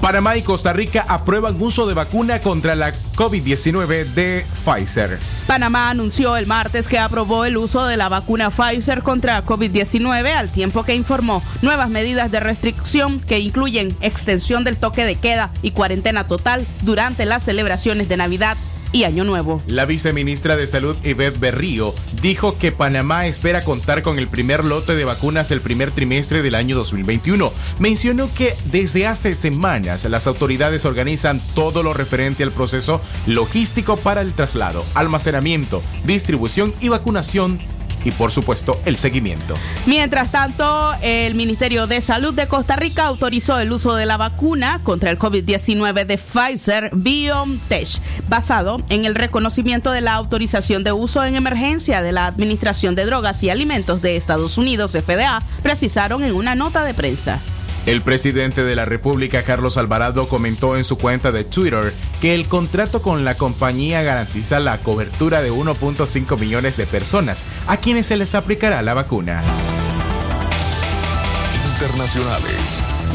Panamá 0.04 0.36
y 0.36 0.42
Costa 0.42 0.74
Rica 0.74 1.06
aprueban 1.08 1.56
uso 1.62 1.88
de 1.88 1.94
vacuna 1.94 2.42
contra 2.42 2.76
la 2.76 2.92
COVID-19 3.16 4.04
de 4.14 4.46
Pfizer. 4.66 5.18
Panamá 5.48 5.90
anunció 5.90 6.36
el 6.36 6.46
martes 6.46 6.90
que 6.90 7.00
aprobó 7.00 7.46
el 7.46 7.56
uso 7.56 7.86
de 7.86 7.96
la 7.96 8.10
vacuna 8.10 8.50
Pfizer 8.52 9.02
contra 9.02 9.46
COVID-19 9.46 10.34
al 10.34 10.50
tiempo 10.50 10.84
que 10.84 10.94
informó 10.94 11.42
nuevas 11.62 11.90
medidas 11.90 12.32
de 12.32 12.42
restricción 12.42 13.22
que 13.22 13.40
incluyen 13.40 13.96
extensión 14.02 14.66
del 14.66 14.76
toque 14.76 15.06
de 15.06 15.16
queda 15.16 15.52
y 15.62 15.72
cuarentena 15.72 16.28
total 16.28 16.68
durante 16.82 17.26
las 17.26 17.44
celebraciones 17.44 18.10
de 18.10 18.18
Navidad 18.18 18.58
y 18.94 19.04
Año 19.04 19.26
Nuevo. 19.26 19.62
La 19.68 19.86
viceministra 19.86 20.56
de 20.56 20.68
Salud, 20.68 20.96
Yvette 21.04 21.40
Berrío, 21.40 21.94
dijo 22.22 22.58
que 22.58 22.72
Panamá 22.72 23.28
espera 23.28 23.66
contar 23.66 24.04
con 24.04 24.20
el 24.20 24.28
primer 24.28 24.64
lote 24.64 24.96
de 24.96 25.04
vacunas 25.04 25.52
el 25.52 25.60
primer 25.60 25.92
trimestre 25.92 26.42
del 26.42 26.56
año 26.56 26.78
2021. 26.78 27.52
Mencionó 27.80 28.34
que 28.34 28.56
desde 28.72 29.08
hace 29.08 29.36
semanas 29.36 30.06
las 30.06 30.28
autoridades 30.28 30.86
organizan 30.86 31.42
todo 31.56 31.84
lo 31.84 31.94
referente 31.94 32.44
al 32.44 32.52
proceso 32.52 33.02
logístico 33.26 33.98
para 33.98 34.22
el 34.22 34.34
traslado, 34.34 34.86
almacenamiento, 34.94 35.82
distribución 36.06 36.74
y 36.80 36.90
vacunación 36.90 37.60
y 38.04 38.12
por 38.12 38.32
supuesto 38.32 38.80
el 38.86 38.98
seguimiento. 38.98 39.56
Mientras 39.86 40.32
tanto, 40.32 40.94
el 41.02 41.36
Ministerio 41.36 41.88
de 41.88 42.02
Salud 42.02 42.34
de 42.34 42.48
Costa 42.48 42.76
Rica 42.76 43.06
autorizó 43.06 43.60
el 43.60 43.72
uso 43.72 43.96
de 43.96 44.06
la 44.06 44.18
vacuna 44.18 44.82
contra 44.84 45.10
el 45.10 45.20
COVID-19 45.20 46.06
de 46.06 46.18
Pfizer 46.18 46.90
BioNTech, 46.94 47.88
basado 48.30 48.82
en 48.90 49.06
el 49.06 49.16
reconocimiento 49.16 49.92
de 49.92 50.02
la 50.02 50.14
autorización 50.14 50.84
de 50.84 50.92
uso 50.92 51.24
en 51.24 51.36
emergencia 51.36 52.02
de 52.02 52.12
la 52.12 52.28
Administración 52.28 52.96
de 52.96 53.06
Drogas 53.06 53.44
y 53.44 53.50
Alimentos 53.50 54.02
de 54.02 54.16
Estados 54.16 54.58
Unidos, 54.58 54.92
FDA, 54.92 55.42
precisaron 55.62 56.24
en 56.24 56.36
una 56.36 56.56
nota 56.56 56.84
de 56.84 56.94
prensa. 56.94 57.40
El 57.86 58.02
presidente 58.02 58.64
de 58.64 58.76
la 58.78 58.86
República, 58.86 59.44
Carlos 59.44 59.78
Alvarado, 59.78 60.28
comentó 60.28 60.78
en 60.78 60.86
su 60.86 60.98
cuenta 60.98 61.32
de 61.34 61.44
Twitter 61.44 61.94
que 62.22 62.34
el 62.34 62.48
contrato 62.48 63.02
con 63.02 63.26
la 63.26 63.36
compañía 63.36 64.04
garantiza 64.04 64.60
la 64.60 64.78
cobertura 64.78 65.42
de 65.42 65.52
1.5 65.52 66.40
millones 66.40 66.78
de 66.78 66.86
personas 66.86 67.44
a 67.68 67.78
quienes 67.78 68.06
se 68.06 68.16
les 68.16 68.36
aplicará 68.36 68.82
la 68.82 68.94
vacuna. 68.94 69.42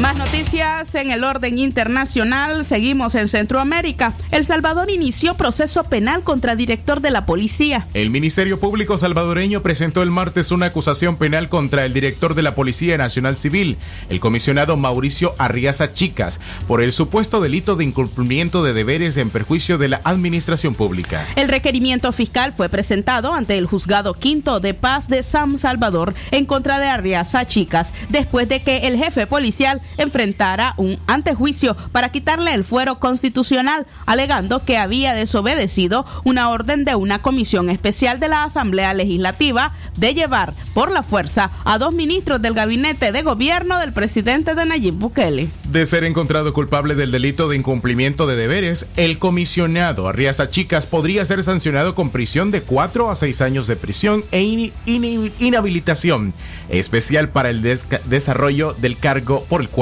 Más 0.00 0.16
noticias 0.16 0.94
en 0.94 1.10
el 1.10 1.24
orden 1.24 1.58
internacional. 1.58 2.64
Seguimos 2.64 3.16
en 3.16 3.26
Centroamérica. 3.26 4.14
El 4.30 4.46
Salvador 4.46 4.90
inició 4.90 5.34
proceso 5.34 5.82
penal 5.82 6.22
contra 6.22 6.54
director 6.54 7.00
de 7.00 7.10
la 7.10 7.26
policía. 7.26 7.88
El 7.94 8.10
Ministerio 8.10 8.60
Público 8.60 8.96
salvadoreño 8.96 9.60
presentó 9.60 10.04
el 10.04 10.12
martes 10.12 10.52
una 10.52 10.66
acusación 10.66 11.16
penal 11.16 11.48
contra 11.48 11.84
el 11.84 11.92
director 11.92 12.36
de 12.36 12.42
la 12.42 12.54
Policía 12.54 12.96
Nacional 12.96 13.38
Civil, 13.38 13.76
el 14.08 14.20
comisionado 14.20 14.76
Mauricio 14.76 15.34
Arriaza 15.36 15.92
Chicas, 15.92 16.38
por 16.68 16.80
el 16.80 16.92
supuesto 16.92 17.40
delito 17.40 17.74
de 17.74 17.82
incumplimiento 17.82 18.62
de 18.62 18.74
deberes 18.74 19.16
en 19.16 19.30
perjuicio 19.30 19.78
de 19.78 19.88
la 19.88 20.00
administración 20.04 20.76
pública. 20.76 21.26
El 21.34 21.48
requerimiento 21.48 22.12
fiscal 22.12 22.52
fue 22.52 22.68
presentado 22.68 23.34
ante 23.34 23.58
el 23.58 23.66
juzgado 23.66 24.14
quinto 24.14 24.60
de 24.60 24.74
paz 24.74 25.08
de 25.08 25.24
San 25.24 25.58
Salvador 25.58 26.14
en 26.30 26.46
contra 26.46 26.78
de 26.78 26.86
Arriaza 26.86 27.48
Chicas, 27.48 27.92
después 28.10 28.48
de 28.48 28.62
que 28.62 28.86
el 28.86 28.96
jefe 28.96 29.26
policial 29.26 29.82
enfrentara 29.96 30.74
un 30.76 30.98
antejuicio 31.06 31.76
para 31.92 32.10
quitarle 32.12 32.54
el 32.54 32.64
fuero 32.64 32.98
constitucional, 33.00 33.86
alegando 34.06 34.64
que 34.64 34.76
había 34.78 35.14
desobedecido 35.14 36.04
una 36.24 36.50
orden 36.50 36.84
de 36.84 36.94
una 36.94 37.20
comisión 37.20 37.70
especial 37.70 38.20
de 38.20 38.28
la 38.28 38.44
Asamblea 38.44 38.94
Legislativa 38.94 39.72
de 39.96 40.14
llevar 40.14 40.52
por 40.74 40.92
la 40.92 41.02
fuerza 41.02 41.50
a 41.64 41.78
dos 41.78 41.92
ministros 41.92 42.40
del 42.42 42.54
gabinete 42.54 43.12
de 43.12 43.22
gobierno 43.22 43.78
del 43.78 43.92
presidente 43.92 44.54
de 44.54 44.64
Nayib 44.66 44.94
Bukele. 44.94 45.48
De 45.64 45.84
ser 45.86 46.04
encontrado 46.04 46.52
culpable 46.52 46.94
del 46.94 47.10
delito 47.10 47.48
de 47.48 47.56
incumplimiento 47.56 48.26
de 48.26 48.36
deberes, 48.36 48.86
el 48.96 49.18
comisionado 49.18 50.08
Arriaza 50.08 50.48
Chicas 50.50 50.86
podría 50.86 51.24
ser 51.24 51.42
sancionado 51.42 51.94
con 51.94 52.10
prisión 52.10 52.50
de 52.50 52.62
4 52.62 53.10
a 53.10 53.14
6 53.14 53.40
años 53.40 53.66
de 53.66 53.76
prisión 53.76 54.24
e 54.32 54.42
in- 54.42 54.72
in- 54.86 55.32
inhabilitación 55.38 56.32
especial 56.68 57.30
para 57.30 57.50
el 57.50 57.62
desarrollo 58.06 58.74
del 58.74 58.96
cargo 58.96 59.44
por 59.48 59.60
el 59.60 59.68
cual 59.68 59.77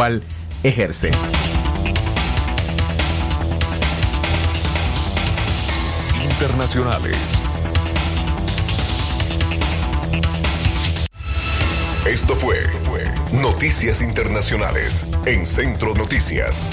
ejerce. 0.63 1.11
Internacionales. 6.23 7.17
Esto 12.07 12.37
fue, 12.37 12.59
Noticias 13.41 14.03
Internacionales 14.03 15.07
en 15.25 15.47
Centro 15.47 15.95
Noticias. 15.95 16.67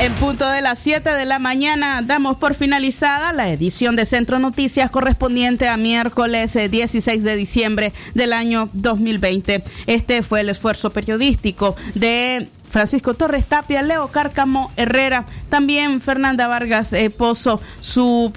En 0.00 0.14
punto 0.14 0.48
de 0.48 0.62
las 0.62 0.78
7 0.78 1.10
de 1.10 1.24
la 1.24 1.40
mañana 1.40 2.02
damos 2.02 2.36
por 2.36 2.54
finalizada 2.54 3.32
la 3.32 3.48
edición 3.48 3.96
de 3.96 4.06
Centro 4.06 4.38
Noticias 4.38 4.90
correspondiente 4.90 5.68
a 5.68 5.76
miércoles 5.76 6.54
eh, 6.54 6.68
16 6.68 7.24
de 7.24 7.34
diciembre 7.34 7.92
del 8.14 8.32
año 8.32 8.70
2020. 8.74 9.64
Este 9.88 10.22
fue 10.22 10.42
el 10.42 10.50
esfuerzo 10.50 10.90
periodístico 10.90 11.74
de 11.96 12.48
Francisco 12.70 13.14
Torres 13.14 13.46
Tapia, 13.46 13.82
Leo 13.82 14.06
Cárcamo 14.08 14.70
Herrera, 14.76 15.26
también 15.48 16.00
Fernanda 16.00 16.46
Vargas 16.46 16.92
eh, 16.92 17.10
Pozo, 17.10 17.60
su, 17.80 18.32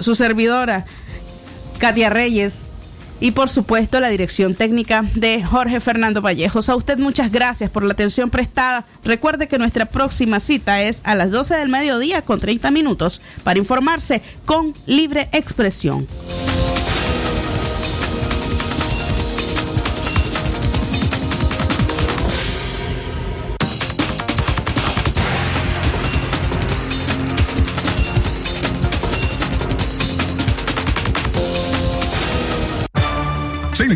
su 0.00 0.14
servidora 0.16 0.86
Katia 1.78 2.10
Reyes 2.10 2.65
y 3.20 3.32
por 3.32 3.48
supuesto 3.48 4.00
la 4.00 4.08
dirección 4.08 4.54
técnica 4.54 5.04
de 5.14 5.42
Jorge 5.42 5.80
Fernando 5.80 6.20
Vallejos. 6.22 6.68
A 6.68 6.76
usted 6.76 6.98
muchas 6.98 7.32
gracias 7.32 7.70
por 7.70 7.84
la 7.84 7.92
atención 7.92 8.30
prestada. 8.30 8.86
Recuerde 9.04 9.48
que 9.48 9.58
nuestra 9.58 9.86
próxima 9.86 10.40
cita 10.40 10.82
es 10.82 11.00
a 11.04 11.14
las 11.14 11.30
12 11.30 11.56
del 11.56 11.68
mediodía 11.68 12.22
con 12.22 12.40
30 12.40 12.70
minutos 12.70 13.20
para 13.44 13.58
informarse 13.58 14.22
con 14.44 14.74
libre 14.86 15.28
expresión. 15.32 16.06